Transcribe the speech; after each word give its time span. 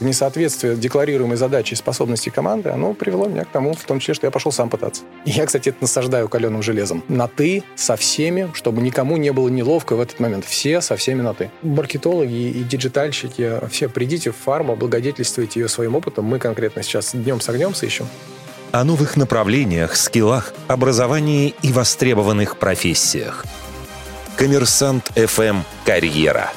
Несоответствие 0.00 0.76
декларируемой 0.76 1.36
задачи 1.36 1.72
и 1.72 1.76
способностей 1.76 2.30
команды, 2.30 2.70
оно 2.70 2.94
привело 2.94 3.26
меня 3.26 3.44
к 3.44 3.48
тому, 3.48 3.74
в 3.74 3.84
том 3.84 3.98
числе, 3.98 4.14
что 4.14 4.26
я 4.26 4.30
пошел 4.30 4.52
сам 4.52 4.70
пытаться. 4.70 5.02
И 5.24 5.30
я, 5.30 5.44
кстати, 5.46 5.70
это 5.70 5.78
насаждаю 5.80 6.28
каленым 6.28 6.62
железом. 6.62 7.02
На 7.08 7.26
«ты» 7.26 7.64
со 7.74 7.96
всеми, 7.96 8.50
чтобы 8.54 8.80
никому 8.82 9.16
не 9.16 9.32
было 9.32 9.48
неловко 9.48 9.96
в 9.96 10.00
этот 10.00 10.20
момент. 10.20 10.44
Все 10.44 10.80
со 10.80 10.96
всеми 10.96 11.22
на 11.22 11.34
«ты». 11.34 11.50
Маркетологи 11.62 12.50
и 12.50 12.62
диджитальщики, 12.62 13.54
все 13.70 13.88
придите 13.88 14.30
в 14.30 14.36
фарму, 14.36 14.74
облагодетельствуйте 14.74 15.60
ее 15.60 15.68
своим 15.68 15.96
опытом. 15.96 16.24
Мы 16.26 16.38
конкретно 16.38 16.82
сейчас 16.82 17.14
днем 17.14 17.40
с 17.40 17.48
огнем 17.48 17.74
сыщем 17.74 18.06
о 18.70 18.84
новых 18.84 19.16
направлениях, 19.16 19.96
скиллах, 19.96 20.52
образовании 20.66 21.54
и 21.62 21.72
востребованных 21.72 22.58
профессиях. 22.58 23.46
Коммерсант 24.36 25.10
ФМ 25.16 25.62
«Карьера». 25.84 26.52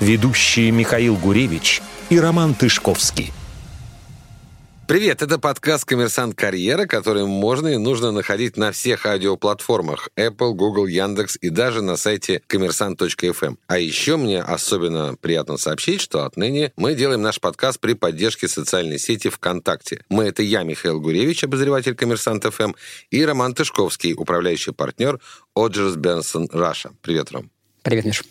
Ведущие 0.00 0.70
Михаил 0.70 1.16
Гуревич 1.16 1.80
и 2.14 2.20
Роман 2.20 2.54
Тышковский– 2.54 3.32
Привет, 4.86 5.22
это 5.22 5.38
подкаст 5.38 5.86
«Коммерсант 5.86 6.34
Карьера», 6.34 6.84
который 6.84 7.24
можно 7.24 7.68
и 7.68 7.76
нужно 7.78 8.12
находить 8.12 8.58
на 8.58 8.70
всех 8.70 9.06
аудиоплатформах 9.06 10.10
Apple, 10.14 10.52
Google, 10.52 10.84
Яндекс 10.86 11.38
и 11.40 11.48
даже 11.48 11.80
на 11.80 11.96
сайте 11.96 12.42
коммерсант.фм. 12.46 13.56
А 13.66 13.78
еще 13.78 14.18
мне 14.18 14.42
особенно 14.42 15.16
приятно 15.18 15.56
сообщить, 15.56 16.02
что 16.02 16.26
отныне 16.26 16.70
мы 16.76 16.94
делаем 16.94 17.22
наш 17.22 17.40
подкаст 17.40 17.80
при 17.80 17.94
поддержке 17.94 18.46
социальной 18.46 18.98
сети 18.98 19.30
ВКонтакте. 19.30 20.04
Мы— 20.10 20.24
это 20.26 20.42
я, 20.42 20.64
Михаил 20.64 21.00
Гуревич, 21.00 21.44
обозреватель 21.44 21.94
«Коммерсант 21.94 22.44
ФМ», 22.44 22.74
и 23.10 23.24
Роман 23.24 23.54
Тышковский, 23.54 24.12
управляющий 24.12 24.72
партнер 24.72 25.18
Оджерс 25.56 25.96
Бенсон 25.96 26.50
Раша. 26.52 26.90
Привет, 27.00 27.32
Ром. 27.32 27.50
Привет, 27.82 28.04
Миш. 28.04 28.22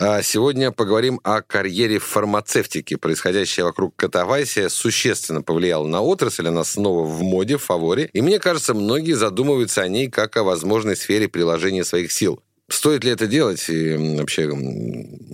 А 0.00 0.22
сегодня 0.22 0.70
поговорим 0.70 1.18
о 1.24 1.42
карьере 1.42 1.98
в 1.98 2.04
фармацевтике. 2.04 2.96
Происходящее 2.96 3.64
вокруг 3.64 3.96
Катавайси 3.96 4.68
существенно 4.68 5.42
повлияло 5.42 5.88
на 5.88 6.00
отрасль, 6.00 6.46
она 6.46 6.62
снова 6.62 7.04
в 7.04 7.20
моде, 7.22 7.56
в 7.56 7.64
фаворе. 7.64 8.08
И 8.12 8.20
мне 8.20 8.38
кажется, 8.38 8.74
многие 8.74 9.14
задумываются 9.14 9.82
о 9.82 9.88
ней 9.88 10.08
как 10.08 10.36
о 10.36 10.44
возможной 10.44 10.96
сфере 10.96 11.26
приложения 11.26 11.84
своих 11.84 12.12
сил. 12.12 12.40
Стоит 12.70 13.02
ли 13.02 13.10
это 13.10 13.26
делать 13.26 13.68
и 13.68 13.96
вообще, 14.18 14.48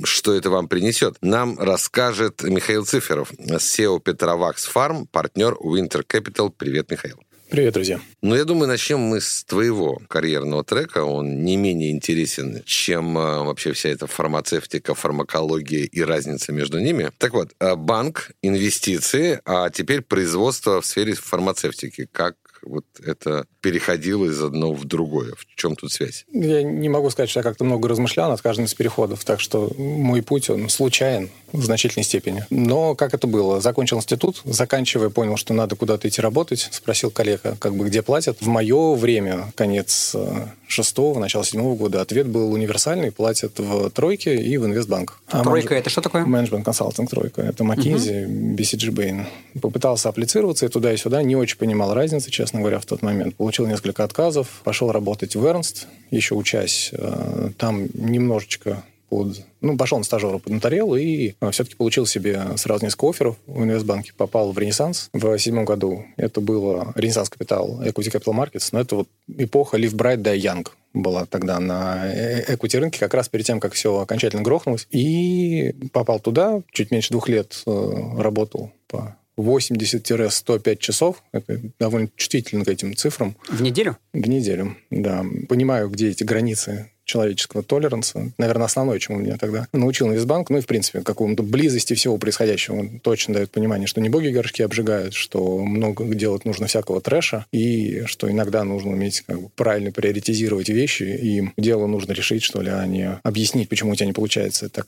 что 0.04 0.32
это 0.32 0.48
вам 0.48 0.68
принесет? 0.68 1.16
Нам 1.20 1.58
расскажет 1.58 2.42
Михаил 2.42 2.86
Циферов, 2.86 3.32
SEO 3.32 4.00
Петровакс 4.00 4.64
Фарм, 4.64 5.06
партнер 5.06 5.54
Winter 5.54 6.06
Capital. 6.06 6.50
Привет, 6.56 6.90
Михаил. 6.90 7.18
Привет, 7.54 7.74
друзья. 7.74 8.00
Ну, 8.20 8.34
я 8.34 8.44
думаю, 8.44 8.66
начнем 8.66 8.98
мы 8.98 9.20
с 9.20 9.44
твоего 9.44 10.02
карьерного 10.08 10.64
трека. 10.64 11.04
Он 11.04 11.44
не 11.44 11.56
менее 11.56 11.92
интересен, 11.92 12.64
чем 12.66 13.16
э, 13.16 13.44
вообще 13.44 13.72
вся 13.72 13.90
эта 13.90 14.08
фармацевтика, 14.08 14.94
фармакология 14.94 15.84
и 15.84 16.00
разница 16.02 16.50
между 16.50 16.80
ними. 16.80 17.12
Так 17.16 17.32
вот, 17.32 17.52
э, 17.60 17.76
банк, 17.76 18.32
инвестиции, 18.42 19.40
а 19.44 19.70
теперь 19.70 20.00
производство 20.00 20.80
в 20.80 20.86
сфере 20.86 21.14
фармацевтики. 21.14 22.08
Как 22.10 22.34
вот 22.66 22.84
это 23.04 23.46
переходило 23.60 24.26
из 24.26 24.42
одного 24.42 24.74
в 24.74 24.84
другое? 24.84 25.34
В 25.36 25.46
чем 25.56 25.76
тут 25.76 25.92
связь? 25.92 26.24
Я 26.32 26.62
не 26.62 26.88
могу 26.88 27.10
сказать, 27.10 27.30
что 27.30 27.40
я 27.40 27.44
как-то 27.44 27.64
много 27.64 27.88
размышлял 27.88 28.30
над 28.30 28.40
каждым 28.40 28.66
из 28.66 28.74
переходов, 28.74 29.24
так 29.24 29.40
что 29.40 29.72
мой 29.78 30.22
путь, 30.22 30.50
он 30.50 30.68
случайен 30.68 31.30
в 31.52 31.64
значительной 31.64 32.04
степени. 32.04 32.44
Но 32.50 32.94
как 32.94 33.14
это 33.14 33.26
было? 33.26 33.60
Закончил 33.60 33.98
институт, 33.98 34.42
заканчивая, 34.44 35.08
понял, 35.08 35.36
что 35.36 35.54
надо 35.54 35.76
куда-то 35.76 36.08
идти 36.08 36.20
работать, 36.20 36.68
спросил 36.72 37.10
коллега, 37.10 37.56
как 37.58 37.76
бы 37.76 37.86
где 37.86 38.02
платят. 38.02 38.38
В 38.40 38.48
мое 38.48 38.94
время, 38.96 39.52
конец 39.54 40.12
э, 40.14 40.46
шестого, 40.66 41.18
начало 41.20 41.44
седьмого 41.44 41.76
года, 41.76 42.00
ответ 42.00 42.26
был 42.26 42.52
универсальный, 42.52 43.12
платят 43.12 43.58
в 43.58 43.90
тройке 43.90 44.36
и 44.36 44.56
в 44.56 44.66
инвестбанк. 44.66 45.20
А 45.28 45.42
тройка 45.42 45.70
менедж... 45.70 45.80
это 45.80 45.90
что 45.90 46.00
такое? 46.00 46.24
Менеджмент 46.26 46.64
консалтинг 46.64 47.08
тройка. 47.10 47.42
Это 47.42 47.62
McKinsey, 47.62 48.24
угу. 48.24 48.56
BCG 48.56 48.90
Bain. 48.90 49.26
Попытался 49.60 50.08
апплицироваться 50.08 50.66
и 50.66 50.68
туда, 50.68 50.92
и 50.92 50.96
сюда, 50.96 51.22
не 51.22 51.36
очень 51.36 51.56
понимал 51.56 51.94
разницы, 51.94 52.30
честно 52.30 52.53
говоря, 52.60 52.78
в 52.80 52.86
тот 52.86 53.02
момент. 53.02 53.36
Получил 53.36 53.66
несколько 53.66 54.04
отказов, 54.04 54.60
пошел 54.64 54.90
работать 54.92 55.36
в 55.36 55.44
Эрнст, 55.44 55.86
еще 56.10 56.34
учась. 56.34 56.90
Э, 56.92 57.50
там 57.58 57.86
немножечко 57.94 58.82
под... 59.08 59.44
Ну, 59.60 59.76
пошел 59.76 59.98
на 59.98 60.04
стажера 60.04 60.38
под 60.38 60.52
нотариал 60.52 60.96
и 60.96 61.34
э, 61.40 61.50
все-таки 61.50 61.76
получил 61.76 62.06
себе 62.06 62.56
сразу 62.56 62.84
несколько 62.84 63.10
офферов 63.10 63.36
в 63.46 63.62
инвестбанке. 63.62 64.12
Попал 64.16 64.52
в 64.52 64.58
Ренессанс 64.58 65.08
в 65.12 65.38
седьмом 65.38 65.64
году. 65.64 66.04
Это 66.16 66.40
было 66.40 66.92
Ренессанс 66.96 67.28
Капитал, 67.28 67.80
Equity 67.82 68.12
Capital 68.12 68.34
Markets, 68.34 68.68
но 68.72 68.80
это 68.80 68.96
вот 68.96 69.08
эпоха 69.36 69.76
Live 69.76 69.94
Bright, 69.94 70.22
Die 70.22 70.38
Young 70.38 70.66
была 70.94 71.26
тогда 71.26 71.58
на 71.58 72.08
equity 72.48 72.78
рынке, 72.78 73.00
как 73.00 73.14
раз 73.14 73.28
перед 73.28 73.44
тем, 73.44 73.60
как 73.60 73.72
все 73.72 73.98
окончательно 73.98 74.42
грохнулось. 74.42 74.86
И 74.90 75.74
попал 75.92 76.20
туда, 76.20 76.62
чуть 76.70 76.90
меньше 76.92 77.10
двух 77.10 77.28
лет 77.28 77.62
э, 77.66 77.92
работал 78.16 78.70
по 78.86 79.16
80-105 79.38 80.76
часов. 80.76 81.22
Это 81.32 81.60
довольно 81.78 82.08
чувствительно 82.16 82.64
к 82.64 82.68
этим 82.68 82.96
цифрам. 82.96 83.36
В 83.48 83.62
неделю? 83.62 83.96
В 84.12 84.28
неделю, 84.28 84.76
да. 84.90 85.24
Понимаю, 85.48 85.88
где 85.88 86.10
эти 86.10 86.24
границы 86.24 86.90
человеческого 87.04 87.62
толеранса. 87.62 88.32
Наверное, 88.38 88.66
основное, 88.66 88.98
чему 88.98 89.18
меня 89.18 89.36
тогда 89.36 89.68
научил 89.72 90.08
Инвестбанк. 90.08 90.50
Ну 90.50 90.58
и, 90.58 90.60
в 90.60 90.66
принципе, 90.66 91.00
какому-то 91.02 91.42
близости 91.42 91.94
всего 91.94 92.18
происходящего. 92.18 92.76
Он 92.76 92.98
точно 93.00 93.34
дает 93.34 93.50
понимание, 93.50 93.86
что 93.86 94.00
не 94.00 94.08
боги 94.08 94.28
горшки 94.28 94.62
обжигают, 94.62 95.14
что 95.14 95.58
много 95.58 96.04
делать 96.14 96.44
нужно 96.44 96.66
всякого 96.66 97.00
трэша, 97.00 97.46
и 97.52 98.02
что 98.06 98.30
иногда 98.30 98.64
нужно 98.64 98.92
уметь 98.92 99.22
как 99.22 99.40
бы, 99.40 99.48
правильно 99.54 99.92
приоритизировать 99.92 100.68
вещи, 100.68 101.02
и 101.02 101.50
дело 101.56 101.86
нужно 101.86 102.12
решить, 102.12 102.42
что 102.42 102.62
ли, 102.62 102.70
а 102.70 102.86
не 102.86 103.20
объяснить, 103.22 103.68
почему 103.68 103.92
у 103.92 103.94
тебя 103.94 104.06
не 104.06 104.12
получается. 104.12 104.68
Так, 104.68 104.86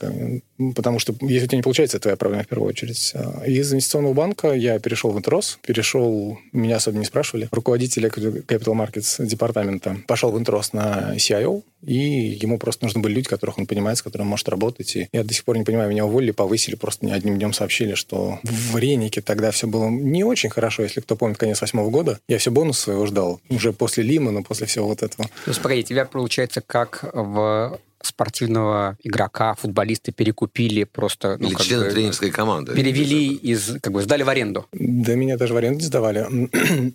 потому 0.75 0.99
что 0.99 1.15
если 1.21 1.45
у 1.45 1.47
тебя 1.47 1.57
не 1.57 1.63
получается, 1.63 1.97
это 1.97 2.03
твоя 2.03 2.17
проблема 2.17 2.43
в 2.43 2.47
первую 2.47 2.69
очередь. 2.69 3.13
Из 3.45 3.71
инвестиционного 3.71 4.13
банка 4.13 4.53
я 4.53 4.79
перешел 4.79 5.11
в 5.11 5.17
Интрос, 5.17 5.59
перешел, 5.65 6.37
меня 6.51 6.77
особо 6.77 6.97
не 6.97 7.05
спрашивали, 7.05 7.47
руководитель 7.51 8.05
Capital 8.07 8.73
Markets 8.73 9.25
департамента 9.25 9.97
пошел 10.07 10.31
в 10.31 10.37
Интрос 10.37 10.73
на 10.73 11.15
CIO, 11.15 11.63
и 11.85 12.37
ему 12.41 12.57
просто 12.57 12.85
нужны 12.85 13.01
были 13.01 13.15
люди, 13.15 13.27
которых 13.27 13.57
он 13.57 13.65
понимает, 13.65 13.97
с 13.97 14.01
которыми 14.01 14.25
он 14.25 14.29
может 14.31 14.49
работать. 14.49 14.95
И 14.95 15.09
я 15.11 15.23
до 15.23 15.33
сих 15.33 15.43
пор 15.43 15.57
не 15.57 15.63
понимаю, 15.63 15.89
меня 15.89 16.05
уволили, 16.05 16.31
повысили, 16.31 16.75
просто 16.75 17.05
не 17.05 17.11
одним 17.11 17.37
днем 17.37 17.53
сообщили, 17.53 17.93
что 17.93 18.39
в 18.43 18.77
Ренике 18.77 19.21
тогда 19.21 19.51
все 19.51 19.67
было 19.67 19.87
не 19.89 20.23
очень 20.23 20.49
хорошо, 20.49 20.83
если 20.83 21.01
кто 21.01 21.15
помнит 21.15 21.37
конец 21.37 21.61
восьмого 21.61 21.89
года. 21.89 22.19
Я 22.27 22.37
все 22.37 22.51
бонус 22.51 22.79
своего 22.79 23.05
ждал. 23.05 23.39
Уже 23.49 23.73
после 23.73 24.03
Лимана, 24.03 24.43
после 24.43 24.67
всего 24.67 24.87
вот 24.87 25.03
этого. 25.03 25.27
То 25.45 25.51
есть, 25.51 25.61
погоди, 25.61 25.83
тебя, 25.83 26.05
получается, 26.05 26.61
как 26.61 27.03
в 27.13 27.79
спортивного 28.07 28.97
игрока, 29.03 29.55
футболисты 29.55 30.11
перекупили 30.11 30.83
просто... 30.83 31.37
Ну, 31.39 31.49
Или 31.49 31.55
члены 31.55 31.85
бы, 31.85 31.91
тренерской 31.91 32.31
команды. 32.31 32.73
Перевели 32.73 33.33
из... 33.33 33.79
Как 33.81 33.93
бы 33.93 34.01
сдали 34.01 34.23
в 34.23 34.29
аренду. 34.29 34.65
Да 34.71 35.15
меня 35.15 35.37
даже 35.37 35.53
в 35.53 35.57
аренду 35.57 35.79
не 35.79 35.85
сдавали. 35.85 36.27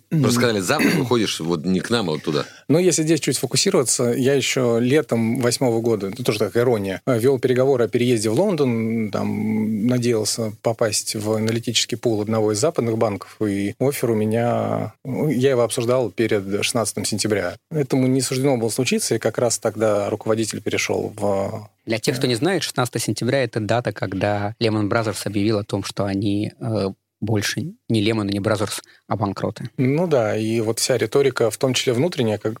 Просто 0.09 0.31
сказали, 0.31 0.59
завтра 0.59 0.89
выходишь 0.91 1.39
вот 1.39 1.65
не 1.65 1.79
к 1.79 1.89
нам, 1.89 2.09
а 2.09 2.13
вот 2.13 2.23
туда. 2.23 2.45
Ну, 2.67 2.79
если 2.79 3.03
здесь 3.03 3.19
чуть 3.19 3.37
фокусироваться, 3.37 4.05
я 4.11 4.33
еще 4.33 4.79
летом 4.81 5.39
восьмого 5.39 5.81
года, 5.81 6.07
это 6.07 6.23
тоже 6.23 6.39
такая 6.39 6.63
ирония, 6.63 7.01
вел 7.05 7.39
переговоры 7.39 7.85
о 7.85 7.87
переезде 7.87 8.29
в 8.29 8.39
Лондон, 8.39 9.11
там 9.11 9.87
надеялся 9.87 10.53
попасть 10.61 11.15
в 11.15 11.33
аналитический 11.33 11.97
пул 11.97 12.21
одного 12.21 12.51
из 12.53 12.59
западных 12.59 12.97
банков, 12.97 13.37
и 13.45 13.75
офер 13.79 14.11
у 14.11 14.15
меня... 14.15 14.93
Я 15.03 15.51
его 15.51 15.61
обсуждал 15.61 16.09
перед 16.09 16.63
16 16.63 17.07
сентября. 17.07 17.55
Этому 17.71 18.07
не 18.07 18.21
суждено 18.21 18.57
было 18.57 18.69
случиться, 18.69 19.15
и 19.15 19.19
как 19.19 19.37
раз 19.37 19.59
тогда 19.59 20.09
руководитель 20.09 20.61
перешел 20.61 21.02
в... 21.09 21.69
Для 21.85 21.99
тех, 21.99 22.17
кто 22.17 22.27
не 22.27 22.35
знает, 22.35 22.63
16 22.63 23.01
сентября— 23.01 23.43
это 23.43 23.59
дата, 23.59 23.91
когда 23.91 24.55
Lehman 24.61 24.89
Brothers 24.89 25.25
объявил 25.25 25.59
о 25.59 25.63
том, 25.63 25.83
что 25.83 26.05
они 26.05 26.53
э, 26.59 26.89
больше 27.19 27.73
не 27.93 28.01
Lehman 28.01 28.27
и 28.27 28.33
не 28.33 28.39
Brothers, 28.39 28.81
а 29.07 29.15
банкроты. 29.15 29.69
Ну 29.77 30.07
да, 30.07 30.35
и 30.35 30.59
вот 30.59 30.79
вся 30.79 30.97
риторика, 30.97 31.49
в 31.49 31.57
том 31.57 31.73
числе 31.73 31.93
внутренняя, 31.93 32.37
как... 32.37 32.53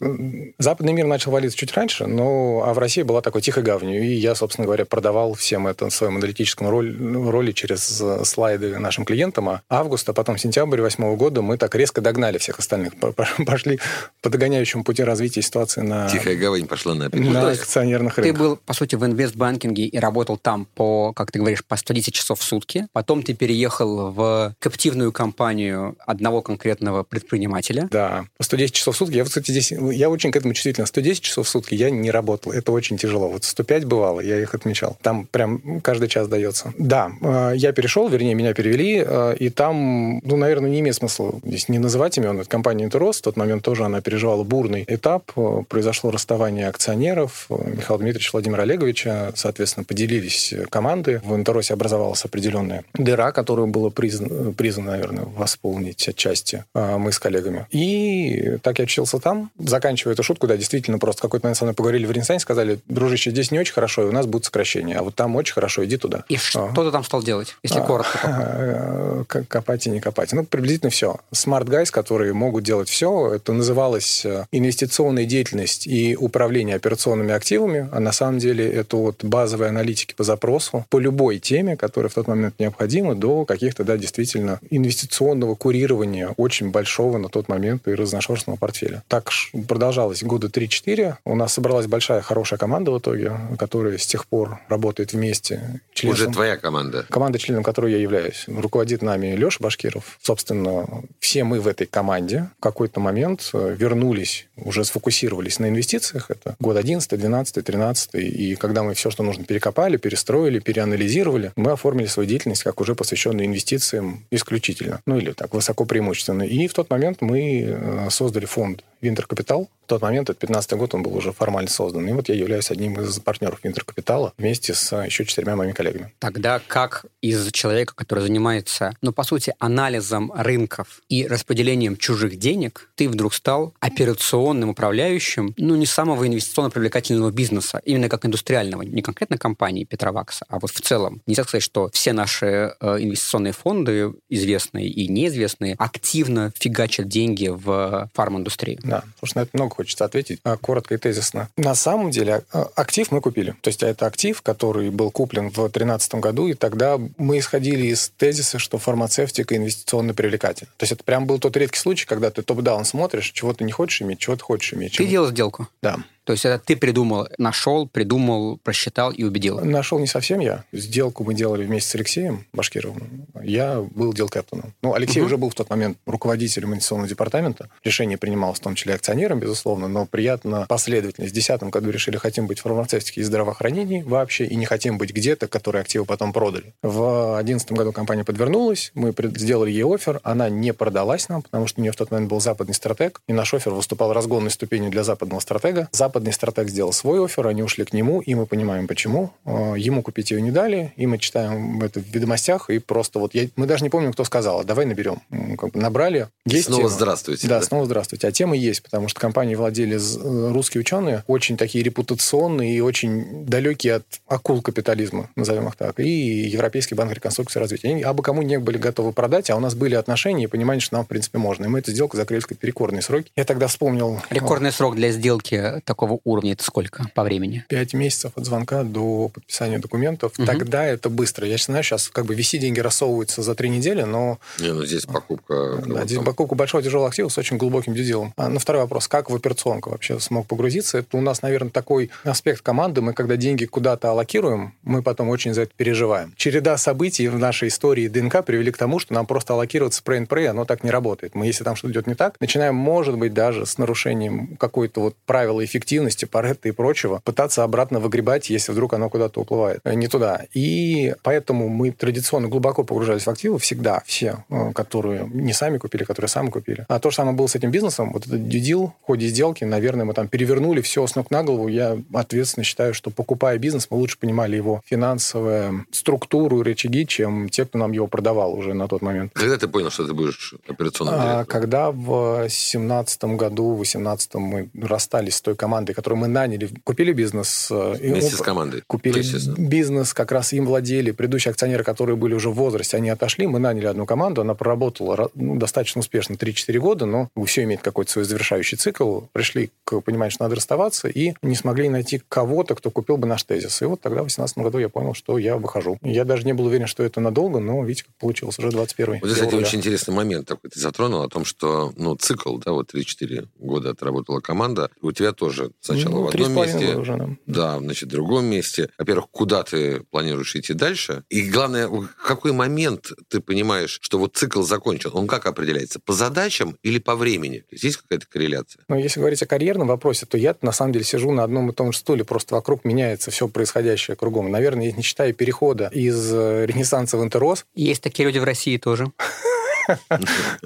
западный 0.59 0.93
мир 0.93 1.07
начал 1.07 1.31
валиться 1.31 1.57
чуть 1.57 1.73
раньше, 1.73 2.05
но 2.05 2.63
а 2.65 2.73
в 2.73 2.77
России 2.77 3.01
была 3.01 3.21
такой 3.21 3.41
тихой 3.41 3.63
гаванью, 3.63 4.01
и 4.01 4.13
я, 4.13 4.35
собственно 4.35 4.65
говоря, 4.65 4.85
продавал 4.85 5.33
всем 5.33 5.67
это 5.67 5.89
в 5.89 5.93
своем 5.93 6.17
аналитическом 6.17 6.69
роли, 6.69 6.95
роли 7.29 7.51
через 7.51 7.99
э, 7.99 8.23
слайды 8.23 8.77
нашим 8.77 9.03
клиентам, 9.03 9.49
а 9.49 9.61
август, 9.69 10.07
а 10.07 10.13
потом 10.13 10.37
сентябрь 10.37 10.81
восьмого 10.81 11.15
года 11.15 11.41
мы 11.41 11.57
так 11.57 11.73
резко 11.75 12.01
догнали 12.01 12.37
всех 12.37 12.59
остальных, 12.59 12.93
пошли 13.45 13.79
по 14.21 14.29
догоняющему 14.29 14.83
пути 14.83 15.03
развития 15.03 15.41
ситуации 15.41 15.81
на... 15.81 16.07
Тихая 16.09 16.35
гавань 16.35 16.67
пошла 16.67 16.93
на, 16.93 17.09
на 17.09 17.49
акционерных 17.49 18.17
рынках. 18.17 18.33
Ты 18.33 18.39
был, 18.39 18.57
по 18.57 18.73
сути, 18.73 18.95
в 18.95 19.05
инвестбанкинге 19.05 19.85
и 19.85 19.97
работал 19.97 20.37
там 20.37 20.67
по, 20.75 21.13
как 21.13 21.31
ты 21.31 21.39
говоришь, 21.39 21.65
по 21.65 21.75
110 21.75 22.13
часов 22.13 22.39
в 22.39 22.43
сутки, 22.43 22.87
потом 22.93 23.23
ты 23.23 23.33
переехал 23.33 24.11
в 24.11 24.55
каптивную 24.59 25.11
компанию 25.11 25.22
компанию 25.23 25.95
одного 26.05 26.41
конкретного 26.41 27.03
предпринимателя. 27.03 27.87
Да, 27.89 28.25
110 28.41 28.73
часов 28.73 28.95
в 28.95 28.97
сутки. 28.97 29.15
Я, 29.15 29.23
кстати, 29.23 29.51
здесь, 29.51 29.71
я 29.71 30.09
очень 30.09 30.31
к 30.31 30.35
этому 30.35 30.53
чувствителен. 30.53 30.85
110 30.85 31.21
часов 31.21 31.47
в 31.47 31.49
сутки 31.49 31.75
я 31.75 31.89
не 31.89 32.11
работал. 32.11 32.51
Это 32.51 32.73
очень 32.73 32.97
тяжело. 32.97 33.29
Вот 33.29 33.45
105 33.45 33.85
бывало, 33.85 34.19
я 34.19 34.37
их 34.41 34.53
отмечал. 34.53 34.97
Там 35.01 35.25
прям 35.31 35.79
каждый 35.81 36.09
час 36.09 36.27
дается. 36.27 36.73
Да, 36.77 37.11
э, 37.21 37.53
я 37.55 37.71
перешел, 37.71 38.09
вернее, 38.09 38.33
меня 38.33 38.53
перевели, 38.53 39.01
э, 39.05 39.35
и 39.39 39.49
там, 39.49 40.19
ну, 40.25 40.35
наверное, 40.35 40.69
не 40.69 40.81
имеет 40.81 40.97
смысла 40.97 41.35
здесь 41.45 41.69
не 41.69 41.79
называть 41.79 42.17
имен. 42.17 42.41
Это 42.41 42.49
компания 42.49 42.83
«Интерос». 42.83 43.19
В 43.19 43.21
тот 43.21 43.37
момент 43.37 43.63
тоже 43.63 43.85
она 43.85 44.01
переживала 44.01 44.43
бурный 44.43 44.83
этап. 44.87 45.31
Э, 45.37 45.63
произошло 45.69 46.11
расставание 46.11 46.67
акционеров. 46.67 47.47
Михаил 47.49 47.97
Дмитриевич 47.99 48.33
Владимир 48.33 48.59
Олеговича, 48.59 49.31
соответственно, 49.35 49.85
поделились 49.85 50.53
команды. 50.69 51.21
В 51.23 51.33
«Интеросе» 51.33 51.73
образовалась 51.75 52.25
определенная 52.25 52.83
дыра, 52.93 53.31
которую 53.31 53.67
было 53.67 53.89
признано, 53.89 54.51
признано 54.51 54.91
наверное, 54.91 55.12
восполнить 55.21 56.07
отчасти 56.07 56.65
мы 56.73 57.11
с 57.11 57.19
коллегами. 57.19 57.67
И 57.71 58.57
так 58.61 58.79
я 58.79 58.83
учился 58.83 59.19
там. 59.19 59.51
Заканчивая 59.57 60.13
эту 60.13 60.23
шутку, 60.23 60.47
да, 60.47 60.57
действительно, 60.57 60.99
просто 60.99 61.21
какой-то 61.21 61.45
момент 61.45 61.57
со 61.57 61.65
мной 61.65 61.75
поговорили 61.75 62.05
в 62.05 62.11
Ренессансе, 62.11 62.41
сказали, 62.41 62.79
дружище, 62.87 63.31
здесь 63.31 63.51
не 63.51 63.59
очень 63.59 63.73
хорошо, 63.73 64.03
и 64.03 64.05
у 64.05 64.11
нас 64.11 64.25
будет 64.25 64.45
сокращение, 64.45 64.97
а 64.97 65.03
вот 65.03 65.15
там 65.15 65.35
очень 65.35 65.53
хорошо, 65.53 65.83
иди 65.85 65.97
туда. 65.97 66.25
И 66.29 66.37
что 66.37 66.71
ты 66.75 66.91
там 66.91 67.03
стал 67.03 67.23
делать, 67.23 67.55
если 67.63 67.79
а, 67.79 67.83
коротко? 67.83 69.25
Копать 69.47 69.87
и 69.87 69.89
не 69.89 69.99
копать. 69.99 70.33
Ну, 70.33 70.45
приблизительно 70.45 70.89
все. 70.89 71.17
Smart 71.33 71.65
Guys, 71.65 71.91
которые 71.91 72.33
могут 72.33 72.63
делать 72.63 72.89
все, 72.89 73.33
это 73.33 73.53
называлось 73.53 74.25
э, 74.25 74.45
инвестиционная 74.51 75.25
деятельность 75.25 75.87
и 75.87 76.15
управление 76.15 76.75
операционными 76.75 77.33
активами, 77.33 77.89
а 77.91 77.99
на 77.99 78.11
самом 78.11 78.39
деле 78.39 78.69
это 78.69 78.97
вот 78.97 79.23
базовые 79.23 79.69
аналитики 79.69 80.13
по 80.13 80.23
запросу 80.23 80.85
по 80.89 80.99
любой 80.99 81.39
теме, 81.39 81.77
которая 81.77 82.09
в 82.09 82.13
тот 82.13 82.27
момент 82.27 82.59
необходима, 82.59 83.15
до 83.15 83.45
каких-то, 83.45 83.83
да, 83.83 83.97
действительно 83.97 84.59
инвестиционного 84.93 85.55
курирования 85.55 86.33
очень 86.37 86.69
большого 86.69 87.17
на 87.17 87.27
тот 87.29 87.49
момент 87.49 87.87
и 87.87 87.95
разношерстного 87.95 88.57
портфеля. 88.57 89.03
Так 89.07 89.31
продолжалось 89.67 90.23
года 90.23 90.47
3-4. 90.47 91.15
У 91.25 91.35
нас 91.35 91.53
собралась 91.53 91.87
большая, 91.87 92.21
хорошая 92.21 92.59
команда 92.59 92.91
в 92.91 92.99
итоге, 92.99 93.31
которая 93.57 93.97
с 93.97 94.05
тех 94.05 94.27
пор 94.27 94.59
работает 94.69 95.13
вместе. 95.13 95.81
Членом, 95.93 96.13
Уже 96.13 96.27
твоя 96.27 96.57
команда? 96.57 97.05
Команда, 97.09 97.39
членом 97.39 97.63
которой 97.63 97.91
я 97.91 97.97
являюсь. 97.97 98.45
Руководит 98.47 99.01
нами 99.01 99.35
Леша 99.35 99.57
Башкиров. 99.59 100.19
Собственно, 100.21 100.87
все 101.19 101.43
мы 101.43 101.59
в 101.59 101.67
этой 101.67 101.87
команде 101.87 102.49
в 102.59 102.61
какой-то 102.61 102.99
момент 102.99 103.49
э, 103.53 103.75
вернулись, 103.77 104.47
уже 104.57 104.85
сфокусировались 104.85 105.59
на 105.59 105.69
инвестициях. 105.69 106.29
Это 106.29 106.55
год 106.59 106.77
11, 106.77 107.19
12, 107.19 107.65
13. 107.65 108.09
И 108.15 108.55
когда 108.55 108.83
мы 108.83 108.93
все, 108.93 109.09
что 109.09 109.23
нужно, 109.23 109.43
перекопали, 109.43 109.97
перестроили, 109.97 110.59
переанализировали, 110.59 111.51
мы 111.55 111.71
оформили 111.71 112.05
свою 112.05 112.29
деятельность 112.29 112.63
как 112.63 112.79
уже 112.79 112.93
посвященную 112.93 113.47
инвестициям 113.47 114.25
исключительно. 114.29 114.82
Ну 115.05 115.17
или 115.17 115.31
так, 115.31 115.53
высоко 115.53 115.85
преимущественно. 115.85 116.43
И 116.43 116.67
в 116.67 116.73
тот 116.73 116.89
момент 116.89 117.21
мы 117.21 117.61
э, 117.61 118.09
создали 118.09 118.45
фонд 118.45 118.83
Винтер 119.03 119.27
Капитал. 119.27 119.69
В 119.83 119.87
тот 119.87 120.01
момент, 120.01 120.29
это 120.29 120.39
15 120.39 120.73
год, 120.73 120.95
он 120.95 121.03
был 121.03 121.13
уже 121.15 121.33
формально 121.33 121.69
создан. 121.69 122.07
И 122.07 122.13
вот 122.13 122.29
я 122.29 122.35
являюсь 122.35 122.71
одним 122.71 123.01
из 123.01 123.19
партнеров 123.19 123.59
Винтер 123.63 123.83
Капитала 123.83 124.33
вместе 124.37 124.73
с 124.73 124.95
еще 125.03 125.25
четырьмя 125.25 125.57
моими 125.57 125.73
коллегами. 125.73 126.13
Тогда 126.19 126.61
как 126.65 127.05
из 127.21 127.51
человека, 127.51 127.93
который 127.93 128.21
занимается, 128.21 128.95
ну, 129.01 129.11
по 129.11 129.23
сути, 129.23 129.53
анализом 129.59 130.31
рынков 130.33 131.01
и 131.09 131.27
распределением 131.27 131.97
чужих 131.97 132.39
денег, 132.39 132.89
ты 132.95 133.09
вдруг 133.09 133.33
стал 133.33 133.73
операционным 133.81 134.69
управляющим, 134.69 135.53
ну, 135.57 135.75
не 135.75 135.85
самого 135.85 136.25
инвестиционно 136.25 136.69
привлекательного 136.69 137.31
бизнеса, 137.31 137.81
именно 137.83 138.07
как 138.07 138.25
индустриального, 138.25 138.83
не 138.83 139.01
конкретно 139.01 139.37
компании 139.37 139.83
Петровакса, 139.83 140.45
а 140.47 140.59
вот 140.59 140.71
в 140.71 140.79
целом. 140.79 141.21
Нельзя 141.27 141.43
сказать, 141.43 141.63
что 141.63 141.89
все 141.91 142.13
наши 142.13 142.73
э, 142.79 142.97
инвестиционные 142.99 143.51
фонды, 143.51 144.13
известные 144.29 144.87
и 144.87 145.09
неизвестные, 145.09 145.75
активно 145.77 146.53
фигачат 146.57 147.09
деньги 147.09 147.49
в 147.49 148.09
фарм-индустрию. 148.13 148.79
Да, 148.93 149.01
потому 149.15 149.27
что 149.27 149.39
на 149.39 149.43
это 149.43 149.51
много 149.53 149.75
хочется 149.75 150.05
ответить 150.05 150.39
а, 150.43 150.55
коротко 150.57 150.93
и 150.93 150.97
тезисно. 150.97 151.49
На 151.57 151.73
самом 151.73 152.11
деле 152.11 152.43
а, 152.51 152.69
актив 152.75 153.09
мы 153.11 153.21
купили. 153.21 153.55
То 153.61 153.69
есть 153.69 153.81
это 153.81 154.05
актив, 154.05 154.39
который 154.41 154.91
был 154.91 155.09
куплен 155.09 155.49
в 155.49 155.55
2013 155.55 156.15
году, 156.15 156.47
и 156.47 156.53
тогда 156.53 156.99
мы 157.17 157.39
исходили 157.39 157.87
из 157.87 158.11
тезиса, 158.17 158.59
что 158.59 158.77
фармацевтика 158.77 159.55
инвестиционно 159.55 160.13
привлекательна. 160.13 160.69
То 160.77 160.83
есть 160.83 160.93
это 160.93 161.03
прям 161.03 161.25
был 161.25 161.39
тот 161.39 161.57
редкий 161.57 161.79
случай, 161.79 162.05
когда 162.05 162.29
ты 162.29 162.43
топ-даун 162.43 162.85
смотришь, 162.85 163.31
чего 163.31 163.53
ты 163.53 163.63
не 163.63 163.71
хочешь 163.71 164.01
иметь, 164.03 164.19
чего 164.19 164.35
ты 164.35 164.43
хочешь 164.43 164.73
иметь. 164.73 164.95
Ты 164.95 165.07
делал 165.07 165.29
сделку? 165.29 165.67
Да. 165.81 165.97
То 166.23 166.33
есть 166.33 166.45
это 166.45 166.63
ты 166.63 166.75
придумал, 166.75 167.27
нашел, 167.37 167.87
придумал, 167.87 168.57
просчитал 168.57 169.11
и 169.11 169.23
убедил? 169.23 169.59
Нашел 169.63 169.99
не 169.99 170.07
совсем 170.07 170.39
я. 170.39 170.63
Сделку 170.71 171.23
мы 171.23 171.33
делали 171.33 171.65
вместе 171.65 171.89
с 171.89 171.95
Алексеем 171.95 172.45
Башкировым. 172.53 173.27
Я 173.43 173.81
был 173.81 174.13
дел 174.13 174.29
капитаном. 174.29 174.73
Ну, 174.81 174.93
Алексей 174.93 175.19
угу. 175.19 175.27
уже 175.27 175.37
был 175.37 175.49
в 175.49 175.55
тот 175.55 175.69
момент 175.69 175.97
руководителем 176.05 176.69
инвестиционного 176.69 177.09
департамента. 177.09 177.69
Решение 177.83 178.17
принималось 178.17 178.59
в 178.59 178.61
том 178.61 178.75
числе 178.75 178.95
акционером, 178.95 179.39
безусловно, 179.39 179.87
но 179.87 180.05
приятно 180.05 180.65
последовательно. 180.67 181.27
В 181.27 181.31
2010 181.31 181.63
году 181.63 181.89
решили, 181.89 182.17
хотим 182.17 182.47
быть 182.47 182.59
в 182.59 182.63
фармацевтике 182.63 183.21
и 183.21 183.23
здравоохранении 183.23 184.01
вообще, 184.01 184.45
и 184.45 184.55
не 184.55 184.65
хотим 184.65 184.97
быть 184.97 185.13
где-то, 185.13 185.47
которые 185.47 185.81
активы 185.81 186.05
потом 186.05 186.31
продали. 186.31 186.73
В 186.81 187.35
2011 187.35 187.71
году 187.73 187.91
компания 187.91 188.23
подвернулась, 188.23 188.91
мы 188.93 189.13
сделали 189.35 189.71
ей 189.71 189.83
офер, 189.83 190.19
она 190.23 190.49
не 190.49 190.73
продалась 190.73 191.29
нам, 191.29 191.41
потому 191.41 191.67
что 191.67 191.81
у 191.81 191.83
нее 191.83 191.91
в 191.91 191.95
тот 191.95 192.11
момент 192.11 192.29
был 192.29 192.39
западный 192.39 192.73
стратег, 192.73 193.21
и 193.27 193.33
наш 193.33 193.53
офер 193.53 193.73
выступал 193.73 194.13
разгонной 194.13 194.51
ступенью 194.51 194.89
для 194.89 195.03
западного 195.03 195.39
стратега. 195.39 195.89
Западный 196.13 196.33
стратег 196.33 196.69
сделал 196.69 196.93
свой 196.93 197.25
офер, 197.25 197.47
они 197.47 197.63
ушли 197.63 197.85
к 197.85 197.91
нему, 197.91 198.21
и 198.21 198.35
мы 198.35 198.45
понимаем, 198.45 198.85
почему. 198.85 199.31
А, 199.45 199.73
ему 199.73 200.03
купить 200.03 200.29
ее 200.29 200.43
не 200.43 200.51
дали, 200.51 200.93
и 200.95 201.07
мы 201.07 201.17
читаем 201.17 201.81
это 201.81 201.99
в 201.99 202.05
ведомостях, 202.05 202.69
и 202.69 202.77
просто 202.77 203.17
вот 203.17 203.33
я, 203.33 203.47
мы 203.55 203.65
даже 203.65 203.83
не 203.83 203.89
помним, 203.89 204.13
кто 204.13 204.23
сказал, 204.23 204.59
«А 204.59 204.63
давай 204.63 204.85
наберем. 204.85 205.23
Как 205.57 205.71
бы 205.71 205.79
набрали. 205.79 206.27
Есть 206.45 206.65
снова 206.65 206.83
тема. 206.83 206.93
здравствуйте. 206.93 207.47
Да, 207.47 207.59
да, 207.59 207.65
снова 207.65 207.85
здравствуйте. 207.85 208.27
А 208.27 208.31
тема 208.31 208.55
есть, 208.55 208.83
потому 208.83 209.07
что 209.07 209.19
компании 209.19 209.55
владели 209.55 209.95
э, 209.95 210.51
русские 210.51 210.81
ученые, 210.81 211.23
очень 211.25 211.57
такие 211.57 211.83
репутационные 211.83 212.75
и 212.75 212.79
очень 212.79 213.47
далекие 213.47 213.95
от 213.95 214.05
акул 214.27 214.61
капитализма, 214.61 215.31
назовем 215.35 215.67
их 215.67 215.75
так, 215.75 215.99
и 215.99 216.07
Европейский 216.07 216.93
банк 216.93 217.11
реконструкции 217.11 217.57
и 217.57 217.61
развития. 217.61 217.89
Они 217.89 218.03
абы 218.03 218.21
кому 218.21 218.43
не 218.43 218.59
были 218.59 218.77
готовы 218.77 219.13
продать, 219.13 219.49
а 219.49 219.55
у 219.55 219.59
нас 219.59 219.73
были 219.73 219.95
отношения 219.95 220.43
и 220.43 220.47
понимание, 220.47 220.81
что 220.81 220.95
нам, 220.95 221.05
в 221.05 221.07
принципе, 221.07 221.39
можно. 221.39 221.65
И 221.65 221.69
мы 221.69 221.79
эту 221.79 221.91
сделку 221.91 222.17
закрыли 222.17 222.41
в 222.41 222.63
рекордные 222.63 223.01
сроки. 223.01 223.31
Я 223.35 223.45
тогда 223.45 223.65
вспомнил... 223.65 224.21
Рекордный 224.29 224.71
срок 224.71 224.95
для 224.95 225.11
сделки 225.11 225.81
такого 225.85 226.02
уровня 226.23 226.53
это 226.53 226.63
сколько 226.63 227.05
по 227.13 227.23
времени? 227.23 227.65
Пять 227.69 227.93
месяцев 227.93 228.33
от 228.35 228.45
звонка 228.45 228.83
до 228.83 229.29
подписания 229.29 229.79
документов. 229.79 230.33
Угу. 230.37 230.45
Тогда 230.45 230.85
это 230.85 231.09
быстро. 231.09 231.47
Я 231.47 231.57
знаю, 231.57 231.83
сейчас 231.83 232.09
как 232.09 232.25
бы 232.25 232.35
VC 232.35 232.57
деньги 232.57 232.79
рассовываются 232.79 233.41
за 233.41 233.55
три 233.55 233.69
недели, 233.69 234.03
но... 234.03 234.39
Не, 234.59 234.73
ну 234.73 234.85
здесь 234.85 235.05
покупка... 235.05 235.81
Да, 235.85 236.05
здесь 236.05 236.19
покупка 236.19 236.55
большого 236.55 236.83
тяжелого 236.83 237.09
актива 237.09 237.29
с 237.29 237.37
очень 237.37 237.57
глубоким 237.57 237.93
дьюдилом. 237.93 238.33
А, 238.37 238.49
на 238.49 238.59
второй 238.59 238.81
вопрос. 238.81 239.07
Как 239.07 239.29
в 239.29 239.35
операционку 239.35 239.89
вообще 239.91 240.19
смог 240.19 240.47
погрузиться? 240.47 240.99
Это 240.99 241.17
у 241.17 241.21
нас, 241.21 241.41
наверное, 241.41 241.71
такой 241.71 242.09
аспект 242.23 242.61
команды. 242.61 243.01
Мы, 243.01 243.13
когда 243.13 243.35
деньги 243.35 243.65
куда-то 243.65 244.11
аллокируем, 244.11 244.73
мы 244.83 245.01
потом 245.01 245.29
очень 245.29 245.53
за 245.53 245.63
это 245.63 245.71
переживаем. 245.75 246.33
Череда 246.35 246.77
событий 246.77 247.27
в 247.27 247.37
нашей 247.39 247.67
истории 247.69 248.07
ДНК 248.07 248.43
привели 248.43 248.71
к 248.71 248.77
тому, 248.77 248.99
что 248.99 249.13
нам 249.13 249.25
просто 249.25 249.53
аллокировать 249.53 249.93
spray 249.93 250.19
and 250.19 250.27
pray, 250.27 250.47
оно 250.47 250.65
так 250.65 250.83
не 250.83 250.89
работает. 250.89 251.35
Мы, 251.35 251.45
если 251.45 251.63
там 251.63 251.75
что-то 251.75 251.93
идет 251.93 252.07
не 252.07 252.15
так, 252.15 252.35
начинаем, 252.39 252.75
может 252.75 253.17
быть, 253.17 253.33
даже 253.33 253.65
с 253.65 253.77
нарушением 253.77 254.57
какой-то 254.57 255.01
вот 255.01 255.15
правила 255.25 255.63
эффективности, 255.63 255.92
Паретта 256.25 256.69
и 256.69 256.71
прочего, 256.71 257.21
пытаться 257.23 257.63
обратно 257.63 257.99
выгребать, 257.99 258.49
если 258.49 258.71
вдруг 258.71 258.93
оно 258.93 259.09
куда-то 259.09 259.41
уплывает. 259.41 259.81
Э, 259.83 259.93
не 259.93 260.07
туда. 260.07 260.45
И 260.53 261.13
поэтому 261.23 261.69
мы 261.69 261.91
традиционно 261.91 262.47
глубоко 262.47 262.83
погружались 262.83 263.23
в 263.23 263.29
активы 263.29 263.59
всегда, 263.59 264.01
все, 264.05 264.43
э, 264.49 264.71
которые 264.73 265.29
не 265.31 265.53
сами 265.53 265.77
купили, 265.77 266.03
которые 266.03 266.29
сами 266.29 266.49
купили. 266.49 266.85
А 266.87 266.99
то 266.99 267.09
же 267.09 267.15
самое 267.15 267.35
было 267.35 267.47
с 267.47 267.55
этим 267.55 267.71
бизнесом. 267.71 268.11
Вот 268.13 268.25
этот 268.25 268.47
дюдил 268.47 268.93
в 269.03 269.05
ходе 269.05 269.27
сделки, 269.27 269.63
наверное, 269.63 270.05
мы 270.05 270.13
там 270.13 270.27
перевернули 270.27 270.81
все 270.81 271.05
с 271.05 271.15
ног 271.15 271.31
на 271.31 271.43
голову. 271.43 271.67
Я 271.67 271.97
ответственно 272.13 272.63
считаю, 272.63 272.93
что 272.93 273.11
покупая 273.11 273.57
бизнес, 273.57 273.87
мы 273.89 273.97
лучше 273.97 274.17
понимали 274.17 274.55
его 274.55 274.81
финансовую 274.85 275.85
структуру, 275.91 276.63
рычаги, 276.63 277.05
чем 277.05 277.49
те, 277.49 277.65
кто 277.65 277.77
нам 277.77 277.91
его 277.91 278.07
продавал 278.07 278.53
уже 278.53 278.73
на 278.73 278.87
тот 278.87 279.01
момент. 279.01 279.31
Когда 279.33 279.57
ты 279.57 279.67
понял, 279.67 279.89
что 279.89 280.05
ты 280.05 280.13
будешь 280.13 280.55
операционным 280.67 281.15
а, 281.17 281.45
Когда 281.45 281.91
в 281.91 282.49
семнадцатом 282.49 283.37
году, 283.37 283.73
в 283.73 283.79
восемнадцатом 283.79 284.41
мы 284.41 284.69
расстались 284.73 285.35
с 285.35 285.41
той 285.41 285.55
командой, 285.55 285.82
которую 285.91 286.19
мы 286.19 286.27
наняли, 286.27 286.69
купили 286.85 287.11
бизнес. 287.11 287.67
Э, 287.69 287.95
Вместе 287.99 288.35
с 288.35 288.41
командой. 288.41 288.83
Купили 288.87 289.23
бизнес, 289.57 290.13
как 290.13 290.31
раз 290.31 290.53
им 290.53 290.65
владели. 290.65 291.11
Предыдущие 291.11 291.51
акционеры, 291.51 291.83
которые 291.83 292.15
были 292.15 292.33
уже 292.33 292.49
в 292.49 292.53
возрасте, 292.53 292.95
они 292.97 293.09
отошли. 293.09 293.47
Мы 293.47 293.59
наняли 293.59 293.87
одну 293.87 294.05
команду, 294.05 294.41
она 294.41 294.53
проработала 294.55 295.29
ну, 295.35 295.57
достаточно 295.57 295.99
успешно 295.99 296.35
3-4 296.35 296.79
года, 296.79 297.05
но 297.05 297.29
все 297.45 297.63
имеет 297.63 297.81
какой-то 297.81 298.11
свой 298.11 298.25
завершающий 298.25 298.77
цикл. 298.77 299.21
Пришли 299.33 299.71
к 299.83 299.99
пониманию, 299.99 300.31
что 300.31 300.43
надо 300.43 300.55
расставаться, 300.55 301.07
и 301.07 301.33
не 301.41 301.55
смогли 301.55 301.89
найти 301.89 302.21
кого-то, 302.29 302.75
кто 302.75 302.89
купил 302.91 303.17
бы 303.17 303.27
наш 303.27 303.43
тезис. 303.43 303.81
И 303.81 303.85
вот 303.85 304.01
тогда, 304.01 304.21
в 304.21 304.27
2018 304.27 304.57
году, 304.59 304.77
я 304.77 304.89
понял, 304.89 305.13
что 305.13 305.37
я 305.37 305.57
выхожу. 305.57 305.97
Я 306.01 306.23
даже 306.23 306.45
не 306.45 306.53
был 306.53 306.65
уверен, 306.65 306.87
что 306.87 307.03
это 307.03 307.19
надолго, 307.19 307.59
но 307.59 307.83
видите, 307.83 308.05
как 308.05 308.15
получилось, 308.15 308.59
уже 308.59 308.69
21 308.69 309.19
Вот, 309.21 309.31
кстати, 309.31 309.55
очень 309.55 309.79
интересный 309.79 310.13
момент 310.13 310.47
такой 310.47 310.69
ты 310.69 310.79
затронул, 310.79 311.23
о 311.23 311.29
том, 311.29 311.45
что 311.45 311.93
ну, 311.97 312.15
цикл, 312.15 312.57
да, 312.57 312.71
вот 312.71 312.93
3-4 312.93 313.47
года 313.59 313.91
отработала 313.91 314.39
команда, 314.39 314.89
у 315.01 315.11
тебя 315.11 315.31
тоже 315.33 315.71
сначала 315.79 316.13
Ну, 316.15 316.23
в 316.23 316.27
одном 316.29 316.55
месте. 316.55 316.95
уже, 316.95 317.17
да. 317.17 317.29
Да, 317.45 317.79
значит, 317.79 318.09
в 318.09 318.11
другом 318.11 318.45
месте. 318.45 318.89
Во-первых, 318.97 319.27
куда 319.31 319.63
ты 319.63 320.01
планируешь 320.11 320.55
идти 320.55 320.73
дальше? 320.73 321.23
И 321.29 321.41
главное, 321.49 321.87
в 321.87 322.07
какой 322.25 322.51
момент 322.51 323.11
ты 323.29 323.39
понимаешь, 323.39 323.99
что 324.01 324.19
вот 324.19 324.35
цикл 324.35 324.61
закончен? 324.63 325.11
Он 325.13 325.27
как 325.27 325.45
определяется? 325.45 325.99
По 325.99 326.13
задачам 326.13 326.77
или 326.83 326.99
по 326.99 327.15
времени? 327.15 327.59
То 327.59 327.67
есть 327.71 327.83
есть 327.83 327.97
какая-то 327.97 328.25
корреляция? 328.29 328.83
Но 328.87 328.97
если 328.97 329.19
говорить 329.19 329.41
о 329.41 329.45
карьерном 329.45 329.87
вопросе, 329.87 330.25
то 330.25 330.37
я 330.37 330.55
на 330.61 330.71
самом 330.71 330.93
деле 330.93 331.05
сижу 331.05 331.31
на 331.31 331.43
одном 331.43 331.69
и 331.69 331.73
том 331.73 331.91
же 331.91 331.99
стуле, 331.99 332.23
просто 332.23 332.55
вокруг 332.55 332.85
меняется 332.85 333.31
все 333.31 333.47
происходящее 333.47 334.15
кругом. 334.15 334.51
Наверное, 334.51 334.91
не 334.91 335.01
считая 335.03 335.33
перехода 335.33 335.89
из 335.93 336.31
э, 336.33 336.65
Ренессанса 336.65 337.17
в 337.17 337.23
Интерос, 337.23 337.65
Есть 337.75 338.01
такие 338.01 338.25
люди 338.25 338.39
в 338.39 338.43
России 338.43 338.77
тоже. 338.77 339.11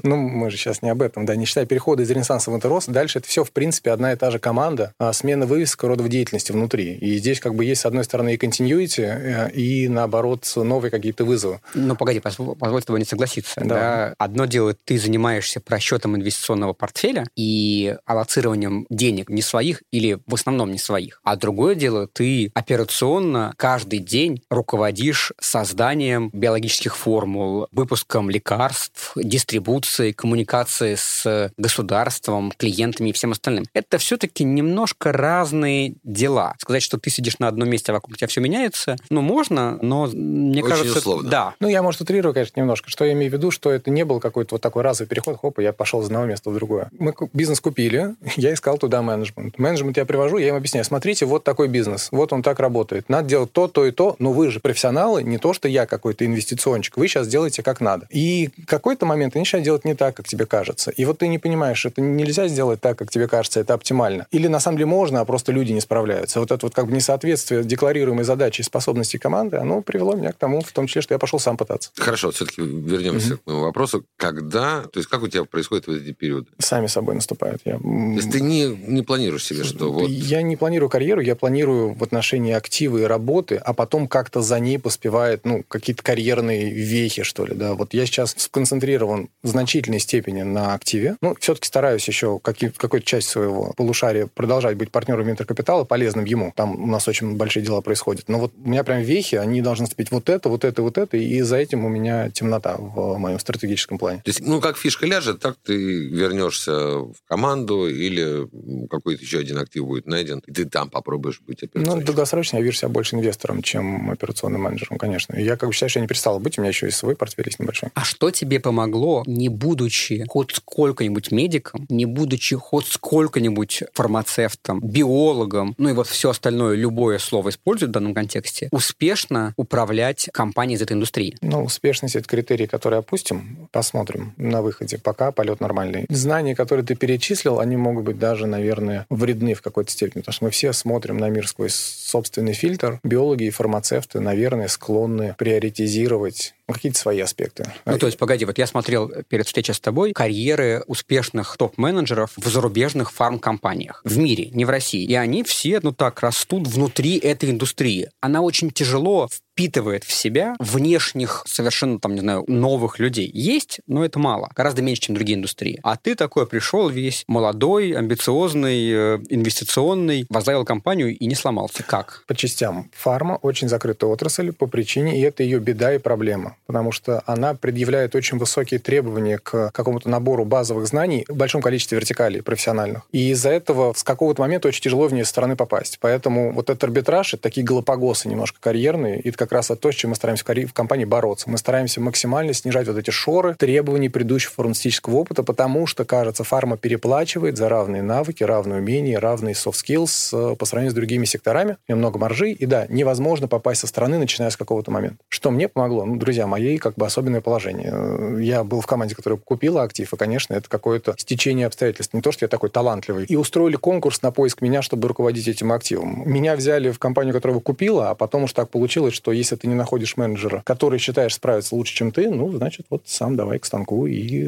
ну, 0.03 0.15
мы 0.15 0.49
же 0.49 0.57
сейчас 0.57 0.81
не 0.81 0.89
об 0.89 1.01
этом, 1.01 1.25
да, 1.25 1.35
не 1.35 1.45
считая 1.45 1.65
перехода 1.65 2.03
из 2.03 2.09
Ренессанса 2.09 2.51
в 2.51 2.55
Интерос, 2.55 2.85
дальше 2.87 3.19
это 3.19 3.27
все, 3.27 3.43
в 3.43 3.51
принципе, 3.51 3.91
одна 3.91 4.13
и 4.13 4.15
та 4.15 4.31
же 4.31 4.39
команда, 4.39 4.93
а 4.99 5.13
смена 5.13 5.45
вывесок 5.45 5.83
родов 5.83 6.09
деятельности 6.09 6.51
внутри. 6.51 6.93
И 6.95 7.17
здесь 7.17 7.39
как 7.39 7.55
бы 7.55 7.65
есть, 7.65 7.81
с 7.81 7.85
одной 7.85 8.03
стороны, 8.03 8.33
и 8.33 8.37
continuity, 8.37 9.03
э, 9.03 9.51
и, 9.51 9.87
наоборот, 9.87 10.51
новые 10.55 10.91
какие-то 10.91 11.25
вызовы. 11.25 11.59
Ну, 11.73 11.95
погоди, 11.95 12.19
позв- 12.19 12.55
позволь 12.55 12.81
с 12.81 12.85
тобой 12.85 12.99
не 12.99 13.05
согласиться. 13.05 13.61
Да. 13.63 14.13
Одно 14.17 14.45
дело, 14.45 14.73
ты 14.73 14.97
занимаешься 14.97 15.59
просчетом 15.59 16.15
инвестиционного 16.15 16.73
портфеля 16.73 17.25
и 17.35 17.95
аллоцированием 18.05 18.85
денег 18.89 19.29
не 19.29 19.41
своих 19.41 19.83
или 19.91 20.19
в 20.25 20.33
основном 20.33 20.71
не 20.71 20.77
своих. 20.77 21.21
А 21.23 21.35
другое 21.35 21.75
дело, 21.75 22.07
ты 22.07 22.51
операционно 22.53 23.53
каждый 23.57 23.99
день 23.99 24.41
руководишь 24.49 25.33
созданием 25.39 26.29
биологических 26.33 26.95
формул, 26.95 27.67
выпуском 27.71 28.29
лекарств, 28.29 29.06
дистрибуцией, 29.15 30.13
коммуникацией 30.13 30.97
с 30.97 31.51
государством, 31.57 32.51
клиентами 32.57 33.09
и 33.09 33.13
всем 33.13 33.31
остальным. 33.31 33.65
Это 33.73 33.97
все-таки 33.97 34.43
немножко 34.43 35.11
разные 35.11 35.95
дела. 36.03 36.55
Сказать, 36.59 36.83
что 36.83 36.97
ты 36.97 37.09
сидишь 37.09 37.39
на 37.39 37.47
одном 37.47 37.69
месте, 37.69 37.91
а 37.91 37.95
вокруг 37.95 38.17
тебя 38.17 38.27
все 38.27 38.41
меняется, 38.41 38.97
ну, 39.09 39.21
можно, 39.21 39.77
но 39.81 40.07
мне 40.07 40.63
Очень 40.63 40.69
кажется... 40.69 40.99
условно. 40.99 41.29
Да, 41.29 41.55
Ну, 41.59 41.67
я, 41.67 41.81
может, 41.81 42.01
утрирую, 42.01 42.33
конечно, 42.33 42.59
немножко. 42.59 42.89
Что 42.89 43.05
я 43.05 43.13
имею 43.13 43.31
в 43.31 43.33
виду, 43.33 43.51
что 43.51 43.71
это 43.71 43.89
не 43.89 44.05
был 44.05 44.19
какой-то 44.19 44.55
вот 44.55 44.61
такой 44.61 44.83
разовый 44.83 45.09
переход, 45.09 45.39
хоп, 45.39 45.59
и 45.59 45.63
я 45.63 45.73
пошел 45.73 46.01
из 46.01 46.05
одного 46.05 46.25
места 46.25 46.49
в 46.49 46.53
другое. 46.53 46.89
Мы 46.97 47.13
бизнес 47.33 47.59
купили, 47.59 48.15
я 48.35 48.53
искал 48.53 48.77
туда 48.77 49.01
менеджмент. 49.01 49.57
Менеджмент 49.57 49.97
я 49.97 50.05
привожу, 50.05 50.37
я 50.37 50.49
им 50.49 50.55
объясняю, 50.55 50.85
смотрите, 50.85 51.25
вот 51.25 51.43
такой 51.43 51.67
бизнес, 51.67 52.09
вот 52.11 52.33
он 52.33 52.43
так 52.43 52.59
работает. 52.59 53.09
Надо 53.09 53.29
делать 53.29 53.51
то, 53.51 53.67
то 53.67 53.85
и 53.85 53.91
то, 53.91 54.15
но 54.19 54.31
вы 54.31 54.51
же 54.51 54.59
профессионалы, 54.59 55.23
не 55.23 55.37
то, 55.37 55.53
что 55.53 55.67
я 55.67 55.85
какой-то 55.85 56.25
инвестициончик. 56.25 56.97
Вы 56.97 57.07
сейчас 57.07 57.27
делаете 57.27 57.63
как 57.63 57.81
надо. 57.81 58.07
И 58.09 58.49
в 58.57 58.65
какой-то 58.97 59.05
момент 59.05 59.35
они 59.35 59.41
начинают 59.41 59.63
делать 59.63 59.85
не 59.85 59.93
так, 59.93 60.15
как 60.15 60.27
тебе 60.27 60.45
кажется. 60.47 60.89
И 60.89 61.05
вот 61.05 61.19
ты 61.19 61.27
не 61.27 61.37
понимаешь, 61.37 61.85
это 61.85 62.01
нельзя 62.01 62.47
сделать 62.47 62.81
так, 62.81 62.97
как 62.97 63.11
тебе 63.11 63.27
кажется, 63.27 63.59
это 63.59 63.75
оптимально. 63.75 64.25
Или 64.31 64.47
на 64.47 64.59
самом 64.59 64.77
деле 64.77 64.87
можно, 64.87 65.21
а 65.21 65.25
просто 65.25 65.51
люди 65.51 65.71
не 65.71 65.81
справляются. 65.81 66.39
Вот 66.39 66.51
это 66.51 66.65
вот 66.65 66.73
как 66.73 66.87
бы 66.87 66.93
несоответствие 66.93 67.63
декларируемой 67.63 68.23
задачи 68.23 68.61
и 68.61 68.63
способностей 68.63 69.19
команды, 69.19 69.57
оно 69.57 69.81
привело 69.81 70.15
меня 70.15 70.31
к 70.31 70.37
тому, 70.37 70.61
в 70.61 70.71
том 70.71 70.87
числе, 70.87 71.01
что 71.03 71.13
я 71.13 71.19
пошел 71.19 71.39
сам 71.39 71.57
пытаться. 71.57 71.91
Хорошо, 71.95 72.31
все-таки 72.31 72.61
вернемся 72.61 73.37
к 73.37 73.41
моему 73.45 73.63
вопросу. 73.63 74.03
Когда, 74.17 74.81
то 74.81 74.97
есть 74.99 75.09
как 75.09 75.21
у 75.21 75.27
тебя 75.27 75.43
происходят 75.43 75.85
вот 75.85 75.97
эти 75.97 76.11
периоды? 76.11 76.47
Сами 76.57 76.87
собой 76.87 77.13
наступают. 77.13 77.61
Я, 77.65 77.77
То 77.77 77.85
есть 78.15 78.31
ты 78.31 78.41
не, 78.41 78.65
не 78.65 79.03
планируешь 79.03 79.45
себе, 79.45 79.63
что 79.63 79.91
вот... 79.91 80.09
Я 80.09 80.41
не 80.41 80.55
планирую 80.55 80.89
карьеру, 80.89 81.21
я 81.21 81.35
планирую 81.35 81.93
в 81.93 82.03
отношении 82.03 82.53
активы 82.53 83.01
и 83.01 83.03
работы, 83.03 83.57
а 83.57 83.73
потом 83.73 84.07
как-то 84.07 84.41
за 84.41 84.59
ней 84.59 84.79
поспевает, 84.79 85.45
ну, 85.45 85.63
какие-то 85.67 86.01
карьерные 86.01 86.71
вехи, 86.71 87.21
что 87.21 87.45
ли, 87.45 87.53
да. 87.53 87.75
Вот 87.75 87.93
я 87.93 88.05
сейчас 88.07 88.33
сконцентрирован 88.37 88.86
в 88.95 89.47
значительной 89.47 89.99
степени 89.99 90.43
на 90.43 90.73
активе. 90.73 91.17
Ну, 91.21 91.35
все-таки 91.39 91.67
стараюсь 91.67 92.07
еще 92.07 92.39
какую-то 92.39 93.01
часть 93.01 93.27
своего 93.27 93.73
полушария 93.75 94.27
продолжать 94.27 94.77
быть 94.77 94.91
партнером 94.91 95.27
венture-капитала, 95.27 95.83
полезным 95.83 96.25
ему. 96.25 96.53
Там 96.55 96.83
у 96.83 96.87
нас 96.87 97.07
очень 97.07 97.35
большие 97.35 97.63
дела 97.63 97.81
происходят. 97.81 98.29
Но 98.29 98.39
вот 98.39 98.53
у 98.63 98.69
меня 98.69 98.83
прям 98.83 99.01
вехи, 99.01 99.35
они 99.35 99.61
должны 99.61 99.83
наступить 99.83 100.11
вот 100.11 100.29
это, 100.29 100.49
вот 100.49 100.63
это, 100.63 100.81
вот 100.81 100.97
это, 100.97 101.17
и 101.17 101.41
за 101.41 101.57
этим 101.57 101.85
у 101.85 101.89
меня 101.89 102.29
темнота 102.29 102.75
в 102.77 103.17
моем 103.17 103.39
стратегическом 103.39 103.97
плане. 103.97 104.19
То 104.23 104.29
есть, 104.29 104.39
ну, 104.41 104.61
как 104.61 104.77
фишка 104.77 105.05
ляжет, 105.05 105.39
так 105.39 105.57
ты 105.63 105.75
вернешься 106.07 106.71
в 106.71 107.15
команду 107.27 107.87
или 107.87 108.47
какой-то 108.87 109.21
еще 109.23 109.39
один 109.39 109.57
актив 109.57 109.85
будет 109.85 110.07
найден, 110.07 110.41
и 110.45 110.51
ты 110.51 110.65
там 110.65 110.89
попробуешь 110.89 111.41
быть 111.45 111.61
Ну, 111.61 111.67
операционщиком. 111.67 112.05
долгосрочно 112.05 112.57
я 112.57 112.63
вижу 112.63 112.77
себя 112.77 112.89
больше 112.89 113.15
инвестором, 113.15 113.61
чем 113.61 114.11
операционным 114.11 114.61
менеджером, 114.61 114.97
конечно. 114.97 115.35
Я 115.35 115.57
как 115.57 115.69
бы 115.69 115.73
считаю, 115.73 115.89
что 115.89 115.99
я 115.99 116.01
не 116.01 116.07
перестал 116.07 116.39
быть, 116.39 116.57
у 116.57 116.61
меня 116.61 116.69
еще 116.69 116.87
и 116.87 116.91
свой 116.91 117.15
портфель 117.15 117.45
есть 117.47 117.59
небольшой. 117.59 117.89
А 117.93 118.03
что 118.03 118.31
тебе 118.31 118.59
помогло, 118.77 119.23
не 119.25 119.49
будучи 119.49 120.23
хоть 120.27 120.51
сколько-нибудь 120.51 121.31
медиком, 121.31 121.87
не 121.89 122.05
будучи 122.05 122.55
хоть 122.55 122.85
сколько-нибудь 122.85 123.83
фармацевтом, 123.93 124.81
биологом, 124.81 125.73
ну 125.79 125.89
и 125.89 125.93
вот 125.93 126.05
все 126.05 126.29
остальное, 126.29 126.75
любое 126.75 127.17
слово 127.17 127.49
используют 127.49 127.89
в 127.89 127.93
данном 127.93 128.13
контексте, 128.13 128.69
успешно 128.71 129.55
управлять 129.57 130.29
компанией 130.31 130.77
из 130.77 130.83
этой 130.83 130.93
индустрии? 130.93 131.35
Ну, 131.41 131.63
успешность– 131.63 132.15
это 132.17 132.27
критерий, 132.27 132.67
который 132.67 132.99
опустим, 132.99 133.67
посмотрим 133.71 134.33
на 134.37 134.61
выходе. 134.61 134.99
Пока 134.99 135.31
полет 135.31 135.59
нормальный. 135.59 136.05
Знания, 136.09 136.55
которые 136.55 136.85
ты 136.85 136.93
перечислил, 136.93 137.59
они 137.59 137.77
могут 137.77 138.05
быть 138.05 138.19
даже, 138.19 138.45
наверное, 138.45 139.07
вредны 139.09 139.55
в 139.55 139.63
какой-то 139.63 139.89
степени, 139.89 140.21
потому 140.21 140.33
что 140.33 140.45
мы 140.45 140.51
все 140.51 140.71
смотрим 140.71 141.17
на 141.17 141.29
мир 141.29 141.47
сквозь 141.47 141.73
собственный 141.73 142.53
фильтр. 142.53 142.99
Биологи 143.03 143.45
и 143.45 143.49
фармацевты, 143.49 144.19
наверное, 144.19 144.67
склонны 144.67 145.33
приоритизировать 145.35 146.53
какие-то 146.73 146.99
свои 146.99 147.19
аспекты. 147.19 147.71
Ну, 147.85 147.97
то 147.97 148.05
есть, 148.05 148.17
погоди, 148.17 148.45
вот 148.45 148.57
я 148.57 148.67
смотрел 148.67 149.09
перед 149.29 149.47
встречей 149.47 149.73
с 149.73 149.79
тобой 149.79 150.13
карьеры 150.13 150.83
успешных 150.87 151.55
топ-менеджеров 151.57 152.31
в 152.35 152.47
зарубежных 152.47 153.11
фармкомпаниях 153.11 154.01
в 154.03 154.17
мире, 154.17 154.49
не 154.51 154.65
в 154.65 154.69
России. 154.69 155.05
И 155.05 155.15
они 155.15 155.43
все, 155.43 155.79
ну 155.81 155.93
так, 155.93 156.21
растут 156.21 156.67
внутри 156.67 157.17
этой 157.17 157.51
индустрии. 157.51 158.09
Она 158.21 158.41
очень 158.41 158.71
тяжело 158.71 159.29
впитывает 159.57 160.03
в 160.03 160.13
себя 160.13 160.55
внешних, 160.59 161.41
совершенно, 161.47 161.99
там, 161.99 162.13
не 162.13 162.21
знаю, 162.21 162.43
новых 162.47 162.99
людей. 162.99 163.29
Есть, 163.33 163.79
но 163.87 164.05
это 164.05 164.19
мало. 164.19 164.51
Гораздо 164.55 164.83
меньше, 164.83 165.01
чем 165.01 165.15
другие 165.15 165.35
индустрии. 165.35 165.79
А 165.81 165.97
ты 165.97 166.13
такой 166.13 166.45
пришел 166.45 166.89
весь 166.89 167.23
молодой, 167.27 167.91
амбициозный, 167.91 168.91
э, 168.91 169.19
инвестиционный, 169.29 170.27
возглавил 170.29 170.63
компанию 170.63 171.17
и 171.17 171.25
не 171.25 171.33
сломался. 171.33 171.81
Как? 171.81 172.23
по 172.27 172.35
частям. 172.35 172.91
Фарма 172.93 173.39
очень 173.41 173.69
закрытая 173.69 174.11
отрасль 174.11 174.51
по 174.51 174.67
причине, 174.67 175.17
и 175.17 175.21
это 175.21 175.41
ее 175.41 175.59
беда 175.59 175.95
и 175.95 175.97
проблема, 175.97 176.57
потому 176.67 176.91
что 176.91 177.23
она 177.25 177.53
предъявляет 177.53 178.15
очень 178.15 178.37
высокие 178.37 178.79
требования 178.79 179.39
к 179.39 179.71
какому-то 179.71 180.09
набору 180.09 180.45
базовых 180.45 180.85
знаний 180.87 181.25
в 181.27 181.35
большом 181.35 181.61
количестве 181.61 181.97
вертикалей 181.97 182.43
профессиональных. 182.43 183.03
И 183.11 183.31
из-за 183.31 183.49
этого 183.49 183.93
с 183.95 184.03
какого-то 184.03 184.41
момента 184.41 184.67
очень 184.67 184.83
тяжело 184.83 185.07
в 185.07 185.13
нее 185.13 185.25
стороны 185.25 185.55
попасть. 185.55 185.97
Поэтому 185.99 186.51
вот 186.51 186.69
этот 186.69 186.83
арбитраж, 186.83 187.33
это 187.33 187.43
такие 187.43 187.65
галапагосы 187.65 188.27
немножко 188.27 188.59
карьерные, 188.59 189.19
и 189.19 189.29
это 189.29 189.46
как 189.47 189.53
раз 189.53 189.71
то, 189.79 189.91
с 189.91 189.95
чем 189.95 190.09
мы 190.09 190.15
стараемся 190.15 190.43
в 190.45 190.73
компании 190.73 191.05
бороться. 191.05 191.49
Мы 191.49 191.57
стараемся 191.57 192.01
максимально 192.01 192.53
снижать 192.53 192.87
вот 192.87 192.97
эти 192.97 193.09
шоры 193.09 193.55
требований 193.55 194.09
предыдущего 194.09 194.53
фармацевтического 194.53 195.15
опыта, 195.15 195.43
потому 195.43 195.87
что, 195.87 196.05
кажется, 196.05 196.43
фарма 196.43 196.77
переплачивает 196.77 197.57
за 197.57 197.69
равные 197.69 198.01
навыки, 198.01 198.43
равные 198.43 198.79
умения, 198.79 199.19
равные 199.19 199.53
soft 199.53 199.75
skills 199.85 200.53
э, 200.53 200.55
по 200.55 200.65
сравнению 200.65 200.91
с 200.91 200.95
другими 200.95 201.25
секторами. 201.25 201.77
У 201.87 201.95
много 201.95 202.19
маржи, 202.19 202.51
и 202.51 202.65
да, 202.65 202.85
невозможно 202.89 203.47
попасть 203.47 203.81
со 203.81 203.87
стороны, 203.87 204.17
начиная 204.17 204.49
с 204.49 204.57
какого-то 204.57 204.91
момента. 204.91 205.17
Что 205.37 205.51
мне 205.51 205.67
помогло? 205.69 206.03
Ну, 206.03 206.15
друзья 206.15 206.47
мои, 206.47 206.79
как 206.79 206.95
бы 206.95 207.05
особенное 207.05 207.41
положение. 207.41 208.43
Я 208.43 208.63
был 208.63 208.81
в 208.81 208.87
команде, 208.87 209.13
которая 209.13 209.37
купила 209.37 209.83
актив, 209.83 210.11
и, 210.11 210.17
конечно, 210.17 210.55
это 210.55 210.67
какое-то 210.67 211.13
стечение 211.15 211.67
обстоятельств. 211.67 212.15
Не 212.15 212.21
то, 212.21 212.31
что 212.31 212.45
я 212.45 212.49
такой 212.49 212.71
талантливый. 212.71 213.25
И 213.25 213.35
устроили 213.35 213.75
конкурс 213.75 214.23
на 214.23 214.31
поиск 214.31 214.61
меня, 214.61 214.81
чтобы 214.81 215.07
руководить 215.07 215.47
этим 215.47 215.71
активом. 215.71 216.23
Меня 216.27 216.55
взяли 216.55 216.89
в 216.89 216.97
компанию, 216.97 217.35
которая 217.35 217.53
его 217.53 217.61
купила, 217.61 218.09
а 218.09 218.15
потом 218.15 218.45
уж 218.45 218.53
так 218.53 218.71
получилось, 218.71 219.13
что 219.13 219.31
если 219.31 219.55
ты 219.55 219.67
не 219.67 219.75
находишь 219.75 220.17
менеджера, 220.17 220.63
который 220.65 220.97
считаешь 220.97 221.35
справится 221.35 221.75
лучше, 221.75 221.93
чем 221.93 222.11
ты, 222.11 222.31
ну, 222.31 222.51
значит, 222.57 222.87
вот 222.89 223.03
сам 223.05 223.35
давай 223.35 223.59
к 223.59 223.65
станку 223.65 224.07
и 224.07 224.43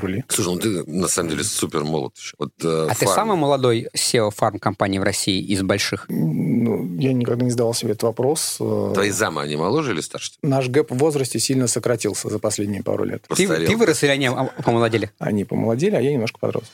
рули. 0.00 0.24
Слушай, 0.26 0.54
ну 0.54 0.58
ты 0.58 0.90
на 0.90 1.06
самом 1.06 1.30
деле 1.30 1.44
супер 1.44 1.84
молод 1.84 2.16
еще. 2.16 2.34
Вот, 2.40 2.50
э, 2.64 2.88
А 2.90 2.94
ты 2.96 3.04
фарм. 3.06 3.14
самый 3.14 3.36
молодой 3.36 3.86
SEO 3.96 4.32
фармкомпании 4.32 4.98
в 4.98 5.04
России 5.04 5.40
из 5.40 5.62
больших? 5.62 6.06
Ну, 6.08 6.96
я 6.98 7.12
никогда 7.12 7.44
не 7.44 7.52
задавал 7.52 7.72
себе 7.72 7.92
этот 7.92 8.02
вопрос. 8.02 8.56
Э, 8.58 8.90
Твои 8.94 9.10
замы, 9.10 9.42
они 9.42 9.54
моложе 9.54 9.92
или 9.92 10.00
старше? 10.00 10.23
Наш 10.42 10.68
гэп 10.68 10.90
в 10.90 10.96
возрасте 10.96 11.38
сильно 11.38 11.66
сократился 11.66 12.28
за 12.28 12.38
последние 12.38 12.82
пару 12.82 13.04
лет. 13.04 13.24
Ты, 13.34 13.46
ты 13.46 13.76
вырос 13.76 14.02
или 14.02 14.10
они 14.10 14.30
помолодели? 14.64 15.10
Они 15.18 15.44
помолодели, 15.44 15.96
а 15.96 16.00
я 16.00 16.12
немножко 16.12 16.38
подрос. 16.38 16.64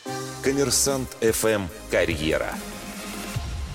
Коммерсант 0.42 1.08
ФМ 1.20 1.62
«Карьера». 1.90 2.54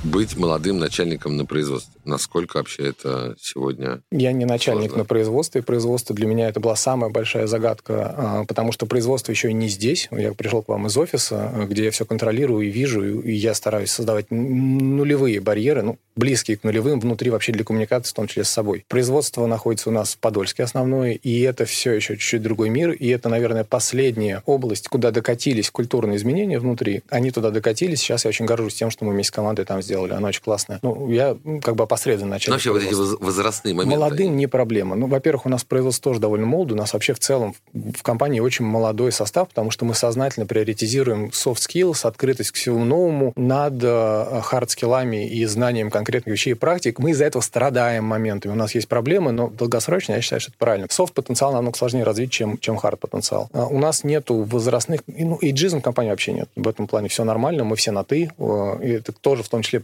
Быть 0.05 0.37
молодым 0.37 0.77
начальником 0.77 1.37
на 1.37 1.45
производстве? 1.45 1.93
Насколько 2.05 2.57
вообще 2.57 2.89
это 2.89 3.35
сегодня 3.39 4.01
Я 4.11 4.31
не 4.31 4.45
начальник 4.45 4.91
сложно? 4.91 4.97
на 4.99 5.05
производстве. 5.05 5.61
Производство 5.63 6.15
для 6.15 6.27
меня 6.27 6.47
это 6.49 6.59
была 6.59 6.75
самая 6.75 7.09
большая 7.09 7.47
загадка, 7.47 8.13
а, 8.15 8.45
потому 8.45 8.71
что 8.71 8.85
производство 8.85 9.31
еще 9.31 9.49
и 9.49 9.53
не 9.53 9.67
здесь. 9.67 10.07
Я 10.11 10.33
пришел 10.33 10.61
к 10.61 10.67
вам 10.67 10.87
из 10.87 10.95
офиса, 10.97 11.51
где 11.67 11.85
я 11.85 11.91
все 11.91 12.05
контролирую 12.05 12.67
и 12.67 12.69
вижу, 12.69 13.19
и 13.21 13.33
я 13.33 13.53
стараюсь 13.53 13.91
создавать 13.91 14.27
нулевые 14.29 15.39
барьеры, 15.39 15.81
ну, 15.81 15.97
близкие 16.15 16.57
к 16.57 16.63
нулевым 16.63 16.99
внутри 16.99 17.29
вообще 17.31 17.51
для 17.51 17.63
коммуникации, 17.63 18.11
в 18.11 18.13
том 18.13 18.27
числе 18.27 18.43
с 18.43 18.49
собой. 18.49 18.85
Производство 18.87 19.45
находится 19.47 19.89
у 19.89 19.93
нас 19.93 20.13
в 20.13 20.19
Подольске 20.19 20.63
основное, 20.63 21.13
и 21.13 21.41
это 21.41 21.65
все 21.65 21.93
еще 21.93 22.15
чуть-чуть 22.15 22.41
другой 22.41 22.69
мир, 22.69 22.91
и 22.91 23.07
это, 23.07 23.29
наверное, 23.29 23.63
последняя 23.63 24.43
область, 24.45 24.87
куда 24.87 25.11
докатились 25.11 25.71
культурные 25.71 26.17
изменения 26.17 26.59
внутри. 26.59 27.01
Они 27.09 27.31
туда 27.31 27.49
докатились. 27.49 27.99
Сейчас 28.01 28.25
я 28.25 28.29
очень 28.29 28.45
горжусь 28.45 28.75
тем, 28.75 28.91
что 28.91 29.05
мы 29.05 29.13
вместе 29.13 29.29
с 29.29 29.31
командой 29.31 29.65
там 29.65 29.81
сделали. 29.81 29.94
Оно 29.95 30.27
очень 30.27 30.41
классное. 30.43 30.79
Ну, 30.81 31.09
я 31.11 31.37
как 31.63 31.75
бы 31.75 31.83
опосредованно 31.83 32.31
начал. 32.35 32.51
Вообще 32.51 32.71
вот 32.71 32.83
эти 32.83 32.93
воз- 32.93 33.17
возрастные 33.19 33.73
моменты. 33.73 33.97
Молодым 33.97 34.37
не 34.37 34.47
проблема. 34.47 34.95
Ну, 34.95 35.07
во-первых, 35.07 35.45
у 35.45 35.49
нас 35.49 35.63
производство 35.63 36.11
тоже 36.11 36.19
довольно 36.19 36.45
молодое. 36.45 36.75
У 36.75 36.81
нас 36.81 36.93
вообще 36.93 37.13
в 37.13 37.19
целом 37.19 37.55
в 37.73 38.01
компании 38.03 38.39
очень 38.39 38.65
молодой 38.65 39.11
состав, 39.11 39.49
потому 39.49 39.71
что 39.71 39.85
мы 39.85 39.93
сознательно 39.93 40.45
приоритизируем 40.45 41.25
soft 41.27 41.57
skills, 41.67 42.05
открытость 42.07 42.51
к 42.51 42.55
всему 42.55 42.83
новому 42.85 43.33
над 43.35 43.75
э, 43.83 44.41
хард-скиллами 44.43 45.27
и 45.27 45.45
знанием 45.45 45.89
конкретных 45.91 46.33
вещей 46.33 46.51
и 46.51 46.53
практик. 46.53 46.99
Мы 46.99 47.11
из-за 47.11 47.25
этого 47.25 47.41
страдаем 47.41 48.03
моментами. 48.05 48.53
У 48.53 48.55
нас 48.55 48.73
есть 48.75 48.87
проблемы, 48.87 49.31
но 49.31 49.47
долгосрочно 49.49 50.13
я 50.13 50.21
считаю, 50.21 50.39
что 50.41 50.51
это 50.51 50.57
правильно. 50.57 50.87
Софт-потенциал 50.89 51.53
намного 51.53 51.77
сложнее 51.77 52.03
развить, 52.03 52.31
чем, 52.31 52.57
чем 52.57 52.77
хард-потенциал. 52.77 53.49
А 53.53 53.65
У 53.67 53.79
нас 53.79 54.03
нету 54.03 54.43
возрастных... 54.43 55.01
и, 55.07 55.23
Ну, 55.23 55.37
эйджизм 55.41 55.79
в 55.79 55.81
компании 55.83 56.11
вообще 56.11 56.33
нет. 56.33 56.49
В 56.55 56.67
этом 56.67 56.87
плане 56.87 57.09
все 57.09 57.23
нормально, 57.23 57.63
мы 57.63 57.75
все 57.75 57.91
на 57.91 58.03
«ты». 58.03 58.31
э, 58.37 58.77
И 58.83 58.89
это 58.91 59.11
тоже 59.11 59.43
в 59.43 59.49
том 59.49 59.61
числе 59.61 59.83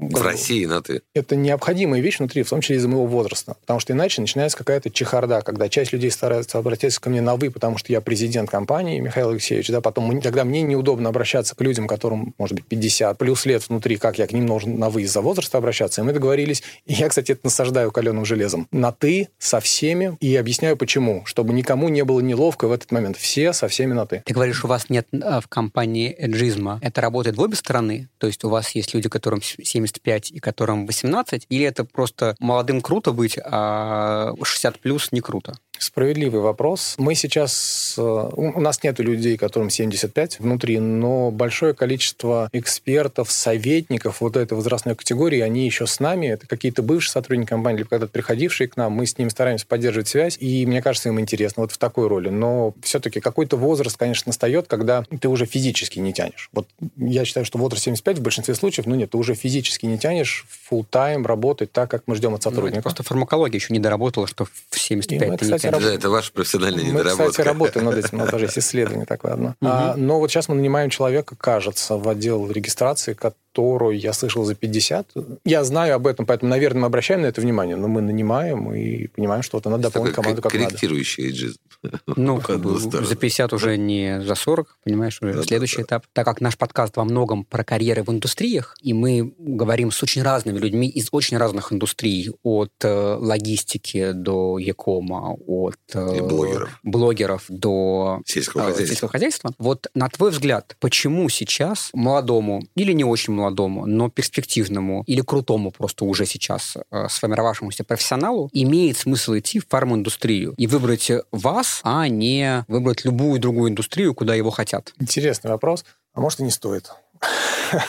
В 0.00 0.22
России 0.22 0.64
на 0.64 0.80
ты. 0.82 1.02
это 1.14 1.36
необходимая 1.36 2.00
вещь 2.00 2.18
внутри, 2.18 2.42
в 2.42 2.48
том 2.48 2.60
числе 2.60 2.76
из-за 2.76 2.88
моего 2.88 3.06
возраста. 3.06 3.56
Потому 3.60 3.80
что 3.80 3.92
иначе 3.92 4.20
начинается 4.20 4.56
какая-то 4.56 4.90
чехарда, 4.90 5.42
когда 5.42 5.68
часть 5.68 5.92
людей 5.92 6.10
старается 6.10 6.58
обратиться 6.58 7.00
ко 7.00 7.10
мне 7.10 7.20
на 7.20 7.36
«вы», 7.36 7.50
потому 7.50 7.76
что 7.78 7.92
я 7.92 8.00
президент 8.00 8.50
компании, 8.50 8.98
Михаил 9.00 9.30
Алексеевич, 9.30 9.68
да, 9.68 9.80
потом 9.80 10.20
тогда 10.20 10.44
мне 10.44 10.62
неудобно 10.62 11.08
обращаться 11.10 11.54
к 11.54 11.60
людям, 11.60 11.86
которым, 11.86 12.34
может 12.38 12.54
быть, 12.56 12.66
50 12.66 13.18
плюс 13.18 13.44
лет 13.46 13.68
внутри, 13.68 13.96
как 13.96 14.18
я 14.18 14.26
к 14.26 14.32
ним 14.32 14.46
должен 14.46 14.78
на 14.78 14.88
«вы» 14.90 15.02
из-за 15.02 15.20
возраста 15.20 15.58
обращаться. 15.58 16.00
И 16.00 16.04
мы 16.04 16.12
договорились, 16.12 16.62
и 16.86 16.94
я, 16.94 17.08
кстати, 17.08 17.32
это 17.32 17.42
насаждаю 17.44 17.90
каленым 17.92 18.24
железом, 18.24 18.68
на 18.72 18.92
«ты» 18.92 19.28
со 19.38 19.60
всеми, 19.60 20.16
и 20.20 20.34
объясняю, 20.36 20.76
почему, 20.76 21.24
чтобы 21.26 21.52
никому 21.52 21.88
не 21.88 22.04
было 22.04 22.20
неловко 22.20 22.68
в 22.68 22.72
этот 22.72 22.90
момент. 22.92 23.16
Все 23.16 23.52
со 23.52 23.68
всеми 23.68 23.92
на 23.92 24.06
«ты». 24.06 24.22
Ты 24.24 24.32
говоришь, 24.34 24.64
у 24.64 24.68
вас 24.68 24.88
нет 24.88 25.06
э, 25.12 25.40
в 25.40 25.48
компании 25.48 26.14
эджизма. 26.18 26.78
Это 26.82 27.00
работает 27.00 27.36
в 27.36 27.40
обе 27.40 27.56
стороны? 27.56 28.08
То 28.18 28.26
есть 28.26 28.44
у 28.44 28.48
вас 28.48 28.70
есть 28.74 28.94
люди, 28.94 29.08
которым 29.08 29.42
с- 29.42 29.56
75 29.90 30.30
и 30.32 30.38
которым 30.40 30.86
18? 30.86 31.46
Или 31.48 31.64
это 31.64 31.84
просто 31.84 32.36
молодым 32.38 32.80
круто 32.80 33.12
быть, 33.12 33.38
а 33.44 34.32
60 34.42 34.80
плюс 34.80 35.12
не 35.12 35.20
круто? 35.20 35.54
Справедливый 35.80 36.42
вопрос. 36.42 36.94
Мы 36.98 37.14
сейчас... 37.14 37.94
э, 37.96 38.30
У 38.36 38.60
нас 38.60 38.82
нет 38.82 38.98
людей, 38.98 39.36
которым 39.38 39.70
75 39.70 40.38
внутри, 40.38 40.78
но 40.78 41.30
большое 41.30 41.72
количество 41.72 42.50
экспертов, 42.52 43.32
советников 43.32 44.20
вот 44.20 44.36
этой 44.36 44.54
возрастной 44.54 44.94
категории, 44.94 45.40
они 45.40 45.64
еще 45.64 45.86
с 45.86 45.98
нами. 45.98 46.26
Это 46.26 46.46
какие-то 46.46 46.82
бывшие 46.82 47.12
сотрудники 47.12 47.48
компании, 47.48 47.78
либо 47.78 47.90
когда-то 47.90 48.12
приходившие 48.12 48.68
к 48.68 48.76
нам. 48.76 48.92
Мы 48.92 49.06
с 49.06 49.16
ними 49.16 49.30
стараемся 49.30 49.66
поддерживать 49.66 50.08
связь, 50.08 50.36
и 50.38 50.66
мне 50.66 50.82
кажется, 50.82 51.08
им 51.08 51.18
интересно 51.18 51.62
вот 51.62 51.72
в 51.72 51.78
такой 51.78 52.08
роли. 52.08 52.28
Но 52.28 52.74
все-таки 52.82 53.20
какой-то 53.20 53.56
возраст, 53.56 53.96
конечно, 53.96 54.28
настает, 54.28 54.66
когда 54.66 55.04
ты 55.20 55.28
уже 55.28 55.46
физически 55.46 55.98
не 55.98 56.12
тянешь. 56.12 56.50
Вот 56.52 56.68
я 56.98 57.24
считаю, 57.24 57.46
что 57.46 57.58
возраст 57.58 57.84
75 57.84 58.18
в 58.18 58.22
большинстве 58.22 58.54
случаев, 58.54 58.86
ну 58.86 58.96
нет, 58.96 59.10
ты 59.12 59.16
уже 59.16 59.34
физически 59.34 59.86
не 59.86 59.98
тянешь 59.98 60.46
full 60.70 60.84
тайм 60.88 61.24
работать 61.24 61.72
так, 61.72 61.90
как 61.90 62.02
мы 62.06 62.16
ждем 62.16 62.34
от 62.34 62.44
Ну, 62.44 62.50
это 62.50 62.50
сотрудника. 62.50 62.82
просто 62.82 63.02
фармакология 63.02 63.58
еще 63.58 63.72
не 63.72 63.80
доработала, 63.80 64.26
что 64.26 64.44
в 64.44 64.50
И 64.76 64.78
75 64.78 65.28
мы, 65.28 65.36
ты 65.38 65.46
не 65.46 65.69
кстати. 65.78 65.90
Да, 65.90 65.94
это 65.94 66.10
ваша 66.10 66.32
профессиональная 66.32 66.84
Мы, 66.84 66.90
недоработка. 66.90 67.30
кстати, 67.30 67.46
работаем 67.46 67.86
над 67.86 67.96
этим. 67.98 68.18
У 68.18 68.20
нас 68.22 68.30
даже 68.30 68.44
есть 68.46 68.58
исследование 68.58 69.06
такое 69.06 69.32
одно. 69.32 69.54
А, 69.62 69.94
но 69.96 70.18
вот 70.18 70.30
сейчас 70.30 70.48
мы 70.48 70.54
нанимаем 70.54 70.90
человека, 70.90 71.36
кажется, 71.36 71.96
в 71.96 72.08
отдел 72.08 72.50
регистрации, 72.50 73.14
которую 73.14 73.98
я 73.98 74.12
слышал 74.12 74.44
за 74.44 74.54
50. 74.54 75.08
Я 75.44 75.64
знаю 75.64 75.94
об 75.96 76.06
этом, 76.06 76.26
поэтому, 76.26 76.50
наверное, 76.50 76.82
мы 76.82 76.86
обращаем 76.86 77.22
на 77.22 77.26
это 77.26 77.40
внимание, 77.40 77.76
но 77.76 77.88
мы 77.88 78.00
нанимаем 78.00 78.72
и 78.74 79.06
понимаем, 79.08 79.42
что 79.42 79.58
это 79.58 79.70
надо 79.70 79.84
дополнить 79.84 80.12
Такой 80.14 80.24
команду 80.24 80.42
как 80.42 80.52
надо. 80.54 80.66
корректирующий 80.66 81.24
эйджизм. 81.26 81.58
Ну, 82.06 82.40
одну 82.48 82.78
сторону. 82.78 83.06
за 83.06 83.16
50 83.16 83.52
уже 83.52 83.76
не 83.76 84.22
за 84.22 84.34
40, 84.34 84.78
понимаешь, 84.84 85.18
уже 85.22 85.42
следующий 85.44 85.82
этап. 85.82 86.04
Так 86.12 86.26
как 86.26 86.40
наш 86.40 86.56
подкаст 86.58 86.96
во 86.96 87.04
многом 87.04 87.44
про 87.44 87.64
карьеры 87.64 88.02
в 88.02 88.10
индустриях, 88.10 88.76
и 88.82 88.92
мы 88.92 89.34
говорим 89.38 89.90
с 89.90 90.02
очень 90.02 90.22
разными 90.22 90.58
людьми 90.58 90.88
из 90.88 91.08
очень 91.12 91.38
разных 91.38 91.72
индустрий, 91.72 92.30
от 92.42 92.72
э, 92.82 93.16
логистики 93.18 94.12
до 94.12 94.58
Якома, 94.58 95.34
от 95.46 95.78
э, 95.94 96.22
блогеров. 96.22 96.78
блогеров 96.82 97.44
до 97.48 98.20
Сельского 98.26 98.62
э, 98.62 98.64
хозяйства. 98.64 98.86
сельского 98.86 99.10
хозяйства. 99.10 99.54
Вот 99.58 99.86
на 99.94 100.08
твой 100.08 100.30
взгляд, 100.30 100.76
почему 100.80 101.28
сейчас 101.28 101.90
молодому 101.92 102.62
или 102.74 102.92
не 102.92 103.04
очень 103.04 103.32
молодому, 103.34 103.86
но 103.86 104.10
перспективному 104.10 105.04
или 105.06 105.20
крутому 105.20 105.70
просто 105.70 106.04
уже 106.04 106.26
сейчас 106.26 106.76
э, 106.90 107.06
сформировавшемуся 107.08 107.84
профессионалу 107.84 108.50
имеет 108.52 108.98
смысл 108.98 109.36
идти 109.38 109.60
в 109.60 109.66
фарминдустрию 109.68 110.54
и 110.56 110.66
выбрать 110.66 111.10
вас, 111.32 111.69
а 111.82 112.08
не 112.08 112.64
выбрать 112.68 113.04
любую 113.04 113.40
другую 113.40 113.70
индустрию, 113.70 114.14
куда 114.14 114.34
его 114.34 114.50
хотят? 114.50 114.92
Интересный 114.98 115.50
вопрос. 115.50 115.84
А 116.14 116.20
может, 116.20 116.40
и 116.40 116.42
не 116.42 116.50
стоит. 116.50 116.90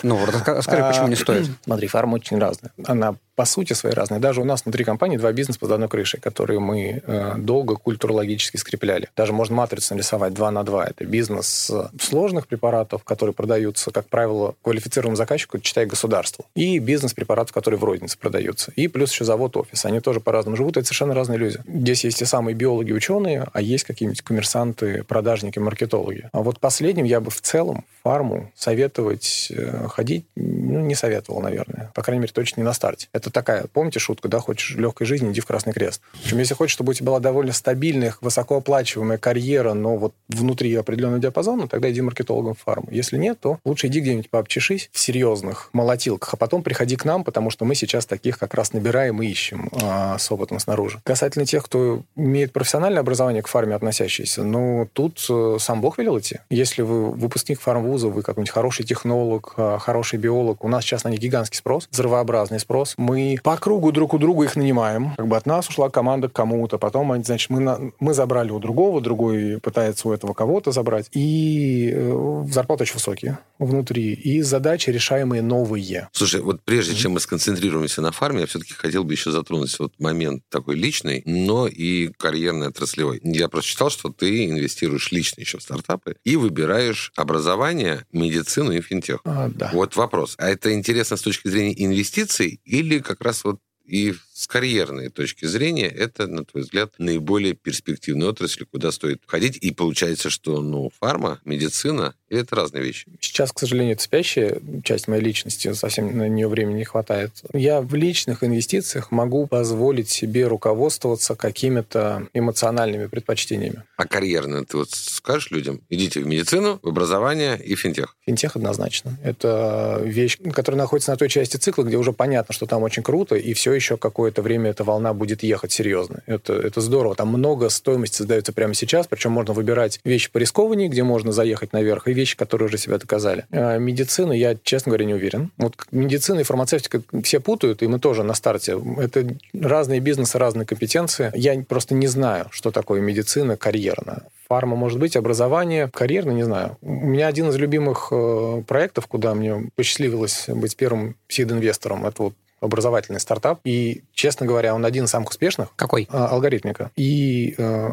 Ну, 0.03 0.15
вот 0.15 0.29
раска- 0.29 0.61
скажи, 0.61 0.83
почему 0.89 1.07
не 1.07 1.13
А, 1.15 1.17
стоит? 1.17 1.49
Смотри, 1.63 1.87
фарма 1.87 2.15
очень 2.15 2.37
разная. 2.37 2.71
Она 2.85 3.15
по 3.35 3.45
сути 3.45 3.73
своей 3.73 3.95
разная. 3.95 4.19
Даже 4.19 4.41
у 4.41 4.45
нас 4.45 4.63
внутри 4.63 4.83
компании 4.83 5.17
два 5.17 5.31
бизнеса 5.31 5.59
под 5.59 5.71
одной 5.71 5.89
крышей, 5.89 6.19
которые 6.19 6.59
мы 6.59 7.01
э, 7.05 7.33
долго 7.37 7.75
культурологически 7.75 8.57
скрепляли. 8.57 9.09
Даже 9.15 9.33
можно 9.33 9.55
матрицу 9.55 9.95
нарисовать 9.95 10.33
2 10.33 10.51
на 10.51 10.63
2. 10.63 10.85
Это 10.85 11.05
бизнес 11.05 11.69
э, 11.69 11.89
сложных 11.99 12.47
препаратов, 12.47 13.03
которые 13.03 13.33
продаются, 13.33 13.91
как 13.91 14.07
правило, 14.07 14.55
квалифицированному 14.61 15.15
заказчику, 15.15 15.59
читай 15.59 15.85
государству. 15.85 16.45
И 16.55 16.79
бизнес 16.79 17.13
препаратов, 17.13 17.53
которые 17.53 17.79
в 17.79 17.83
рознице 17.83 18.17
продаются. 18.17 18.71
И 18.75 18.87
плюс 18.87 19.11
еще 19.11 19.25
завод-офис. 19.25 19.85
Они 19.85 19.99
тоже 19.99 20.19
по-разному 20.19 20.57
живут. 20.57 20.77
Это 20.77 20.85
совершенно 20.85 21.13
разные 21.13 21.37
люди. 21.37 21.59
Здесь 21.67 22.03
есть 22.03 22.19
те 22.19 22.25
самые 22.25 22.55
биологи, 22.55 22.91
ученые, 22.91 23.47
а 23.51 23.61
есть 23.61 23.83
какие-нибудь 23.83 24.21
коммерсанты, 24.21 25.03
продажники, 25.03 25.59
маркетологи. 25.59 26.29
А 26.31 26.41
вот 26.41 26.59
последним 26.59 27.05
я 27.05 27.19
бы 27.21 27.31
в 27.31 27.41
целом 27.41 27.85
фарму 28.03 28.51
советовать 28.55 29.51
э, 29.51 29.87
ходить 29.87 30.25
ну, 30.35 30.79
не 30.79 30.95
советовал, 30.95 31.41
наверное. 31.41 31.91
По 31.93 32.01
крайней 32.01 32.21
мере, 32.21 32.33
точно 32.33 32.61
не 32.61 32.65
на 32.65 32.73
старте. 32.73 33.07
Это 33.21 33.29
такая, 33.29 33.65
помните 33.71 33.99
шутку, 33.99 34.27
да, 34.27 34.39
хочешь 34.39 34.75
легкой 34.75 35.05
жизни, 35.05 35.31
иди 35.31 35.41
в 35.41 35.45
Красный 35.45 35.73
Крест. 35.73 36.01
Причем, 36.23 36.39
если 36.39 36.55
хочешь, 36.55 36.73
чтобы 36.73 36.89
у 36.89 36.93
тебя 36.93 37.05
была 37.05 37.19
довольно 37.19 37.53
стабильная, 37.53 38.15
высокооплачиваемая 38.19 39.19
карьера, 39.19 39.73
но 39.73 39.95
вот 39.95 40.15
внутри 40.27 40.73
определенного 40.73 41.21
диапазона, 41.21 41.67
тогда 41.67 41.91
иди 41.91 42.01
маркетологом 42.01 42.55
в 42.55 42.59
фарму. 42.59 42.87
Если 42.89 43.17
нет, 43.17 43.39
то 43.39 43.59
лучше 43.63 43.87
иди 43.87 43.99
где-нибудь 43.99 44.31
пообчешись 44.31 44.89
в 44.91 44.99
серьезных 44.99 45.69
молотилках, 45.71 46.33
а 46.33 46.37
потом 46.37 46.63
приходи 46.63 46.95
к 46.95 47.05
нам, 47.05 47.23
потому 47.23 47.51
что 47.51 47.63
мы 47.63 47.75
сейчас 47.75 48.07
таких 48.07 48.39
как 48.39 48.55
раз 48.55 48.73
набираем 48.73 49.21
и 49.21 49.27
ищем 49.27 49.69
а, 49.83 50.17
с 50.17 50.31
опытом 50.31 50.57
снаружи. 50.57 50.99
Касательно 51.03 51.45
тех, 51.45 51.63
кто 51.63 52.01
имеет 52.15 52.53
профессиональное 52.53 53.01
образование 53.01 53.43
к 53.43 53.47
фарме 53.47 53.75
относящееся, 53.75 54.43
ну, 54.43 54.89
тут 54.93 55.23
э, 55.29 55.57
сам 55.59 55.81
Бог 55.81 55.99
велел 55.99 56.17
идти. 56.17 56.39
Если 56.49 56.81
вы 56.81 57.11
выпускник 57.11 57.61
фармвуза, 57.61 58.07
вы 58.07 58.23
какой-нибудь 58.23 58.51
хороший 58.51 58.83
технолог, 58.83 59.53
а, 59.57 59.77
хороший 59.77 60.17
биолог, 60.17 60.63
у 60.63 60.67
нас 60.67 60.83
сейчас 60.83 61.03
на 61.03 61.09
них 61.09 61.19
гигантский 61.19 61.57
спрос, 61.57 61.87
взрывообразный 61.91 62.59
спрос. 62.59 62.95
Мы 62.97 63.10
по 63.43 63.57
кругу 63.57 63.91
друг 63.91 64.13
у 64.13 64.17
друга 64.17 64.45
их 64.45 64.55
нанимаем. 64.55 65.13
Как 65.17 65.27
бы 65.27 65.37
от 65.37 65.45
нас 65.45 65.67
ушла 65.69 65.89
команда 65.89 66.29
к 66.29 66.33
кому-то, 66.33 66.77
потом, 66.77 67.11
они, 67.11 67.23
значит, 67.23 67.49
мы, 67.49 67.59
на- 67.59 67.91
мы 67.99 68.13
забрали 68.13 68.51
у 68.51 68.59
другого, 68.59 69.01
другой 69.01 69.59
пытается 69.59 70.07
у 70.07 70.11
этого 70.11 70.33
кого-то 70.33 70.71
забрать. 70.71 71.07
И 71.13 71.91
э, 71.93 72.43
зарплаты 72.51 72.83
очень 72.83 72.95
высокие 72.95 73.39
внутри. 73.59 74.13
И 74.13 74.41
задачи 74.41 74.89
решаемые 74.89 75.41
новые. 75.41 76.09
Слушай, 76.11 76.41
вот 76.41 76.61
прежде 76.63 76.95
чем 76.95 77.13
мы 77.13 77.19
сконцентрируемся 77.19 78.01
на 78.01 78.11
фарме, 78.11 78.41
я 78.41 78.47
все-таки 78.47 78.73
хотел 78.73 79.03
бы 79.03 79.13
еще 79.13 79.31
затронуть 79.31 79.77
вот 79.79 79.93
момент 79.99 80.43
такой 80.49 80.75
личный, 80.75 81.23
но 81.25 81.67
и 81.67 82.07
карьерный 82.17 82.67
отраслевой. 82.67 83.19
Я 83.23 83.47
просто 83.49 83.69
читал, 83.71 83.89
что 83.89 84.09
ты 84.09 84.49
инвестируешь 84.49 85.11
лично 85.11 85.41
еще 85.41 85.57
в 85.57 85.61
стартапы 85.63 86.15
и 86.23 86.35
выбираешь 86.35 87.11
образование, 87.15 88.05
медицину 88.11 88.71
и 88.71 88.81
финтех. 88.81 89.19
А, 89.25 89.49
да. 89.53 89.69
Вот 89.73 89.95
вопрос. 89.95 90.35
А 90.37 90.49
это 90.49 90.73
интересно 90.73 91.17
с 91.17 91.21
точки 91.21 91.47
зрения 91.47 91.73
инвестиций 91.85 92.59
или 92.65 92.99
как 93.01 93.21
раз 93.21 93.43
вот 93.43 93.59
и 93.85 94.13
с 94.41 94.47
карьерной 94.47 95.09
точки 95.09 95.45
зрения 95.45 95.85
это, 95.85 96.25
на 96.25 96.43
твой 96.43 96.63
взгляд, 96.63 96.93
наиболее 96.97 97.53
перспективная 97.53 98.29
отрасль, 98.29 98.65
куда 98.65 98.91
стоит 98.91 99.21
ходить? 99.27 99.57
И 99.57 99.71
получается, 99.71 100.31
что 100.31 100.61
ну, 100.61 100.91
фарма, 100.99 101.39
медицина 101.45 102.15
это 102.27 102.55
разные 102.55 102.83
вещи? 102.83 103.05
Сейчас, 103.19 103.51
к 103.51 103.59
сожалению, 103.59 103.93
это 103.93 104.03
спящая 104.03 104.59
часть 104.83 105.07
моей 105.07 105.21
личности, 105.21 105.71
совсем 105.73 106.17
на 106.17 106.27
нее 106.27 106.47
времени 106.47 106.77
не 106.77 106.85
хватает. 106.85 107.33
Я 107.53 107.81
в 107.81 107.93
личных 107.93 108.43
инвестициях 108.43 109.11
могу 109.11 109.45
позволить 109.45 110.09
себе 110.09 110.47
руководствоваться 110.47 111.35
какими-то 111.35 112.27
эмоциональными 112.33 113.05
предпочтениями. 113.05 113.83
А 113.95 114.07
карьерно 114.07 114.65
ты 114.65 114.77
вот 114.77 114.89
скажешь 114.89 115.51
людям, 115.51 115.81
идите 115.89 116.19
в 116.19 116.25
медицину, 116.25 116.79
в 116.81 116.87
образование 116.87 117.61
и 117.61 117.75
финтех? 117.75 118.15
Финтех 118.25 118.55
однозначно. 118.55 119.19
Это 119.23 120.01
вещь, 120.03 120.39
которая 120.53 120.81
находится 120.81 121.11
на 121.11 121.17
той 121.17 121.29
части 121.29 121.57
цикла, 121.57 121.83
где 121.83 121.97
уже 121.97 122.11
понятно, 122.11 122.55
что 122.55 122.65
там 122.65 122.81
очень 122.81 123.03
круто, 123.03 123.35
и 123.35 123.53
все 123.53 123.73
еще 123.73 123.97
какое-то 124.31 124.41
время 124.41 124.69
эта 124.69 124.83
волна 124.83 125.13
будет 125.13 125.43
ехать 125.43 125.71
серьезно. 125.71 126.21
Это, 126.25 126.53
это 126.53 126.79
здорово. 126.79 127.15
Там 127.15 127.27
много 127.27 127.69
стоимости 127.69 128.17
создается 128.17 128.53
прямо 128.53 128.73
сейчас, 128.73 129.07
причем 129.07 129.31
можно 129.31 129.53
выбирать 129.53 129.99
вещи 130.05 130.31
порискованнее, 130.31 130.87
где 130.87 131.03
можно 131.03 131.31
заехать 131.31 131.73
наверх, 131.73 132.07
и 132.07 132.13
вещи, 132.13 132.37
которые 132.37 132.67
уже 132.67 132.77
себя 132.77 132.97
доказали. 132.97 133.45
А 133.51 133.77
медицина, 133.77 134.31
я, 134.31 134.55
честно 134.63 134.91
говоря, 134.91 135.05
не 135.05 135.13
уверен. 135.13 135.51
Вот 135.57 135.75
медицина 135.91 136.39
и 136.39 136.43
фармацевтика 136.43 137.01
все 137.23 137.39
путают, 137.39 137.83
и 137.83 137.87
мы 137.87 137.99
тоже 137.99 138.23
на 138.23 138.33
старте. 138.33 138.79
Это 138.97 139.27
разные 139.53 139.99
бизнесы, 139.99 140.37
разные 140.37 140.65
компетенции. 140.65 141.31
Я 141.35 141.61
просто 141.67 141.93
не 141.93 142.07
знаю, 142.07 142.47
что 142.51 142.71
такое 142.71 143.01
медицина 143.01 143.57
карьерная 143.57 144.23
фарма, 144.47 144.75
может 144.75 144.99
быть, 144.99 145.15
образование, 145.15 145.89
карьерно, 145.93 146.31
не 146.31 146.43
знаю. 146.43 146.77
У 146.81 147.07
меня 147.07 147.27
один 147.27 147.47
из 147.47 147.55
любимых 147.55 148.09
э, 148.11 148.63
проектов, 148.67 149.07
куда 149.07 149.33
мне 149.33 149.69
посчастливилось 149.77 150.49
быть 150.49 150.75
первым 150.75 151.15
сид-инвестором, 151.29 152.05
это 152.05 152.23
вот 152.23 152.33
образовательный 152.61 153.19
стартап. 153.19 153.59
И, 153.65 154.03
честно 154.13 154.45
говоря, 154.45 154.73
он 154.73 154.85
один 154.85 155.05
из 155.05 155.09
самых 155.09 155.29
успешных. 155.29 155.69
Какой? 155.75 156.07
А, 156.11 156.27
алгоритмика. 156.27 156.91
И 156.95 157.55
э, 157.57 157.89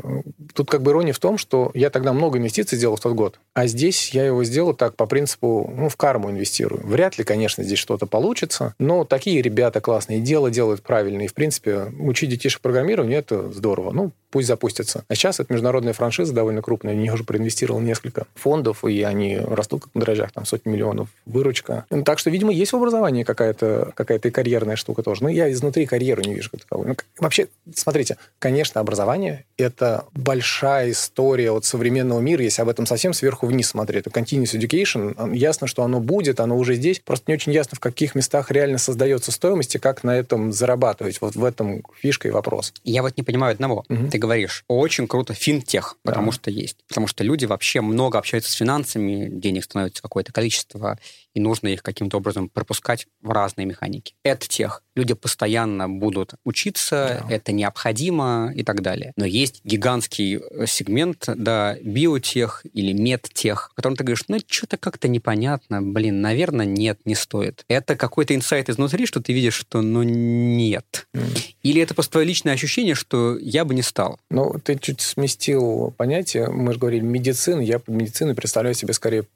тут 0.55 0.71
как 0.71 0.83
бы 0.83 0.93
ирония 0.93 1.13
в 1.13 1.19
том, 1.19 1.39
что 1.39 1.71
я 1.75 1.91
тогда 1.91 2.13
много 2.13 2.39
инвестиций 2.39 2.79
сделал 2.79 2.97
в 2.97 3.01
тот 3.01 3.15
год, 3.15 3.41
а 3.55 3.67
здесь 3.67 4.11
я 4.11 4.25
его 4.27 4.45
сделал 4.45 4.75
так 4.75 4.95
по 4.95 5.07
принципу, 5.07 5.73
ну, 5.75 5.89
в 5.89 5.97
карму 5.97 6.31
инвестирую. 6.31 6.87
Вряд 6.87 7.19
ли, 7.19 7.25
конечно, 7.25 7.65
здесь 7.65 7.79
что-то 7.79 8.07
получится, 8.07 8.75
но 8.79 9.05
такие 9.05 9.43
ребята 9.43 9.81
классные, 9.81 10.21
дело 10.21 10.51
делают 10.51 10.83
правильно. 10.83 11.23
И, 11.23 11.27
в 11.27 11.35
принципе, 11.35 11.93
учить 11.99 12.31
детишек 12.31 12.61
программированию– 12.61 13.19
это 13.21 13.51
здорово. 13.51 13.93
Ну, 13.93 14.13
пусть 14.31 14.49
запустятся. 14.49 15.05
А 15.09 15.15
сейчас 15.15 15.41
это 15.41 15.53
международная 15.53 15.93
франшиза 15.93 16.33
довольно 16.33 16.63
крупная. 16.63 16.95
В 16.95 16.97
нее 16.97 17.13
уже 17.13 17.25
проинвестировал 17.25 17.81
несколько 17.81 18.27
фондов, 18.35 18.85
и 18.85 19.03
они 19.03 19.39
растут 19.39 19.85
как 19.85 19.95
на 19.95 20.03
дрожжах, 20.03 20.33
там 20.33 20.45
сотни 20.45 20.71
миллионов 20.71 21.09
выручка. 21.27 21.87
Так 22.05 22.19
что, 22.19 22.31
видимо, 22.31 22.53
есть 22.53 22.73
в 22.73 22.77
образовании 22.77 23.25
какая-то 23.25 23.93
какая 23.95 24.19
карьерная 24.59 24.77
штука 24.77 25.03
тоже. 25.03 25.23
Но 25.23 25.29
я 25.29 25.51
изнутри 25.53 25.87
карьеру 25.87 26.23
не 26.23 26.35
вижу 26.35 26.51
как. 26.51 26.63
Ну, 26.71 26.97
вообще, 27.19 27.49
смотрите, 27.75 28.17
конечно, 28.39 28.81
образование– 28.81 29.45
это 29.57 30.07
большая 30.15 30.91
история 30.91 31.53
от 31.53 31.65
современного 31.65 32.21
мира, 32.21 32.43
если 32.43 32.63
об 32.63 32.69
этом 32.69 32.87
совсем 32.87 33.13
сверху 33.13 33.47
вниз 33.47 33.69
смотреть. 33.69 34.05
То 34.05 34.11
continuous 34.11 34.59
education, 34.59 35.35
ясно, 35.37 35.67
что 35.67 35.85
оно 35.85 36.01
будет, 36.01 36.41
оно 36.41 36.57
уже 36.57 36.75
здесь. 36.75 37.01
Просто 37.01 37.25
не 37.29 37.35
очень 37.35 37.53
ясно, 37.53 37.77
в 37.77 37.81
каких 37.81 38.15
местах 38.15 38.51
реально 38.51 38.79
создается 38.79 39.31
стоимость 39.31 39.77
и 39.77 39.79
как 39.79 40.03
на 40.03 40.17
этом 40.17 40.53
зарабатывать. 40.53 41.21
Вот 41.21 41.37
в 41.37 41.45
этом 41.45 41.83
фишка 42.01 42.29
и 42.29 42.31
вопрос. 42.31 42.73
Я 42.85 43.03
вот 43.03 43.17
не 43.17 43.23
понимаю 43.23 43.53
одного. 43.53 43.85
Угу. 43.89 44.09
Ты 44.11 44.19
говоришь, 44.19 44.65
очень 44.69 45.07
круто 45.07 45.35
финтех, 45.35 45.97
потому 46.03 46.31
да. 46.31 46.33
что 46.33 46.51
есть. 46.51 46.79
Потому 46.89 47.07
что 47.07 47.23
люди 47.23 47.45
вообще 47.45 47.81
много 47.81 48.19
общаются 48.19 48.51
с 48.51 48.55
финансами, 48.55 49.29
денег 49.31 49.65
становится 49.65 50.03
какое-то 50.03 50.33
количество, 50.33 50.99
и 51.39 51.41
нужно 51.41 51.69
их 51.69 51.85
каким-то 51.85 52.17
образом 52.17 52.49
пропускать 52.49 53.07
в 53.23 53.31
разные 53.31 53.65
механики. 53.65 54.15
Это 54.25 54.49
тех. 54.49 54.83
Люди 54.97 55.15
постоянно 55.15 55.89
будут 55.89 56.35
учиться, 56.45 57.25
да. 57.29 57.35
это 57.35 57.53
необходимо 57.53 58.53
и 58.53 58.65
так 58.65 58.83
далее. 58.83 59.13
Но 59.17 59.25
есть 59.25 59.61
гигантский 59.63 60.39
э, 60.39 60.67
сегмент, 60.67 61.27
да, 61.29 61.77
биотех 61.81 62.67
или 62.73 62.93
медтех, 62.93 63.71
в 63.71 63.75
котором 63.77 63.95
ты 63.95 64.03
говоришь, 64.03 64.25
ну, 64.27 64.39
что-то 64.45 64.77
как-то 64.77 65.07
непонятно, 65.07 65.81
блин, 65.81 66.21
наверное, 66.21 66.67
нет, 66.67 66.99
не 67.05 67.15
стоит. 67.15 67.65
Это 67.69 67.95
какой-то 67.95 68.35
инсайт 68.35 68.69
изнутри, 68.69 69.07
что 69.07 69.21
ты 69.21 69.33
видишь, 69.33 69.55
что, 69.55 69.81
ну, 69.81 70.03
нет. 70.03 71.07
Mm. 71.15 71.55
Или 71.63 71.83
это 71.83 71.95
просто 71.95 72.13
твое 72.13 72.27
личное 72.27 72.55
ощущение, 72.55 72.97
что 72.97 73.39
я 73.39 73.65
бы 73.65 73.75
не 73.75 73.83
стал? 73.83 74.19
Ну, 74.31 74.55
ты 74.65 74.77
чуть 74.77 75.01
сместил 75.01 75.93
понятие. 75.97 76.49
Мы 76.49 76.73
же 76.73 76.81
говорили 76.81 77.03
медицина. 77.03 77.61
Я 77.61 77.79
под 77.79 77.95
медициной 77.95 78.35
представляю 78.35 78.75
себе 78.75 78.93
скорее 78.93 79.27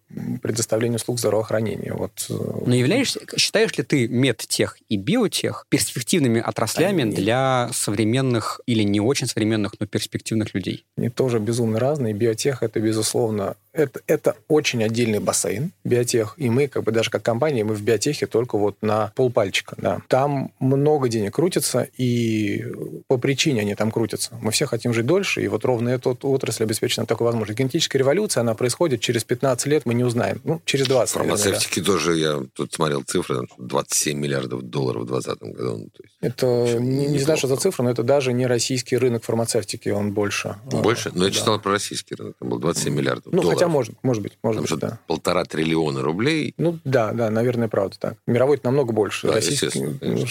предоставление 0.41 0.97
услуг 0.97 1.19
здравоохранения. 1.19 1.92
Вот. 1.95 2.27
Э, 2.31 2.63
Но 2.67 2.75
являешься, 2.75 3.21
считаешь 3.37 3.77
ли 3.77 3.85
ты 3.85 4.09
медтех 4.09 4.79
и 4.89 4.97
биотех 4.97 5.67
перспективными 5.69 6.41
отраслями 6.41 7.03
Они... 7.03 7.15
для 7.15 7.71
современных 7.73 8.61
или 8.67 8.83
не 8.83 9.01
очень 9.01 9.27
современных, 9.27 9.75
но 9.79 9.87
перспективных 9.87 10.55
людей? 10.55 10.85
Они 10.97 11.09
тоже 11.09 11.39
безумно 11.39 11.79
разные. 11.79 12.15
Биотех— 12.15 12.59
это, 12.63 12.81
безусловно, 12.81 13.57
это, 13.73 14.01
это 14.07 14.37
очень 14.49 14.83
отдельный 14.85 15.19
бассейн, 15.19 15.73
биотех. 15.85 16.35
И 16.37 16.51
мы, 16.51 16.69
как 16.69 16.85
бы 16.85 16.93
даже 16.93 17.11
как 17.11 17.23
компания, 17.23 17.65
мы 17.65 17.75
в 17.75 17.83
биотехе 17.83 18.27
только 18.27 18.59
вот 18.59 18.77
на 18.83 19.13
полпальчика. 19.17 19.77
Да. 19.79 20.03
Там 20.09 20.53
много 20.61 21.09
денег 21.09 21.35
крутится, 21.35 21.89
и 21.97 22.65
по 23.09 23.17
причине 23.17 23.63
они 23.63 23.75
там 23.75 23.91
крутятся. 23.91 24.37
Мы 24.41 24.51
все 24.53 24.67
хотим 24.67 24.93
жить 24.93 25.07
дольше, 25.07 25.43
и 25.43 25.49
вот 25.49 25.65
ровно 25.65 25.89
эта 25.89 26.11
отрасль 26.11 26.65
обеспечена 26.65 27.07
такой 27.07 27.27
возможностью. 27.27 27.57
Генетическая 27.57 27.99
революция, 27.99 28.43
она 28.43 28.55
происходит 28.55 29.01
через 29.01 29.25
15 29.25 29.67
лет, 29.67 29.87
мы 29.87 29.95
не 29.95 30.05
узнаем. 30.05 30.41
Ну, 30.45 30.61
через 30.65 30.87
20. 30.87 31.15
Фармацевтики 31.15 31.81
наверное, 31.81 31.85
да. 31.85 31.93
тоже, 31.93 32.19
я 32.19 32.43
тут 32.55 32.73
смотрел 32.75 33.03
цифры, 33.03 33.47
27 33.59 34.19
миллиардов 34.19 34.63
долларов 34.63 35.03
в 35.03 35.07
2020 35.07 35.57
году. 35.57 35.79
Ну, 35.79 35.89
то 35.89 36.03
есть, 36.03 36.17
это, 36.21 36.79
не, 36.79 37.07
не 37.07 37.19
знаю, 37.19 37.39
что 37.39 37.49
за 37.49 37.57
цифра, 37.57 37.83
но 37.83 37.91
это 37.91 38.03
даже 38.03 38.33
не 38.33 38.47
российский 38.47 38.97
рынок 38.97 39.25
фармацевтики, 39.25 39.89
он 39.89 40.13
больше. 40.13 40.57
Больше? 40.71 41.11
Но 41.11 41.21
ну, 41.21 41.25
я 41.25 41.31
да. 41.31 41.37
читал 41.37 41.61
про 41.61 41.73
российский 41.73 42.15
рынок, 42.15 42.37
там 42.39 42.51
был 42.51 42.59
27 42.59 42.95
миллиардов 42.95 43.33
ну, 43.33 43.43
долларов. 43.43 43.62
Хотя 43.63 43.73
может, 43.73 43.95
может 44.03 44.23
быть, 44.25 44.33
может 44.43 44.63
Потому 44.63 44.81
быть, 44.81 44.91
да. 44.91 44.99
Полтора 45.07 45.45
триллиона 45.45 46.03
рублей. 46.03 46.53
Ну 46.57 46.81
да, 46.85 47.13
да, 47.13 47.31
наверное, 47.31 47.69
правда 47.69 47.97
так. 47.97 48.15
Мировой 48.27 48.57
это 48.57 48.67
намного 48.67 48.93
больше. 48.93 49.29
Да, 49.29 49.35
российский, 49.35 49.71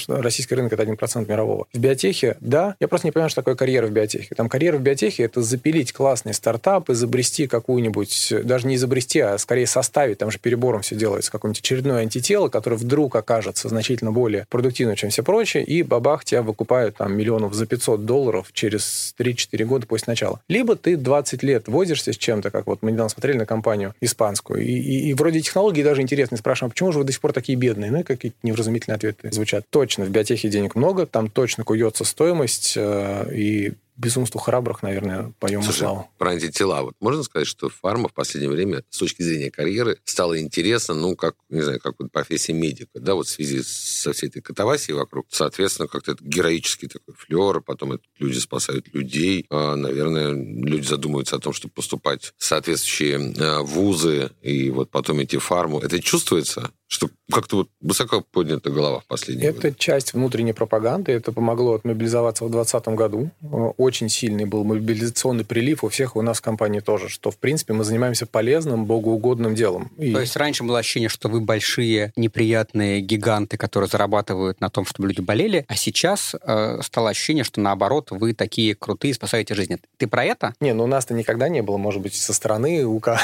российский 0.08 0.54
рынок 0.56 0.74
это 0.74 0.84
1% 0.84 1.30
мирового. 1.30 1.67
В 1.74 1.80
биотехе, 1.80 2.36
да, 2.41 2.76
я 2.82 2.89
просто 2.89 3.08
не 3.08 3.12
понимаю, 3.12 3.30
что 3.30 3.41
такое 3.41 3.56
карьера 3.56 3.88
в 3.88 3.91
биотехе. 3.91 4.36
Там 4.36 4.50
карьера 4.50 4.78
в 4.78 4.82
биотехе 4.82 5.24
это 5.24 5.41
запилить 5.41 5.94
классный 5.94 6.34
стартап, 6.34 6.89
изобрести 6.89 7.48
какую-нибудь, 7.48 8.34
даже 8.44 8.67
не 8.67 8.76
изобрести, 8.76 9.22
а 9.22 9.38
скорее 9.38 9.65
составить, 9.65 10.17
там 10.17 10.30
же 10.30 10.38
перебором 10.38 10.82
все 10.82 10.96
делается, 10.96 11.32
какое-нибудь 11.32 11.62
очередное 11.62 12.02
антитело, 12.02 12.50
которое 12.50 12.76
вдруг 12.76 13.15
окажется 13.15 13.70
значительно 13.70 14.12
более 14.12 14.46
продуктивным, 14.50 14.98
чем 14.98 15.10
все 15.10 15.24
прочее, 15.24 15.63
и 15.63 15.84
бабах, 15.84 16.26
тебя 16.26 16.41
выкупают 16.41 16.98
там 16.98 17.15
миллионов 17.15 17.54
за 17.54 17.65
500 17.65 18.06
долларов 18.06 18.50
через 18.52 19.15
3-4 19.17 19.63
года 19.63 19.88
после 19.88 20.12
начала. 20.12 20.41
Либо 20.50 20.76
ты 20.76 20.98
20 20.98 21.44
лет 21.44 21.70
возишься 21.70 22.12
с 22.12 22.17
чем-то, 22.17 22.52
как 22.52 22.67
вот 22.67 22.82
мы 22.82 22.91
недавно 22.91 23.10
смотрели 23.21 23.38
на 23.38 23.45
компанию 23.45 23.93
испанскую. 24.01 24.63
И, 24.63 24.71
и, 24.71 25.10
и 25.10 25.13
вроде 25.13 25.41
технологии 25.41 25.84
даже 25.84 26.01
интересные. 26.01 26.39
Спрашиваем, 26.39 26.69
а 26.69 26.71
почему 26.71 26.91
же 26.91 26.99
вы 26.99 27.05
до 27.05 27.12
сих 27.12 27.21
пор 27.21 27.34
такие 27.34 27.55
бедные? 27.55 27.91
Ну, 27.91 27.99
и 27.99 28.03
какие-то 28.03 28.38
невразумительные 28.41 28.95
ответы 28.95 29.31
звучат. 29.31 29.63
Точно, 29.69 30.05
в 30.05 30.10
биотехе 30.10 30.49
денег 30.49 30.75
много, 30.75 31.05
там 31.05 31.29
точно 31.29 31.63
куется 31.63 32.03
стоимость, 32.03 32.73
э, 32.75 33.36
и 33.36 33.73
безумству 34.02 34.40
храбрых, 34.40 34.82
наверное, 34.84 35.34
поем 35.40 35.62
Слушай, 35.64 35.80
славу. 35.80 36.10
Про 36.18 36.32
антитела. 36.32 36.82
Вот 36.82 36.96
можно 37.00 37.24
сказать, 37.24 37.48
что 37.48 37.70
фарма 37.70 38.10
в 38.10 38.14
последнее 38.14 38.50
время 38.50 38.84
с 38.90 38.98
точки 38.98 39.22
зрения 39.22 39.52
карьеры 39.52 40.00
стала 40.04 40.40
интересна, 40.40 40.96
ну, 40.96 41.16
как, 41.16 41.36
не 41.50 41.62
знаю, 41.62 41.80
как 41.80 41.96
вот 42.00 42.12
профессия 42.12 42.54
медика, 42.54 43.00
да, 43.00 43.14
вот 43.14 43.28
в 43.28 43.30
связи 43.30 43.62
со 43.64 44.12
всей 44.12 44.28
этой 44.28 44.42
катавасией 44.42 44.98
вокруг. 44.98 45.28
Соответственно, 45.30 45.88
как-то 45.88 46.14
это 46.14 46.24
героический 46.24 46.88
такой 46.88 47.14
флер, 47.16 47.62
потом 47.62 47.94
это 47.94 48.04
люди 48.18 48.40
спасают 48.40 48.94
людей. 48.94 49.46
А, 49.50 49.76
наверное, 49.76 50.32
люди 50.32 50.86
задумываются 50.86 51.36
о 51.36 51.40
том, 51.40 51.54
чтобы 51.54 51.74
поступать 51.74 52.34
в 52.38 52.44
соответствующие 52.44 53.34
а, 53.40 53.62
вузы 53.62 54.32
и 54.42 54.72
вот 54.72 54.90
потом 54.90 55.24
идти 55.24 55.38
в 55.38 55.44
фарму. 55.44 55.80
Это 55.80 56.02
чувствуется? 56.02 56.72
Что 56.91 57.10
как-то 57.32 57.56
вот 57.56 57.69
высоко 57.80 58.19
поднята 58.19 58.69
голова 58.69 58.99
в 58.99 59.06
последние 59.06 59.49
Это 59.51 59.69
годы. 59.69 59.75
часть 59.77 60.13
внутренней 60.13 60.51
пропаганды. 60.51 61.13
Это 61.13 61.32
помогло 61.32 61.75
отмобилизоваться 61.75 62.43
в 62.43 62.51
2020 62.51 62.88
году. 62.95 63.32
Очень 63.77 64.10
сильный 64.10 64.43
был 64.43 64.65
мобилизационный 64.65 65.45
прилив 65.45 65.86
у 65.86 65.89
всех, 65.89 66.17
у 66.17 66.21
нас 66.21 66.39
в 66.39 66.41
компании 66.41 66.82
тоже, 66.82 67.08
что, 67.08 67.32
в 67.32 67.38
принципе, 67.38 67.71
мы 67.71 67.86
занимаемся 67.86 68.25
полезным, 68.25 68.86
богоугодным 68.86 69.56
делом. 69.56 69.89
И... 69.97 70.12
То 70.12 70.19
есть 70.19 70.36
раньше 70.36 70.65
было 70.65 70.80
ощущение, 70.80 71.08
что 71.08 71.30
вы 71.30 71.39
большие, 71.39 72.12
неприятные 72.17 72.99
гиганты, 72.99 73.56
которые 73.56 73.88
зарабатывают 73.88 74.60
на 74.60 74.69
том, 74.69 74.86
чтобы 74.86 75.08
люди 75.08 75.21
болели, 75.21 75.63
а 75.69 75.75
сейчас 75.77 76.36
э, 76.36 76.82
стало 76.84 77.10
ощущение, 77.12 77.45
что, 77.45 77.62
наоборот, 77.62 78.08
вы 78.12 78.34
такие 78.34 78.75
крутые, 78.75 79.13
спасаете 79.13 79.56
жизни. 79.56 79.80
Ты 79.95 80.08
про 80.08 80.25
это? 80.25 80.54
Не, 80.60 80.73
ну 80.73 80.84
у 80.84 80.88
нас-то 80.88 81.13
никогда 81.13 81.47
не 81.47 81.62
было, 81.62 81.77
может 81.77 82.01
быть, 82.01 82.15
со 82.15 82.34
стороны 82.34 82.84
у 82.84 82.99
кого-то... 82.99 83.21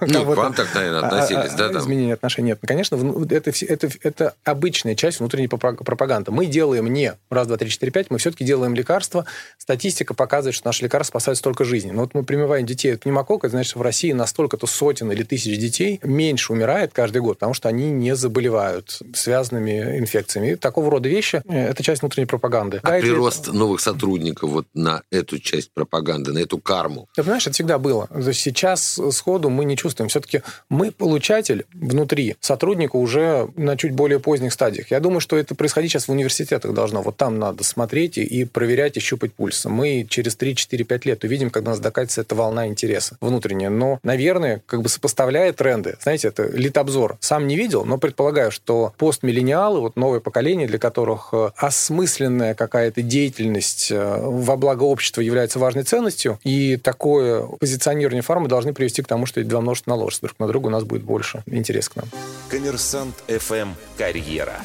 Ну, 0.00 0.22
к 0.24 0.36
вам 0.36 0.54
так, 0.54 0.74
наверное, 0.74 1.02
относились, 1.02 1.52
а, 1.52 1.68
да? 1.68 1.78
Изменения 1.80 2.14
отношений 2.14 2.48
нет. 2.48 2.60
Конечно, 2.66 2.96
это, 3.30 3.52
это, 3.66 3.90
это 4.02 4.34
обычная 4.44 4.94
часть 4.94 5.20
внутренней 5.20 5.48
пропаганды. 5.48 6.30
Мы 6.30 6.46
делаем 6.46 6.92
не 6.92 7.14
раз, 7.30 7.46
два, 7.46 7.56
три, 7.56 7.68
четыре, 7.68 7.92
пять, 7.92 8.10
мы 8.10 8.18
все-таки 8.18 8.44
делаем 8.44 8.74
лекарства. 8.74 9.26
Статистика 9.58 10.14
показывает, 10.14 10.54
что 10.54 10.66
наши 10.66 10.84
лекарства 10.84 11.12
спасают 11.12 11.38
столько 11.38 11.64
жизней. 11.64 11.92
Но 11.92 12.02
вот 12.02 12.14
мы 12.14 12.22
прививаем 12.24 12.66
детей 12.66 12.94
от 12.94 13.00
пневмокока, 13.00 13.46
это 13.46 13.56
значит, 13.56 13.70
что 13.70 13.78
в 13.78 13.82
России 13.82 14.12
настолько-то 14.12 14.66
сотен 14.66 15.10
или 15.12 15.22
тысяч 15.22 15.58
детей 15.58 16.00
меньше 16.02 16.52
умирает 16.52 16.92
каждый 16.92 17.20
год, 17.22 17.38
потому 17.38 17.54
что 17.54 17.68
они 17.68 17.90
не 17.90 18.14
заболевают 18.14 19.00
связанными 19.14 19.98
инфекциями. 19.98 20.52
И 20.52 20.56
такого 20.56 20.90
рода 20.90 21.08
вещи 21.08 21.42
э,– 21.48 21.68
это 21.70 21.82
часть 21.82 22.02
внутренней 22.02 22.26
пропаганды. 22.26 22.80
А 22.82 23.00
прирост 23.00 23.48
это... 23.48 23.56
новых 23.56 23.80
сотрудников 23.80 24.50
вот 24.50 24.66
на 24.74 25.02
эту 25.10 25.38
часть 25.38 25.72
пропаганды, 25.72 26.32
на 26.32 26.38
эту 26.38 26.58
карму? 26.58 27.08
Ты 27.14 27.22
понимаешь, 27.22 27.46
это 27.46 27.54
всегда 27.54 27.78
было. 27.78 28.08
Сейчас 28.32 29.00
сходу 29.10 29.50
мы 29.50 29.64
не 29.64 29.76
чувствуем. 29.76 30.08
Все-таки 30.08 30.42
мы 30.68 30.90
получатель 30.90 31.66
внутри 31.72 32.36
сотрудника 32.40 32.96
уже 33.00 33.48
на 33.56 33.76
чуть 33.76 33.92
более 33.92 34.20
поздних 34.20 34.52
стадиях. 34.52 34.90
Я 34.90 35.00
думаю, 35.00 35.20
что 35.20 35.36
это 35.36 35.54
происходить 35.54 35.92
сейчас 35.92 36.08
в 36.08 36.12
университетах 36.12 36.72
должно. 36.74 37.02
Вот 37.02 37.16
там 37.16 37.38
надо 37.38 37.64
смотреть 37.64 38.18
и 38.18 38.44
проверять, 38.44 38.96
и 38.96 39.00
щупать 39.00 39.32
пульс. 39.32 39.64
Мы 39.64 40.06
через 40.08 40.36
3-4-5 40.36 41.00
лет 41.04 41.24
увидим, 41.24 41.50
когда 41.50 41.70
нас 41.70 41.80
докатится 41.80 42.20
эта 42.20 42.34
волна 42.34 42.66
интереса 42.66 43.16
внутренняя. 43.20 43.70
Но, 43.70 43.98
наверное, 44.02 44.62
как 44.66 44.82
бы 44.82 44.88
сопоставляя 44.88 45.52
тренды, 45.52 45.96
знаете, 46.02 46.28
это 46.28 46.44
литобзор. 46.44 47.18
Сам 47.20 47.46
не 47.46 47.56
видел, 47.56 47.84
но 47.84 47.98
предполагаю, 47.98 48.50
что 48.50 48.92
постмиллениалы, 48.98 49.80
вот 49.80 49.96
новое 49.96 50.20
поколение, 50.20 50.66
для 50.66 50.78
которых 50.78 51.30
э, 51.32 51.50
осмысленная 51.56 52.54
какая-то 52.54 53.02
деятельность 53.02 53.90
э, 53.90 54.18
во 54.20 54.56
благо 54.56 54.84
общества 54.84 55.20
является 55.20 55.58
важной 55.58 55.84
ценностью, 55.84 56.38
и 56.44 56.76
такое 56.76 57.42
позиционирование 57.58 58.22
фармы 58.22 58.48
должны 58.48 58.72
привести 58.72 59.02
к 59.02 59.06
тому, 59.06 59.26
что 59.26 59.40
эти 59.40 59.48
два 59.48 59.60
множества 59.60 59.90
наложатся 59.90 60.22
друг 60.22 60.38
на 60.38 60.46
друга, 60.46 60.66
у 60.66 60.70
нас 60.70 60.84
будет 60.84 61.02
больше 61.02 61.42
интереса 61.46 61.90
к 61.90 61.96
нам. 61.96 62.06
Коммерсант 62.48 62.79
FM 63.28 63.74
«Карьера» 63.98 64.56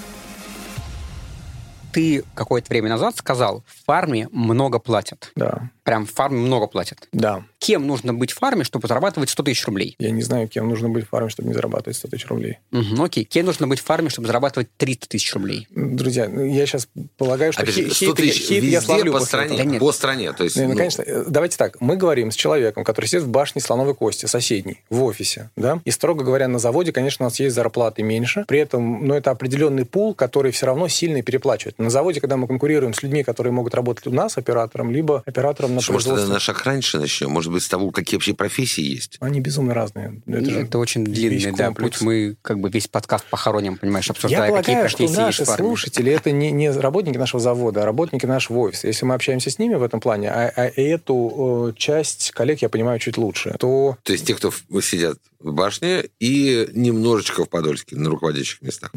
ты 1.96 2.26
какое-то 2.34 2.68
время 2.70 2.90
назад 2.90 3.16
сказал, 3.16 3.64
в 3.66 3.86
фарме 3.86 4.28
много 4.34 4.80
платят. 4.80 5.32
Да. 5.38 5.70
Прям 5.86 6.08
в 6.08 6.12
фарме 6.12 6.40
много 6.40 6.66
платят. 6.66 7.08
Да. 7.12 7.44
Кем 7.60 7.86
нужно 7.86 8.12
быть 8.12 8.32
в 8.32 8.40
фарме, 8.40 8.64
чтобы 8.64 8.88
зарабатывать 8.88 9.30
100 9.30 9.44
тысяч 9.44 9.66
рублей? 9.68 9.96
Я 10.00 10.10
не 10.10 10.24
знаю, 10.24 10.48
кем 10.48 10.68
нужно 10.68 10.90
быть 10.90 11.06
в 11.06 11.10
фарме, 11.10 11.30
чтобы 11.30 11.48
не 11.48 11.54
зарабатывать 11.54 11.96
100 11.96 12.08
тысяч 12.08 12.26
рублей. 12.26 12.58
Угу, 12.72 13.04
окей. 13.04 13.24
Кем 13.24 13.46
нужно 13.46 13.68
быть 13.68 13.80
в 13.80 13.84
фарме, 13.84 14.10
чтобы 14.10 14.28
зарабатывать 14.28 14.68
300 14.78 15.08
тысяч 15.08 15.32
рублей? 15.36 15.68
Друзья, 15.70 16.26
я 16.26 16.66
сейчас 16.66 16.88
полагаю, 17.18 17.54
что 17.54 17.62
Опять, 17.62 17.76
хит, 17.76 17.94
100 17.94 18.14
тысяч 18.16 18.42
хит, 18.48 18.64
везде 18.64 18.72
я 18.72 18.82
славлю 18.82 19.14
по 19.14 19.20
стране. 19.20 19.58
Да 19.58 19.64
нет. 19.64 19.80
По 19.80 19.92
стране. 19.92 20.34
То 20.34 20.44
есть, 20.44 20.58
ну, 20.58 20.70
ну, 20.70 20.76
конечно, 20.76 21.04
давайте 21.28 21.56
так. 21.58 21.80
Мы 21.80 21.98
говорим 21.98 22.32
с 22.32 22.36
человеком, 22.36 22.84
который 22.84 23.06
сидит 23.06 23.22
в 23.22 23.30
башне 23.30 23.62
слоновой 23.62 23.94
кости, 23.94 24.26
соседней, 24.26 24.82
в 24.90 25.04
офисе. 25.04 25.52
Да? 25.56 25.82
И, 25.86 25.92
строго 25.92 26.24
говоря, 26.24 26.48
на 26.48 26.58
заводе, 26.58 26.94
конечно, 26.94 27.26
у 27.26 27.30
нас 27.30 27.40
есть 27.40 27.54
зарплаты 27.54 28.02
меньше. 28.02 28.44
При 28.48 28.58
этом, 28.58 29.02
но 29.02 29.08
ну, 29.10 29.14
это 29.14 29.30
определенный 29.30 29.86
пул, 29.86 30.16
который 30.16 30.52
все 30.52 30.66
равно 30.66 30.88
сильно 30.88 31.22
переплачивает. 31.22 31.78
На 31.78 31.92
заводе, 31.92 32.22
когда 32.22 32.38
мы 32.38 32.48
конкурируем 32.48 32.96
с 32.96 33.04
людьми, 33.04 33.24
которые 33.24 33.54
могут 33.54 33.76
работать 33.76 34.08
у 34.08 34.12
нас 34.12 34.36
оператором, 34.36 34.90
либо 34.90 35.22
оператором 35.28 35.75
на 35.76 35.82
Что, 35.82 35.94
Может, 35.94 36.10
тогда 36.10 36.28
на 36.28 36.40
шаг 36.40 36.64
раньше 36.64 37.00
начнем? 37.00 37.30
Может 37.30 37.52
быть, 37.52 37.64
с 37.64 37.68
того, 37.68 37.92
какие 37.92 38.18
вообще 38.18 38.34
профессии 38.34 38.84
есть? 38.84 39.18
Они 39.20 39.40
безумно 39.42 39.74
разные. 39.74 40.22
Это, 40.26 40.50
же 40.50 40.60
это 40.62 40.78
очень 40.80 41.04
длинный 41.06 41.52
да, 41.52 41.72
путь. 41.72 42.02
Мы 42.02 42.36
как 42.42 42.60
бы 42.60 42.70
весь 42.70 42.88
подкаст 42.88 43.26
похороним, 43.30 43.78
понимаешь, 43.78 44.10
обсуждая, 44.10 44.42
Я 44.42 44.48
полагаю, 44.48 44.90
какие 44.90 45.08
что 45.08 45.22
наши 45.22 45.46
слушатели 45.46 46.12
это 46.12 46.32
не, 46.32 46.52
не 46.52 46.72
работники 46.72 47.18
нашего 47.18 47.40
завода, 47.40 47.84
а 47.84 47.86
работники 47.86 48.26
нашего 48.26 48.60
офиса. 48.60 48.88
Если 48.88 49.06
мы 49.06 49.16
общаемся 49.16 49.50
с 49.50 49.60
ними 49.60 49.76
в 49.76 49.84
этом 49.84 50.00
плане, 50.00 50.32
а, 50.32 50.52
а 50.56 50.72
эту 50.76 51.74
э, 51.76 51.78
часть 51.78 52.32
коллег 52.32 52.62
я 52.62 52.70
понимаю 52.70 53.00
чуть 53.00 53.18
лучше, 53.18 53.56
то... 53.60 53.98
То 54.04 54.14
есть 54.14 54.26
те, 54.26 54.36
кто 54.36 54.52
сидят 54.82 55.18
в 55.40 55.54
башне 55.54 56.06
и 56.20 56.68
немножечко 56.74 57.46
в 57.46 57.50
Подольске 57.50 57.96
на 57.96 58.10
руководящих 58.10 58.62
местах. 58.62 58.92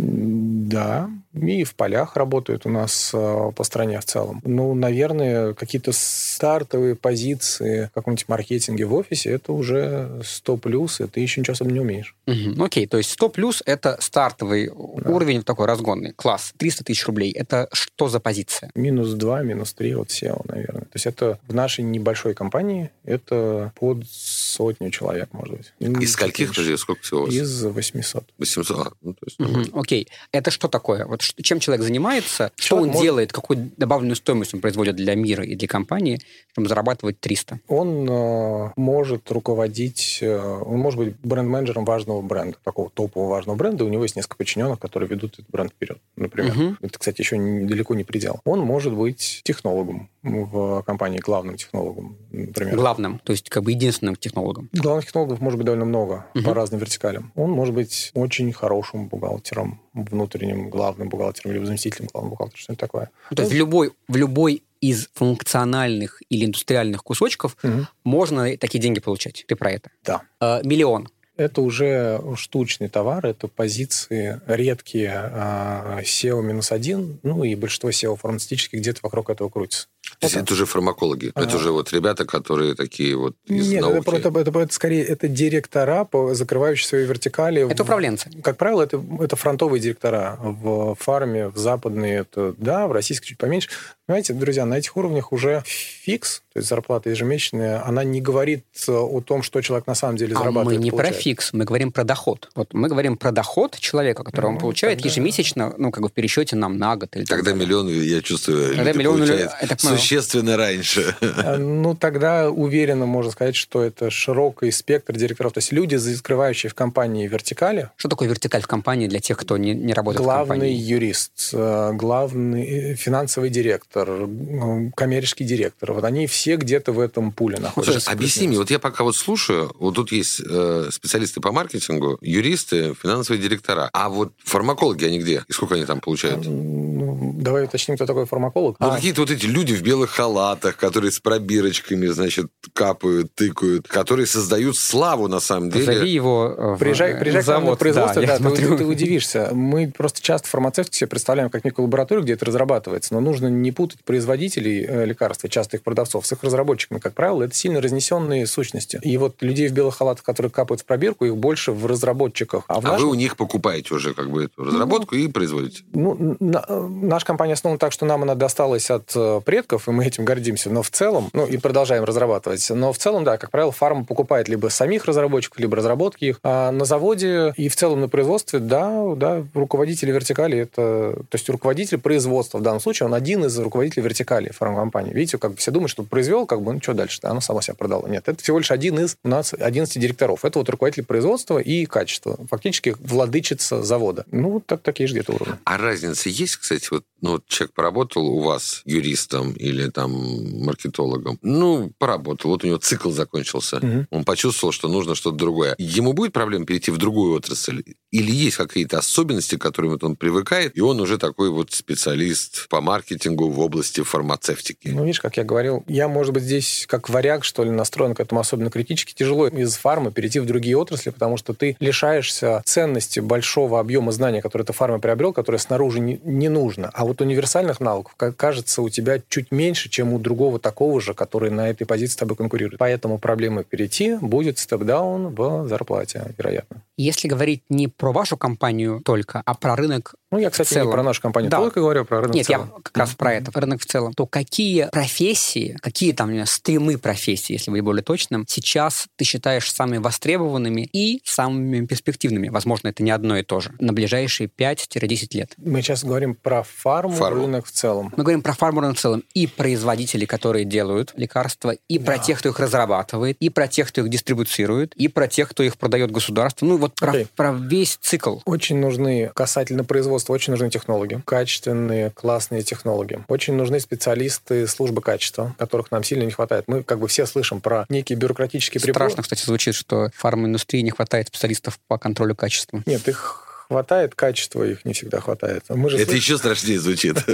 Да, 0.69 1.11
и 1.35 1.65
в 1.65 1.75
полях 1.75 2.17
работают 2.17 2.67
у 2.67 2.69
нас 2.69 3.11
э, 3.15 3.53
по 3.55 3.65
стране 3.65 4.01
в 4.01 4.05
целом. 4.05 4.41
Ну, 4.45 4.75
наверное, 4.75 5.55
какие-то 5.55 5.93
стартовые 5.93 6.95
позиции 6.95 7.87
в 7.87 7.95
каком-нибудь 7.95 8.29
маркетинге 8.29 8.85
в 8.85 8.95
офисе, 8.95 9.31
это 9.31 9.53
уже 9.53 10.21
100 10.25 10.57
плюс, 10.59 11.01
и 11.01 11.07
ты 11.07 11.21
еще 11.21 11.41
ничего 11.41 11.53
особо 11.53 11.71
не 11.71 11.81
умеешь. 11.81 12.15
Угу. 12.27 12.63
Окей, 12.63 12.87
то 12.87 12.99
есть 12.99 13.11
100 13.11 13.29
плюс– 13.31 13.63
это 13.67 13.97
стартовый 14.01 14.69
да. 14.69 15.11
уровень 15.11 15.43
такой 15.43 15.67
разгонный. 15.67 16.13
Класс. 16.13 16.53
300 16.57 16.85
тысяч 16.85 17.07
рублей. 17.07 17.33
Это 17.33 17.69
что 17.73 18.09
за 18.09 18.21
позиция? 18.21 18.71
Минус 18.75 19.13
2, 19.13 19.43
минус 19.43 19.73
3 19.75 19.95
от 19.97 20.09
SEO, 20.09 20.43
наверное. 20.49 20.83
То 20.83 20.95
есть 20.95 21.07
это 21.07 21.39
в 21.47 21.55
нашей 21.55 21.85
небольшой 21.85 22.35
компании 22.35 22.91
это 23.05 23.73
под 23.79 24.05
сотню 24.11 24.91
человек, 24.91 25.29
может 25.33 25.57
быть. 25.57 25.73
Из 25.79 26.13
скольких, 26.13 26.51
подожди, 26.51 26.77
сколько 26.77 27.03
всего 27.03 27.23
у 27.23 27.27
вас? 27.27 27.35
Из 27.35 27.65
800. 27.65 28.25
800, 28.39 28.71
а, 28.71 28.93
ну, 29.01 29.15
то 29.15 29.21
есть... 29.25 29.41
Угу, 29.41 29.81
окей. 29.81 30.09
Это 30.33 30.51
что 30.59 30.67
такое? 30.67 31.07
Вот 31.07 31.21
чем 31.21 31.61
человек 31.61 31.85
занимается, 31.85 32.51
что 32.57 32.77
он 32.77 32.89
может... 32.89 33.01
делает, 33.01 33.33
какую 33.33 33.71
добавленную 33.77 34.17
стоимость 34.17 34.55
он 34.55 34.61
производит 34.61 34.97
для 34.97 35.15
мира 35.15 35.45
и 35.45 35.55
для 35.55 35.69
компании, 35.69 36.21
чтобы 36.51 36.69
зарабатывать 36.69 37.21
300? 37.21 37.61
Он 37.69 38.11
э, 38.11 38.73
может 38.77 39.31
руководить, 39.31 40.19
э, 40.21 40.37
он 40.37 40.81
может 40.81 40.99
быть 40.99 41.15
бренд-менеджером 41.23 41.85
важного 41.85 42.23
бренда, 42.23 42.59
такого 42.65 42.91
топового 42.91 43.31
важного 43.31 43.57
бренда, 43.57 43.85
у 43.85 43.89
него 43.89 44.03
есть 44.03 44.17
несколько 44.17 44.37
подчиненных, 44.37 44.81
которые 44.81 45.09
ведут 45.09 45.35
этот 45.35 45.49
бренд 45.49 45.71
вперед, 45.71 45.99
например. 46.17 46.57
Угу. 46.57 46.77
Это, 46.81 46.99
кстати, 46.99 47.21
еще 47.21 47.39
не, 47.39 47.65
далеко 47.65 47.95
не 47.95 48.03
предел. 48.03 48.41
Он 48.45 48.59
может 48.59 48.93
быть 48.95 49.43
технологом 49.45 50.11
в 50.25 50.83
компании, 50.83 51.19
главным 51.19 51.57
технологом, 51.57 52.19
например. 52.33 52.75
Главным, 52.75 53.21
то 53.21 53.31
есть 53.31 53.49
как 53.49 53.63
бы 53.63 53.71
единственным 53.71 54.17
технологом. 54.17 54.69
Главных 54.73 55.07
технологов 55.07 55.41
может 55.41 55.59
быть 55.59 55.67
довольно 55.67 55.85
много 55.85 56.27
угу. 56.35 56.43
по 56.43 56.53
разным 56.53 56.81
вертикалям. 56.81 57.33
Он 57.37 57.53
может 57.53 57.75
быть 57.75 58.11
очень 58.15 58.53
хорошим 58.53 59.07
бухгалтером, 59.07 59.81
внутренним 60.05 60.71
главным 60.71 61.09
бухгалтером 61.09 61.53
или 61.53 61.65
заместителем 61.65 62.09
главного 62.13 62.31
бухгалтера, 62.31 62.59
что-нибудь 62.59 62.81
такое. 62.81 63.11
То 63.35 63.43
есть 63.43 63.53
в 63.53 63.57
любой, 63.57 63.93
в 64.09 64.17
любой 64.17 64.63
из 64.81 65.09
функциональных 65.15 66.23
или 66.29 66.45
индустриальных 66.45 67.03
кусочков 67.03 67.57
угу. 67.63 67.87
можно 68.05 68.57
такие 68.57 68.79
деньги 68.79 69.01
получать. 69.01 69.45
Ты 69.49 69.57
про 69.57 69.73
это? 69.73 69.91
Да. 70.05 70.23
Э, 70.41 70.61
миллион 70.63 71.09
это 71.39 71.63
уже 71.63 72.21
штучный 72.37 72.89
товар, 72.89 73.25
это 73.25 73.47
позиции 73.47 74.41
редкие 74.47 75.13
а, 75.15 76.01
SEO 76.03 76.43
минус 76.43 76.73
один, 76.73 77.21
ну 77.23 77.45
и 77.45 77.55
большинство 77.55 77.91
SEO 77.91 78.17
фармацевтических 78.17 78.81
где-то 78.81 79.01
вокруг 79.05 79.31
этого 79.31 79.49
крутится. 79.49 79.87
То 80.19 80.27
есть 80.27 80.37
это 80.37 80.53
уже 80.53 80.67
фармакологи, 80.67 81.33
ага. 81.35 81.47
это 81.47 81.57
уже 81.57 81.71
вот 81.71 81.93
ребята, 81.93 82.25
которые 82.25 82.75
такие 82.75 83.17
вот 83.17 83.37
из 83.47 83.71
Нет, 83.71 83.83
науки. 83.83 84.09
Это, 84.09 84.29
это, 84.29 84.41
это, 84.41 84.61
это 84.61 84.75
скорее 84.75 85.05
это 85.05 85.29
директора, 85.29 86.05
по, 86.05 86.35
закрывающие 86.35 86.87
свои 86.87 87.05
вертикали. 87.05 87.71
Это 87.71 87.83
управленцы. 87.83 88.31
Как 88.43 88.57
правило, 88.57 88.83
это, 88.83 89.03
это 89.21 89.37
фронтовые 89.37 89.81
директора. 89.81 90.39
В 90.41 90.97
фарме, 90.97 91.49
в 91.49 91.57
западные, 91.57 92.21
это 92.21 92.55
да, 92.59 92.87
в 92.89 92.93
российской 92.93 93.29
чуть 93.29 93.39
поменьше. 93.39 93.69
Понимаете, 94.09 94.33
друзья, 94.33 94.65
на 94.65 94.79
этих 94.79 94.97
уровнях 94.97 95.33
уже 95.33 95.63
фикс, 95.67 96.41
то 96.55 96.61
есть 96.61 96.69
зарплата 96.71 97.11
ежемесячная, 97.11 97.87
она 97.87 98.05
не 98.05 98.23
говорит 98.23 98.65
о 98.89 99.21
том, 99.21 99.43
что 99.43 99.61
человек 99.61 99.87
на 99.87 99.95
самом 99.95 100.17
деле 100.17 100.35
зарабатывает. 100.35 100.79
А 100.79 100.79
мы 100.79 100.85
не 100.85 100.91
получает. 100.91 101.15
про 101.15 101.23
фикс, 101.23 101.53
мы 101.53 101.65
говорим 101.67 101.93
про 101.93 102.05
доход. 102.05 102.51
Вот 102.55 102.73
мы 102.73 102.89
говорим 102.89 103.19
про 103.19 103.33
доход 103.33 103.79
человека, 103.79 104.25
который 104.25 104.47
ну, 104.47 104.53
он 104.53 104.59
получает 104.59 104.99
тогда... 104.99 105.11
ежемесячно, 105.11 105.75
ну, 105.77 105.91
как 105.91 106.03
бы 106.03 106.09
в 106.09 106.13
пересчете 106.13 106.57
нам 106.57 106.79
на 106.79 106.97
год. 106.97 107.15
Или 107.17 107.27
тогда 107.27 107.53
миллион, 107.53 107.89
я 107.89 108.23
чувствую, 108.23 108.77
тогда 108.77 108.93
миллион, 108.95 109.23
это 109.23 109.77
существенно 109.99 110.57
раньше. 110.57 111.15
А, 111.21 111.57
ну, 111.57 111.95
тогда 111.95 112.51
уверенно 112.51 113.07
можно 113.07 113.33
сказать, 113.33 113.57
что 113.57 113.83
это 113.83 114.11
широкий 114.11 114.71
спектр 114.71 115.17
директоров. 115.17 115.53
То 115.53 115.59
есть 115.59 115.73
люди, 115.73 115.97
закрывающие 115.97 116.71
в 116.71 116.75
компании 116.75 117.27
вертикали. 117.27 117.91
Что 117.97 118.09
такое 118.09 118.29
вертикаль 118.29 118.63
в 118.63 118.67
компании 118.67 119.07
для 119.07 119.21
тех, 119.21 119.37
кто 119.39 119.57
не, 119.57 119.75
не 119.75 119.93
работает 119.93 120.25
главный 120.25 120.45
в 120.45 120.49
компании? 120.49 120.77
Главный 120.77 120.89
юрист, 120.89 121.51
э, 121.53 121.93
главный 121.95 122.95
финансовый 122.95 123.51
директор, 123.51 123.69
директор, 123.69 124.93
коммерческий 124.95 125.45
директор. 125.45 125.93
Вот 125.93 126.05
они 126.05 126.27
все 126.27 126.57
где-то 126.57 126.93
в 126.93 127.01
этом 127.01 127.33
пуле 127.33 127.59
находятся. 127.59 128.01
Слушай, 128.01 128.15
объясни 128.15 128.49
мне, 128.49 128.59
вот 128.59 128.71
я 128.71 128.79
пока 128.79 129.05
вот 129.05 129.17
слушаю, 129.17 129.75
вот 129.79 129.95
тут 129.95 130.13
есть 130.13 130.41
э, 130.45 130.89
специалисты 130.91 131.41
по 131.41 131.53
маркетингу, 131.53 132.19
юристы, 132.21 132.95
финансовые 133.01 133.43
директора. 133.43 133.91
А 133.93 134.09
вот 134.09 134.33
фармакологи, 134.45 135.05
они 135.05 135.19
где? 135.19 135.45
И 135.49 135.53
сколько 135.53 135.75
они 135.75 135.85
там 135.85 136.01
получают? 136.01 136.45
Ну, 136.45 137.35
давай 137.39 137.65
уточним, 137.65 137.97
кто 137.97 138.07
такой 138.07 138.27
фармаколог. 138.27 138.77
Ну, 138.81 138.89
а... 138.89 138.95
какие-то 138.95 139.21
вот 139.23 139.31
эти 139.31 139.47
люди 139.47 139.75
в 139.75 139.83
белых 139.89 140.11
халатах, 140.11 140.77
которые 140.77 141.11
с 141.11 141.19
пробирочками, 141.19 142.07
значит, 142.09 142.47
капают, 142.75 143.35
тыкают, 143.35 143.89
которые 143.89 144.27
создают 144.27 144.77
славу 144.77 145.29
на 145.29 145.41
самом 145.41 145.71
деле. 145.71 145.87
Позови 145.87 146.11
его 146.11 146.75
в 146.75 146.79
Приезжай, 146.79 147.15
приезжай 147.15 147.43
завод. 147.43 147.61
к 147.61 147.65
нам 147.65 147.71
на 147.71 147.77
производство, 147.77 148.27
да, 148.27 148.39
да 148.39 148.51
ты, 148.51 148.77
ты 148.77 148.85
удивишься. 148.85 149.51
Мы 149.53 149.91
просто 149.97 150.21
часто 150.21 150.49
фармацевтики 150.49 150.99
себе 150.99 151.09
представляем 151.09 151.49
как 151.49 151.65
некую 151.65 151.87
лабораторию, 151.87 152.23
где 152.25 152.35
это 152.35 152.45
разрабатывается, 152.45 153.15
но 153.15 153.21
нужно 153.21 153.47
не 153.47 153.73
путать 153.73 154.05
производителей 154.05 154.85
э, 154.87 155.07
лекарства, 155.07 155.49
часто 155.49 155.79
их 155.79 155.83
продавцов, 155.83 156.27
с 156.27 156.33
их 156.33 156.43
разработчиками, 156.43 156.99
как 156.99 157.15
правило, 157.15 157.45
это 157.45 157.55
сильно 157.55 157.81
разнесенные 157.81 158.47
сущности. 158.47 159.01
И 159.03 159.17
вот 159.17 159.41
людей 159.41 159.69
в 159.69 159.73
белых 159.73 159.97
халатах, 159.97 160.23
которые 160.23 160.51
капают 160.51 160.83
в 160.83 160.85
пробирку, 160.85 161.25
их 161.25 161.37
больше 161.37 161.73
в 161.73 161.87
разработчиках. 161.87 162.65
А, 162.69 162.75
в 162.75 162.79
а 162.79 162.83
нашем... 162.83 163.07
вы 163.07 163.13
у 163.13 163.15
них 163.15 163.37
покупаете 163.37 163.95
уже 163.95 164.13
как 164.13 164.31
бы 164.31 164.45
эту 164.45 164.65
разработку 164.65 165.15
ну, 165.15 165.21
и 165.23 165.29
производите? 165.29 165.83
Ну, 165.95 166.37
на, 166.41 166.65
наша 166.89 167.25
компания 167.25 167.55
основана 167.55 167.79
так, 167.79 167.93
что 167.93 168.05
нам 168.05 168.23
она 168.23 168.35
досталась 168.35 168.91
от 168.91 169.13
э, 169.15 169.41
предков, 169.45 169.68
разработчиков, 169.69 169.89
и 169.89 169.91
мы 169.91 170.07
этим 170.07 170.25
гордимся. 170.25 170.71
Но 170.71 170.83
в 170.83 170.91
целом, 170.91 171.31
ну 171.33 171.47
и 171.47 171.57
продолжаем 171.59 172.05
разрабатывать. 172.05 172.69
Но 172.71 172.93
в 172.93 172.99
целом, 172.99 173.25
да, 173.25 173.37
как 173.39 173.51
правило, 173.51 173.73
фарма 173.73 174.05
покупает 174.05 174.49
либо 174.49 174.69
самих 174.69 175.05
разработчиков, 175.05 175.59
либо 175.59 175.77
разработки 175.77 176.25
их. 176.25 176.41
А 176.43 176.71
на 176.71 176.85
заводе 176.85 177.53
и 177.57 177.69
в 177.69 177.77
целом 177.77 178.01
на 178.01 178.09
производстве, 178.09 178.59
да, 178.59 179.15
да, 179.17 179.45
руководители 179.55 180.11
вертикали 180.13 180.59
это... 180.59 181.15
То 181.29 181.35
есть 181.35 181.49
руководитель 181.49 181.99
производства 181.99 182.59
в 182.59 182.63
данном 182.63 182.81
случае, 182.81 183.07
он 183.07 183.15
один 183.15 183.45
из 183.45 183.59
руководителей 183.59 184.03
вертикали 184.03 184.51
фармкомпании. 184.51 185.13
Видите, 185.13 185.39
как 185.39 185.57
все 185.57 185.71
думают, 185.71 185.91
что 185.91 186.03
произвел, 186.03 186.47
как 186.47 186.63
бы, 186.63 186.73
ну 186.73 186.81
что 186.81 186.95
дальше? 186.95 187.21
Оно 187.23 187.41
само 187.41 187.61
себя 187.61 187.75
продало. 187.75 188.07
Нет, 188.07 188.29
это 188.29 188.43
всего 188.43 188.59
лишь 188.59 188.71
один 188.71 188.99
из 188.99 189.17
у 189.25 189.29
нас 189.29 189.55
11 189.55 190.01
директоров. 190.01 190.45
Это 190.45 190.59
вот 190.59 190.69
руководитель 190.69 191.05
производства 191.05 191.59
и 191.59 191.87
качества. 191.87 192.39
Фактически 192.51 192.97
владычица 193.01 193.83
завода. 193.83 194.25
Ну, 194.31 194.61
так, 194.65 194.83
такие 194.83 195.07
же 195.07 195.15
где-то 195.15 195.33
уровни. 195.33 195.55
А 195.65 195.79
разница 195.79 196.29
есть, 196.29 196.57
кстати, 196.57 196.89
вот, 196.91 197.05
ну, 197.21 197.33
вот 197.33 197.47
человек 197.47 197.75
поработал 197.75 198.27
у 198.27 198.41
вас 198.41 198.83
юристом 198.85 199.53
или 199.59 199.89
там 199.91 200.65
маркетологом, 200.65 201.39
ну, 201.43 201.93
поработал, 201.99 202.51
вот 202.51 202.65
у 202.65 202.67
него 202.67 202.79
цикл 202.79 203.11
закончился, 203.11 203.79
угу. 203.79 204.07
он 204.11 204.25
почувствовал, 204.25 204.73
что 204.73 204.89
нужно 204.89 205.15
что-то 205.15 205.37
другое. 205.37 205.75
Ему 205.79 206.13
будет 206.13 206.33
проблема 206.33 206.67
перейти 206.67 206.91
в 206.91 206.99
другую 206.99 207.35
отрасль? 207.35 207.83
Или 208.11 208.33
есть 208.33 208.57
какие-то 208.57 208.99
особенности, 208.99 209.57
к 209.57 209.61
которым 209.61 209.93
вот 209.93 210.05
он 210.05 210.17
привыкает, 210.17 210.77
и 210.77 210.81
он 210.81 211.01
уже 211.01 211.19
такой 211.19 211.51
вот 211.51 211.73
специалист 211.73 212.69
по 212.69 212.81
маркетингу 212.81 213.51
в 213.51 213.61
области 213.61 214.03
фармацевтики? 214.03 214.89
Ну, 214.89 215.05
видишь, 215.05 215.21
как 215.21 215.37
я 215.37 215.45
говорил, 215.45 215.85
я, 215.89 216.09
может 216.09 216.33
быть, 216.33 216.43
здесь 216.43 216.87
как 216.89 217.11
варяг, 217.11 217.45
что 217.45 217.65
ли, 217.65 217.71
настроен 217.71 218.15
к 218.15 218.21
этому 218.21 218.41
особенно 218.41 218.71
критически. 218.71 219.13
Тяжело 219.13 219.49
из 219.49 219.77
фармы 219.77 220.11
перейти 220.11 220.41
в 220.41 220.47
другие 220.47 220.77
отрасли, 220.77 221.11
потому 221.11 221.37
что 221.37 221.53
ты 221.53 221.77
лишаешься 221.81 222.63
ценности 222.65 223.21
большого 223.21 223.79
объема 223.79 224.13
знаний, 224.13 224.41
которые 224.41 224.65
ты 224.65 224.73
в 224.73 224.77
фарме 224.77 224.99
приобрел, 224.99 225.33
которые 225.33 225.59
снаружи 225.59 226.01
не, 226.01 226.21
не 226.25 226.49
нужно. 226.49 226.91
А 226.95 227.05
вот 227.05 227.21
универсальных 227.21 227.81
навыков, 227.81 228.15
как 228.17 228.37
кажется, 228.37 228.81
у 228.81 228.89
тебя 228.89 229.21
чуть 229.29 229.51
меньше, 229.53 229.91
чем 229.91 230.15
у 230.15 230.19
другого 230.19 230.59
такого 230.59 231.01
же, 231.01 231.13
который 231.13 231.51
на 231.51 231.69
этой 231.69 231.85
позиции 231.85 232.15
с 232.15 232.17
тобой 232.17 232.37
конкурирует. 232.37 232.79
Поэтому 232.79 233.19
проблема 233.19 233.65
перейти 233.65 234.17
будет 234.17 234.59
степ-даун 234.59 235.35
в 235.35 235.69
зарплате, 235.69 236.35
вероятно. 236.39 236.83
Если 237.01 237.29
говорить 237.29 237.63
не 237.69 237.87
про 237.87 238.13
вашу 238.13 238.37
компанию 238.37 239.01
только, 239.05 239.41
а 239.47 239.55
про 239.55 239.77
рынок 239.77 240.17
ну, 240.31 240.39
я, 240.39 240.51
кстати, 240.51 240.75
не 240.75 240.91
про 240.91 241.03
нашу 241.03 241.23
компанию 241.23 241.51
да. 241.51 241.57
только 241.59 241.81
говорю, 241.81 242.03
а 242.03 242.05
про 242.05 242.21
рынок 242.21 242.35
Нет, 242.35 242.45
в 242.45 242.49
целом. 242.49 242.73
я 242.77 242.83
как 242.83 242.97
раз 242.97 243.15
про 243.15 243.35
это, 243.35 243.51
про 243.51 243.63
рынок 243.63 243.81
в 243.81 243.87
целом. 243.87 244.13
То 244.13 244.27
какие 244.27 244.89
профессии, 244.91 245.79
какие 245.81 246.13
там 246.13 246.29
знаю, 246.29 246.47
стримы 246.47 246.99
профессий, 246.99 247.55
если 247.55 247.71
быть 247.71 247.83
более 247.83 248.03
точным, 248.03 248.45
сейчас 248.47 249.07
ты 249.17 249.25
считаешь 249.25 249.73
самыми 249.73 249.99
востребованными 249.99 250.83
и 250.93 251.23
самыми 251.25 251.87
перспективными? 251.87 252.51
Возможно, 252.51 252.89
это 252.89 253.03
не 253.03 253.11
одно 253.11 253.39
и 253.39 253.43
то 253.43 253.61
же. 253.61 253.73
На 253.79 253.95
ближайшие 253.95 254.49
5-10 254.49 255.29
лет. 255.33 255.53
Мы 255.57 255.81
сейчас 255.81 256.05
говорим 256.05 256.35
про 256.35 256.63
фарму, 256.63 257.15
фарму, 257.15 257.47
рынок 257.47 257.67
в 257.67 257.71
целом. 257.71 258.13
Мы 258.15 258.23
говорим 258.23 258.43
про 258.43 258.53
фарму, 258.53 258.83
рынок 258.83 258.99
в 258.99 259.01
целом. 259.01 259.25
И 259.33 259.47
производители, 259.47 260.27
которые 260.27 260.67
делают 260.67 261.15
лекарства, 261.17 261.75
и 261.89 261.99
да. 261.99 262.05
про 262.05 262.19
тех, 262.19 262.39
кто 262.39 262.51
их 262.51 262.61
разрабатывает, 262.61 263.39
и 263.41 263.49
про 263.49 263.67
тех, 263.67 263.89
кто 263.89 264.03
их 264.03 264.11
дистрибуцирует, 264.11 264.93
и 264.95 265.09
про 265.09 265.27
тех, 265.27 265.49
кто 265.49 265.63
их 265.63 265.79
продает 265.79 266.11
государству. 266.11 266.67
Ну, 266.67 266.77
вот 266.77 267.01
okay. 267.01 267.27
про, 267.35 267.51
про 267.51 267.53
весь 267.53 267.97
цикл. 268.03 268.41
Очень 268.45 268.79
нужны 268.79 269.31
касательно 269.35 269.85
производства 269.85 270.18
производства 270.19 270.33
очень 270.33 270.53
нужны 270.53 270.71
технологи, 270.71 271.23
качественные, 271.25 272.11
классные 272.11 272.63
технологи. 272.63 273.21
Очень 273.29 273.55
нужны 273.55 273.79
специалисты 273.81 274.67
службы 274.67 275.01
качества, 275.01 275.55
которых 275.59 275.91
нам 275.91 276.03
сильно 276.03 276.25
не 276.25 276.31
хватает. 276.31 276.65
Мы 276.67 276.83
как 276.83 276.99
бы 276.99 277.07
все 277.09 277.27
слышим 277.27 277.61
про 277.61 277.87
некие 277.89 278.19
бюрократические 278.19 278.81
препоны. 278.81 279.11
Страшно, 279.11 279.23
кстати, 279.23 279.45
звучит, 279.45 279.75
что 279.75 280.11
фарминдустрии 280.15 280.81
не 280.81 280.91
хватает 280.91 281.29
специалистов 281.29 281.79
по 281.87 281.99
контролю 281.99 282.35
качества. 282.35 282.83
Нет, 282.87 283.07
их 283.09 283.48
хватает, 283.69 284.15
качества 284.15 284.65
их 284.65 284.85
не 284.85 284.95
всегда 284.95 285.21
хватает. 285.21 285.65
Мы 285.69 285.91
же 285.91 285.97
Это 285.97 286.07
слышим... 286.07 286.23
еще 286.23 286.39
страшнее 286.39 286.81
звучит. 286.81 287.17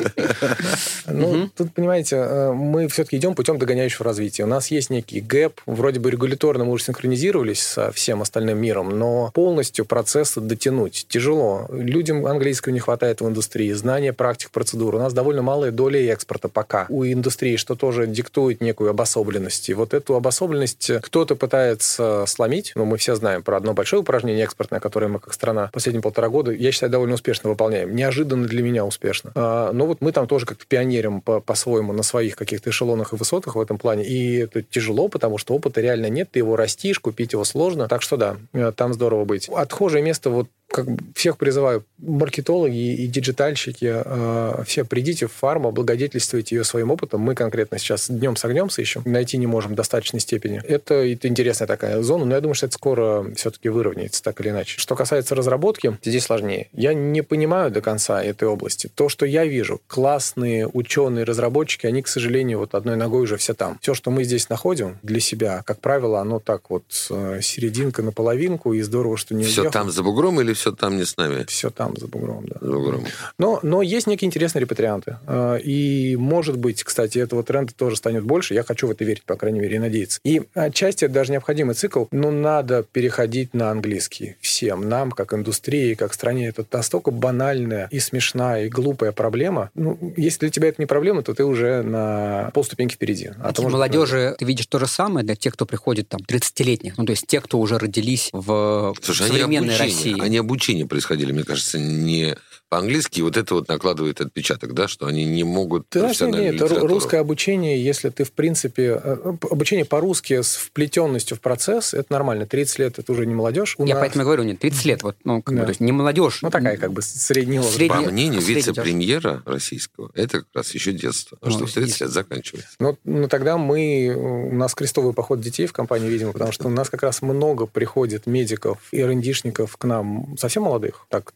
Ну, 1.06 1.48
тут, 1.54 1.72
понимаете, 1.74 2.16
э, 2.16 2.52
мы 2.52 2.88
все-таки 2.88 3.16
идем 3.16 3.34
путем 3.34 3.58
догоняющего 3.58 4.04
развития. 4.04 4.44
У 4.44 4.46
нас 4.46 4.70
есть 4.70 4.90
некий 4.90 5.20
гэп, 5.20 5.60
вроде 5.66 6.00
бы 6.00 6.10
регуляторно 6.10 6.64
мы 6.64 6.72
уже 6.72 6.84
синхронизировались 6.84 7.60
со 7.60 7.92
всем 7.92 8.22
остальным 8.22 8.58
миром, 8.58 8.98
но 8.98 9.30
полностью 9.34 9.84
процесс 9.84 10.34
дотянуть 10.36 11.06
тяжело. 11.08 11.66
Людям 11.70 12.26
английского 12.26 12.72
не 12.72 12.80
хватает 12.80 13.20
в 13.20 13.28
индустрии, 13.28 13.70
знания 13.72 14.12
практик, 14.12 14.50
процедур. 14.50 14.94
У 14.94 14.98
нас 14.98 15.12
довольно 15.12 15.42
малая 15.42 15.70
доля 15.70 16.00
экспорта 16.12 16.48
пока 16.48 16.86
у 16.88 17.04
индустрии, 17.04 17.56
что 17.56 17.74
тоже 17.74 18.06
диктует 18.06 18.60
некую 18.60 18.90
обособленность. 18.90 19.68
И 19.68 19.74
вот 19.74 19.94
эту 19.94 20.16
обособленность 20.16 20.90
кто-то 21.02 21.36
пытается 21.36 22.24
сломить, 22.26 22.72
но 22.74 22.84
мы 22.86 22.96
все 22.96 23.14
знаем 23.14 23.42
про 23.42 23.58
одно 23.58 23.74
большое 23.74 24.00
упражнение 24.00 24.44
экспортное, 24.44 24.80
которое 24.80 25.08
мы 25.08 25.20
как 25.20 25.34
страна 25.34 25.70
последние 25.72 26.02
полтора 26.02 26.23
полтора 26.24 26.28
года, 26.28 26.52
я 26.52 26.72
считаю, 26.72 26.90
довольно 26.90 27.14
успешно 27.14 27.50
выполняем. 27.50 27.94
Неожиданно 27.94 28.46
для 28.46 28.62
меня 28.62 28.84
успешно. 28.84 29.32
А, 29.34 29.72
но 29.72 29.86
вот 29.86 30.00
мы 30.00 30.12
там 30.12 30.26
тоже 30.26 30.46
как-то 30.46 30.64
пионерим 30.66 31.20
по- 31.20 31.40
по-своему 31.40 31.92
на 31.92 32.02
своих 32.02 32.36
каких-то 32.36 32.70
эшелонах 32.70 33.12
и 33.12 33.16
высотах 33.16 33.56
в 33.56 33.60
этом 33.60 33.78
плане. 33.78 34.04
И 34.04 34.36
это 34.36 34.62
тяжело, 34.62 35.08
потому 35.08 35.38
что 35.38 35.54
опыта 35.54 35.80
реально 35.80 36.08
нет, 36.08 36.28
ты 36.32 36.40
его 36.40 36.56
растишь, 36.56 36.98
купить 36.98 37.32
его 37.32 37.44
сложно. 37.44 37.88
Так 37.88 38.02
что 38.02 38.16
да, 38.16 38.36
э, 38.52 38.72
там 38.74 38.94
здорово 38.94 39.24
быть. 39.24 39.48
Отхожее 39.48 40.02
место 40.02 40.30
вот 40.30 40.48
как 40.74 40.86
всех 41.14 41.38
призываю, 41.38 41.84
маркетологи 41.98 42.94
и 42.94 43.06
диджитальщики, 43.06 43.92
э, 44.04 44.64
все 44.66 44.84
придите 44.84 45.28
в 45.28 45.32
фарму, 45.32 45.68
облагодетельствуйте 45.68 46.56
ее 46.56 46.64
своим 46.64 46.90
опытом. 46.90 47.20
Мы 47.20 47.36
конкретно 47.36 47.78
сейчас 47.78 48.10
днем 48.10 48.34
с 48.34 48.44
огнем 48.44 48.68
ищем, 48.76 49.02
найти 49.04 49.36
не 49.36 49.46
можем 49.46 49.72
в 49.72 49.74
достаточной 49.76 50.18
степени. 50.18 50.60
Это, 50.66 50.94
это 50.94 51.28
интересная 51.28 51.68
такая 51.68 52.02
зона, 52.02 52.24
но 52.24 52.34
я 52.34 52.40
думаю, 52.40 52.54
что 52.56 52.66
это 52.66 52.74
скоро 52.74 53.24
все-таки 53.36 53.68
выровняется, 53.68 54.20
так 54.20 54.40
или 54.40 54.48
иначе. 54.48 54.80
Что 54.80 54.96
касается 54.96 55.36
разработки, 55.36 55.96
здесь 56.14 56.24
сложнее. 56.24 56.68
Я 56.72 56.94
не 56.94 57.22
понимаю 57.22 57.70
до 57.70 57.80
конца 57.80 58.22
этой 58.22 58.46
области. 58.46 58.88
То, 58.94 59.08
что 59.08 59.26
я 59.26 59.44
вижу, 59.44 59.80
классные 59.88 60.68
ученые, 60.68 61.24
разработчики, 61.24 61.86
они, 61.86 62.02
к 62.02 62.08
сожалению, 62.08 62.58
вот 62.60 62.74
одной 62.74 62.96
ногой 62.96 63.22
уже 63.22 63.36
все 63.36 63.52
там. 63.54 63.78
Все, 63.82 63.94
что 63.94 64.10
мы 64.10 64.22
здесь 64.24 64.48
находим 64.48 64.98
для 65.02 65.18
себя, 65.20 65.62
как 65.66 65.80
правило, 65.80 66.20
оно 66.20 66.38
так 66.38 66.70
вот 66.70 66.84
э, 67.10 67.40
серединка 67.42 68.02
на 68.02 68.12
половинку, 68.12 68.74
и 68.74 68.82
здорово, 68.82 69.16
что 69.16 69.34
не 69.34 69.44
Все 69.44 69.62
уехал. 69.62 69.72
там 69.72 69.90
за 69.90 70.02
бугром 70.02 70.40
или 70.40 70.52
все 70.52 70.70
там 70.72 70.96
не 70.96 71.04
с 71.04 71.16
нами. 71.16 71.44
Все 71.48 71.70
там, 71.70 71.96
за 71.96 72.06
бугром, 72.06 72.46
да. 72.46 72.56
За 72.60 72.72
бугром. 72.72 73.04
Но, 73.38 73.58
но 73.62 73.82
есть 73.82 74.06
некие 74.06 74.28
интересные 74.28 74.60
репатрианты. 74.60 75.16
А, 75.26 75.56
и, 75.56 76.14
может 76.16 76.56
быть, 76.58 76.84
кстати, 76.84 77.18
этого 77.18 77.42
тренда 77.42 77.74
тоже 77.74 77.96
станет 77.96 78.24
больше. 78.24 78.54
Я 78.54 78.62
хочу 78.62 78.86
в 78.86 78.90
это 78.92 79.04
верить, 79.04 79.24
по 79.24 79.36
крайней 79.36 79.60
мере, 79.60 79.76
и 79.76 79.78
надеяться. 79.80 80.20
И 80.24 80.42
отчасти 80.54 81.06
это 81.06 81.14
даже 81.14 81.32
необходимый 81.32 81.74
цикл, 81.74 82.04
но 82.12 82.30
надо 82.30 82.84
переходить 82.84 83.52
на 83.52 83.70
английский. 83.70 84.36
Всем 84.40 84.88
нам, 84.88 85.10
как 85.10 85.32
индустрии, 85.32 85.94
как 85.94 86.03
стране. 86.12 86.48
Это 86.48 86.66
настолько 86.70 87.10
банальная 87.10 87.88
и 87.90 87.98
смешная, 88.00 88.66
и 88.66 88.68
глупая 88.68 89.12
проблема. 89.12 89.70
Ну, 89.74 90.12
если 90.16 90.40
для 90.40 90.50
тебя 90.50 90.68
это 90.68 90.82
не 90.82 90.86
проблема, 90.86 91.22
то 91.22 91.32
ты 91.32 91.44
уже 91.44 91.82
на 91.82 92.50
полступеньки 92.52 92.94
впереди. 92.94 93.30
А, 93.38 93.48
а 93.48 93.52
то, 93.52 93.62
молодежи 93.62 94.36
ты 94.38 94.44
видишь 94.44 94.66
то 94.66 94.78
же 94.78 94.86
самое 94.86 95.24
для 95.24 95.36
тех, 95.36 95.54
кто 95.54 95.64
приходит 95.64 96.08
там 96.08 96.20
30-летних. 96.20 96.98
Ну, 96.98 97.06
то 97.06 97.12
есть 97.12 97.26
те, 97.26 97.40
кто 97.40 97.58
уже 97.58 97.78
родились 97.78 98.28
в 98.32 98.94
Слушай, 99.00 99.28
современной 99.28 99.74
они 99.74 99.78
России. 99.78 100.20
Они 100.20 100.36
обучения 100.36 100.86
происходили, 100.86 101.32
мне 101.32 101.44
кажется, 101.44 101.78
не 101.78 102.36
по-английски, 102.74 103.20
вот 103.20 103.36
это 103.36 103.54
вот 103.54 103.68
накладывает 103.68 104.20
отпечаток, 104.20 104.74
да, 104.74 104.88
что 104.88 105.06
они 105.06 105.24
не 105.24 105.44
могут 105.44 105.88
Ты 105.90 106.00
знаешь, 106.00 106.20
нет, 106.20 106.60
русское 106.60 107.18
обучение, 107.18 107.82
если 107.82 108.08
ты, 108.08 108.24
в 108.24 108.32
принципе, 108.32 109.00
э, 109.00 109.36
обучение 109.48 109.84
по-русски 109.84 110.42
с 110.42 110.56
вплетенностью 110.56 111.36
в 111.36 111.40
процесс, 111.40 111.94
это 111.94 112.12
нормально. 112.12 112.46
30 112.46 112.78
лет 112.80 112.98
это 112.98 113.12
уже 113.12 113.26
не 113.26 113.34
молодежь. 113.34 113.76
У 113.78 113.86
Я 113.86 113.94
нас... 113.94 114.02
поэтому 114.02 114.24
говорю, 114.24 114.42
нет, 114.42 114.58
30 114.58 114.84
лет, 114.86 115.02
вот, 115.04 115.16
ну, 115.22 115.40
как 115.40 115.54
да. 115.54 115.60
бы, 115.60 115.66
то 115.66 115.70
есть 115.70 115.80
не 115.80 115.92
молодежь. 115.94 116.40
Ну, 116.42 116.50
такая 116.50 116.76
как 116.76 116.92
бы 116.92 117.02
средний 117.02 117.58
возраст. 117.58 117.76
Средний... 117.76 118.04
По 118.04 118.10
мнению 118.10 118.40
вице-премьера 118.40 119.42
российского, 119.46 120.10
это 120.14 120.40
как 120.40 120.48
раз 120.54 120.74
еще 120.74 120.92
детство, 120.92 121.38
ну, 121.40 121.50
что 121.50 121.66
в 121.66 121.72
30 121.72 122.00
лет 122.00 122.10
заканчивается. 122.10 122.70
Ну, 122.78 122.98
ну, 123.04 123.28
тогда 123.28 123.56
мы, 123.56 124.14
у 124.14 124.54
нас 124.54 124.74
крестовый 124.74 125.12
поход 125.12 125.40
детей 125.40 125.66
в 125.66 125.72
компании, 125.72 126.08
видимо, 126.08 126.32
потому 126.32 126.52
что 126.52 126.66
у 126.66 126.70
нас 126.70 126.90
как 126.90 127.02
раз 127.02 127.22
много 127.22 127.66
приходит 127.66 128.26
медиков 128.26 128.78
и 128.92 129.02
рндишников 129.02 129.76
к 129.76 129.84
нам 129.84 130.36
совсем 130.38 130.64
молодых, 130.64 131.06
так 131.08 131.32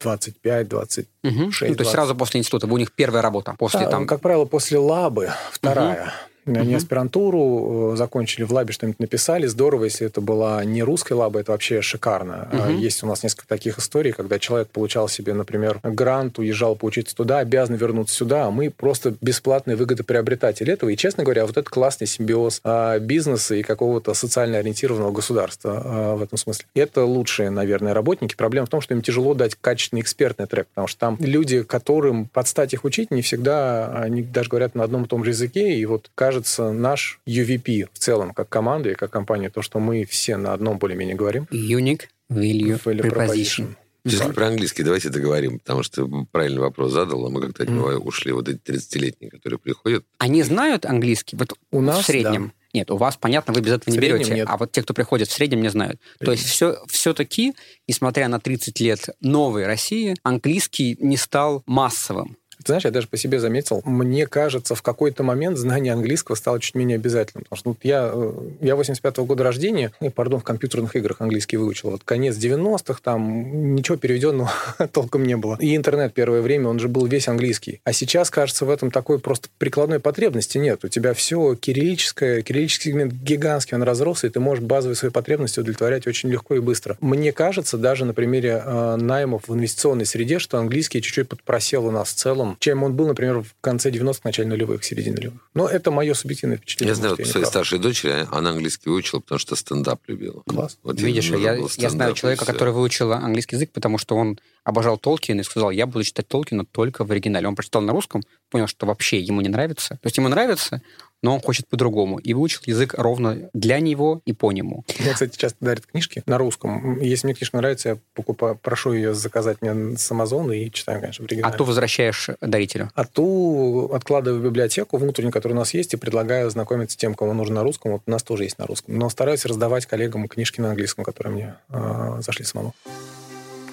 25, 0.00 0.68
26. 0.68 1.08
Угу. 1.24 1.32
20. 1.34 1.68
Ну, 1.68 1.74
то 1.74 1.82
есть 1.82 1.92
сразу 1.92 2.14
после 2.14 2.40
института. 2.40 2.66
У 2.66 2.78
них 2.78 2.92
первая 2.92 3.22
работа. 3.22 3.54
После, 3.58 3.80
да, 3.80 3.90
там... 3.90 4.06
Как 4.06 4.20
правило, 4.20 4.44
после 4.44 4.78
лабы 4.78 5.30
вторая. 5.50 6.02
Угу. 6.02 6.35
Они 6.46 6.70
угу. 6.70 6.76
аспирантуру 6.76 7.92
э, 7.92 7.96
закончили, 7.96 8.44
в 8.44 8.52
лабе 8.52 8.72
что-нибудь 8.72 9.00
написали. 9.00 9.46
Здорово, 9.46 9.84
если 9.84 10.06
это 10.06 10.20
была 10.20 10.64
не 10.64 10.82
русская 10.82 11.14
лаба, 11.14 11.40
это 11.40 11.52
вообще 11.52 11.82
шикарно. 11.82 12.48
Угу. 12.52 12.78
Есть 12.78 13.02
у 13.02 13.06
нас 13.06 13.22
несколько 13.22 13.48
таких 13.48 13.78
историй, 13.78 14.12
когда 14.12 14.38
человек 14.38 14.68
получал 14.68 15.08
себе, 15.08 15.34
например, 15.34 15.80
грант, 15.82 16.38
уезжал 16.38 16.76
поучиться 16.76 17.14
туда, 17.16 17.38
обязан 17.38 17.76
вернуться 17.76 18.14
сюда, 18.14 18.46
а 18.46 18.50
мы 18.50 18.70
просто 18.70 19.14
бесплатные 19.20 19.76
выгодоприобретатели 19.76 20.72
этого. 20.72 20.90
И, 20.90 20.96
честно 20.96 21.24
говоря, 21.24 21.46
вот 21.46 21.56
это 21.56 21.68
классный 21.68 22.06
симбиоз 22.06 22.60
а, 22.64 22.98
бизнеса 22.98 23.54
и 23.54 23.62
какого-то 23.62 24.14
социально 24.14 24.58
ориентированного 24.58 25.12
государства 25.12 25.82
а, 25.84 26.16
в 26.16 26.22
этом 26.22 26.38
смысле. 26.38 26.66
Это 26.74 27.04
лучшие, 27.04 27.50
наверное, 27.50 27.94
работники. 27.94 28.36
Проблема 28.36 28.66
в 28.66 28.70
том, 28.70 28.80
что 28.80 28.94
им 28.94 29.02
тяжело 29.02 29.34
дать 29.34 29.56
качественный 29.60 30.02
экспертный 30.02 30.46
трек, 30.46 30.68
потому 30.68 30.86
что 30.86 30.98
там 31.00 31.16
люди, 31.20 31.62
которым 31.62 32.26
подстать 32.26 32.72
их 32.72 32.84
учить, 32.84 33.10
не 33.10 33.22
всегда, 33.22 33.92
они 34.00 34.22
даже 34.22 34.48
говорят 34.48 34.74
на 34.74 34.84
одном 34.84 35.04
и 35.04 35.08
том 35.08 35.24
же 35.24 35.30
языке, 35.30 35.74
и 35.74 35.84
вот 35.86 36.10
каждый 36.14 36.35
кажется, 36.36 36.72
наш 36.72 37.20
UVP 37.26 37.88
в 37.92 37.98
целом, 37.98 38.34
как 38.34 38.48
команда 38.48 38.90
и 38.90 38.94
как 38.94 39.10
компания, 39.10 39.50
то, 39.50 39.62
что 39.62 39.80
мы 39.80 40.04
все 40.04 40.36
на 40.36 40.52
одном 40.52 40.78
более-менее 40.78 41.16
говорим. 41.16 41.48
Unique 41.50 42.08
Value, 42.30 42.80
value 42.82 43.00
Proposition. 43.00 43.76
Все-таки 44.04 44.32
про 44.34 44.48
английский 44.48 44.84
давайте 44.84 45.08
договорим, 45.08 45.58
потому 45.58 45.82
что 45.82 46.08
правильный 46.30 46.60
вопрос 46.60 46.92
задал, 46.92 47.26
а 47.26 47.30
мы 47.30 47.40
как-то 47.40 47.64
от 47.64 47.70
него 47.70 47.86
ушли. 47.86 48.30
Вот 48.32 48.48
эти 48.48 48.58
30-летние, 48.58 49.30
которые 49.30 49.58
приходят. 49.58 50.04
Они 50.18 50.42
знают 50.44 50.86
английский? 50.86 51.36
Вот 51.36 51.54
У 51.72 51.80
нас, 51.80 52.04
в 52.04 52.06
среднем. 52.06 52.48
да. 52.48 52.52
Нет, 52.72 52.90
у 52.90 52.98
вас, 52.98 53.16
понятно, 53.16 53.54
вы 53.54 53.62
без 53.62 53.72
этого 53.72 53.90
не 53.90 53.98
среднем 53.98 54.18
берете, 54.18 54.34
нет. 54.34 54.48
а 54.50 54.58
вот 54.58 54.70
те, 54.70 54.82
кто 54.82 54.92
приходит 54.92 55.28
в 55.28 55.32
среднем, 55.32 55.62
не 55.62 55.70
знают. 55.70 55.98
То 56.20 56.30
есть 56.30 56.44
все, 56.44 56.76
все-таки, 56.88 57.54
несмотря 57.88 58.28
на 58.28 58.38
30 58.38 58.78
лет 58.80 59.08
новой 59.20 59.66
России, 59.66 60.14
английский 60.22 60.96
не 61.00 61.16
стал 61.16 61.62
массовым. 61.66 62.36
Ты 62.58 62.64
знаешь, 62.66 62.84
я 62.84 62.90
даже 62.90 63.06
по 63.06 63.16
себе 63.16 63.38
заметил, 63.38 63.82
мне 63.84 64.26
кажется, 64.26 64.74
в 64.74 64.82
какой-то 64.82 65.22
момент 65.22 65.58
знание 65.58 65.92
английского 65.92 66.34
стало 66.34 66.60
чуть 66.60 66.74
менее 66.74 66.96
обязательным. 66.96 67.44
Потому 67.44 67.58
что 67.58 67.68
вот 67.70 67.78
я, 67.82 68.10
э, 68.12 68.32
я 68.60 68.74
85-го 68.74 69.24
года 69.24 69.44
рождения, 69.44 69.92
и, 70.00 70.08
пардон, 70.08 70.40
в 70.40 70.44
компьютерных 70.44 70.96
играх 70.96 71.20
английский 71.20 71.56
выучил. 71.56 71.90
Вот 71.90 72.02
конец 72.04 72.36
90-х, 72.36 73.00
там 73.02 73.74
ничего 73.74 73.96
переведенного 73.96 74.50
толком 74.92 75.24
не 75.24 75.36
было. 75.36 75.56
И 75.60 75.76
интернет 75.76 76.14
первое 76.14 76.42
время, 76.42 76.68
он 76.68 76.78
же 76.78 76.88
был 76.88 77.06
весь 77.06 77.28
английский. 77.28 77.80
А 77.84 77.92
сейчас, 77.92 78.30
кажется, 78.30 78.64
в 78.64 78.70
этом 78.70 78.90
такой 78.90 79.18
просто 79.18 79.48
прикладной 79.58 80.00
потребности 80.00 80.58
нет. 80.58 80.84
У 80.84 80.88
тебя 80.88 81.14
все 81.14 81.54
кириллическое, 81.54 82.42
кириллический 82.42 82.92
сегмент 82.96 83.12
гигантский, 83.12 83.76
он 83.76 83.82
разросся, 83.82 84.26
и 84.26 84.30
ты 84.30 84.40
можешь 84.40 84.64
базовые 84.64 84.96
свои 84.96 85.10
потребности 85.10 85.60
удовлетворять 85.60 86.06
очень 86.06 86.30
легко 86.30 86.54
и 86.54 86.60
быстро. 86.60 86.96
Мне 87.00 87.32
кажется, 87.32 87.78
даже 87.78 88.04
на 88.04 88.14
примере 88.14 88.62
э, 88.64 88.96
наймов 88.96 89.48
в 89.48 89.54
инвестиционной 89.54 90.06
среде, 90.06 90.38
что 90.38 90.58
английский 90.58 91.02
чуть-чуть 91.02 91.28
подпросел 91.28 91.86
у 91.86 91.90
нас 91.90 92.08
в 92.10 92.14
целом, 92.14 92.45
чем 92.60 92.82
он 92.82 92.94
был, 92.94 93.06
например, 93.08 93.42
в 93.42 93.54
конце 93.60 93.90
90-х, 93.90 94.20
начале 94.24 94.48
нулевых, 94.48 94.84
середине 94.84 95.16
нулевых. 95.16 95.40
Но 95.54 95.68
это 95.68 95.90
мое 95.90 96.14
субъективное 96.14 96.58
впечатление. 96.58 96.92
Я 96.92 96.94
знаю, 96.94 97.16
не 97.18 97.24
своей 97.24 97.42
прав. 97.42 97.50
старшей 97.50 97.78
дочери, 97.78 98.26
она 98.30 98.50
английский 98.50 98.90
выучила, 98.90 99.20
потому 99.20 99.38
что 99.38 99.56
стендап 99.56 100.00
любила. 100.06 100.42
Класс. 100.46 100.78
Вот 100.82 101.00
Видишь, 101.00 101.30
я, 101.30 101.58
я 101.76 101.90
знаю 101.90 102.14
человека, 102.14 102.44
который 102.44 102.72
выучил 102.72 103.12
английский 103.12 103.56
язык, 103.56 103.72
потому 103.72 103.98
что 103.98 104.16
он 104.16 104.38
обожал 104.64 104.98
Толкина 104.98 105.40
и 105.40 105.44
сказал, 105.44 105.70
я 105.70 105.86
буду 105.86 106.04
читать 106.04 106.26
Толкина 106.28 106.64
только 106.64 107.04
в 107.04 107.10
оригинале. 107.12 107.46
Он 107.46 107.54
прочитал 107.54 107.82
на 107.82 107.92
русском, 107.92 108.22
понял, 108.50 108.66
что 108.66 108.86
вообще 108.86 109.20
ему 109.20 109.40
не 109.40 109.48
нравится. 109.48 109.90
То 110.02 110.06
есть 110.06 110.16
ему 110.16 110.28
нравится, 110.28 110.82
но 111.26 111.34
он 111.34 111.40
хочет 111.40 111.66
по-другому. 111.66 112.18
И 112.18 112.34
выучил 112.34 112.60
язык 112.66 112.94
ровно 112.96 113.50
для 113.52 113.80
него 113.80 114.20
и 114.26 114.32
по 114.32 114.52
нему. 114.52 114.84
Мне, 115.00 115.12
кстати, 115.12 115.36
часто 115.36 115.56
дарят 115.60 115.84
книжки 115.84 116.22
на 116.26 116.38
русском. 116.38 117.00
Если 117.00 117.26
мне 117.26 117.34
книжка 117.34 117.56
нравится, 117.56 117.88
я 117.88 117.98
покупаю, 118.14 118.56
прошу 118.62 118.92
ее 118.92 119.12
заказать 119.12 119.60
мне 119.60 119.96
с 119.98 120.08
Амазона 120.12 120.52
и 120.52 120.70
читаю, 120.70 121.00
конечно, 121.00 121.24
в 121.24 121.26
А 121.26 121.28
оригинале. 121.32 121.56
то 121.56 121.64
возвращаешь 121.64 122.30
дарителю. 122.40 122.92
А 122.94 123.04
ту 123.04 123.90
откладываю 123.92 124.40
в 124.40 124.44
библиотеку 124.44 124.98
внутреннюю, 124.98 125.32
которая 125.32 125.56
у 125.56 125.58
нас 125.58 125.74
есть, 125.74 125.94
и 125.94 125.96
предлагаю 125.96 126.48
знакомиться 126.48 126.94
с 126.94 126.96
тем, 126.96 127.14
кому 127.16 127.32
нужно 127.34 127.56
на 127.56 127.62
русском. 127.64 127.90
Вот 127.90 128.02
у 128.06 128.10
нас 128.10 128.22
тоже 128.22 128.44
есть 128.44 128.58
на 128.58 128.66
русском. 128.66 128.96
Но 128.96 129.10
стараюсь 129.10 129.44
раздавать 129.44 129.86
коллегам 129.86 130.28
книжки 130.28 130.60
на 130.60 130.70
английском, 130.70 131.04
которые 131.04 131.34
мне 131.34 131.54
э, 131.70 132.20
зашли 132.20 132.44
самому. 132.44 132.72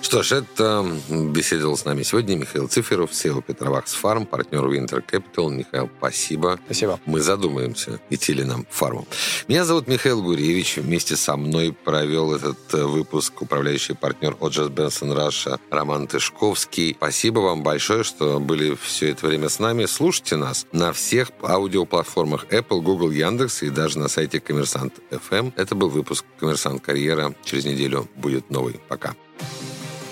Что 0.04 0.22
ж, 0.22 0.34
это 0.34 0.86
беседовал 1.10 1.78
с 1.78 1.86
нами 1.86 2.04
сегодня 2.04 2.36
Михаил 2.36 2.68
Циферов, 2.68 3.12
SEO 3.12 3.42
Петровакс 3.42 3.94
Фарм, 3.94 4.26
партнер 4.26 4.62
Winter 4.66 5.02
Capital. 5.02 5.50
Михаил, 5.50 5.90
спасибо. 5.98 6.60
Спасибо. 6.66 7.00
Мы 7.06 7.22
задумаемся, 7.22 8.02
идти 8.10 8.34
ли 8.34 8.44
нам 8.44 8.68
в 8.70 8.76
фарму. 8.76 9.08
Меня 9.48 9.64
зовут 9.64 9.88
Михаил 9.88 10.22
Гуревич. 10.22 10.76
Вместе 10.76 11.16
со 11.16 11.38
мной 11.38 11.72
провел 11.72 12.36
этот 12.36 12.58
э, 12.74 12.84
выпуск 12.84 13.42
управляющий 13.42 13.94
партнер 13.94 14.36
Оджас 14.42 14.68
Бенсон 14.68 15.14
Раша 15.14 15.58
Роман 15.72 16.08
Тышковский. 16.08 16.96
Спасибо 16.98 17.40
вам 17.40 17.64
большое, 17.64 18.04
что 18.04 18.42
были 18.42 18.76
все 18.76 19.12
это 19.12 19.26
время 19.26 19.48
с 19.48 19.58
нами. 19.58 19.86
Слушайте 19.86 20.36
нас 20.36 20.68
на 20.74 20.92
всех 20.92 21.30
аудиоплатформах 21.42 22.46
Apple, 22.52 22.82
Google, 22.82 23.12
Яндекс 23.12 23.64
и 23.64 23.70
даже 23.70 23.98
на 24.00 24.10
сайте 24.10 24.42
Коммерсант 24.42 24.96
FM. 25.12 25.54
Это 25.56 25.76
был 25.76 25.88
выпуск 25.88 26.26
Коммерсант 26.40 26.84
Карьера. 26.84 27.34
Через 27.46 27.64
неделю 27.64 28.10
будет 28.18 28.50
новый. 28.50 28.82
Пока. 28.90 29.16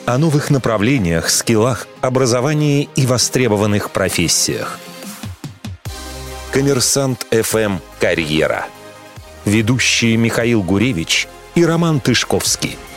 О 0.05 0.17
новых 0.17 0.49
направлениях, 0.49 1.29
скиллах, 1.29 1.87
образовании 2.01 2.89
и 2.95 3.05
востребованных 3.05 3.91
профессиях. 3.91 4.79
Коммерсант 6.51 7.25
ФМ 7.31 7.77
«Карьера». 7.99 8.65
Ведущие 9.45 10.17
Михаил 10.17 10.61
Гуревич 10.63 11.27
и 11.55 11.65
Роман 11.65 11.99
Тышковский– 11.99 12.77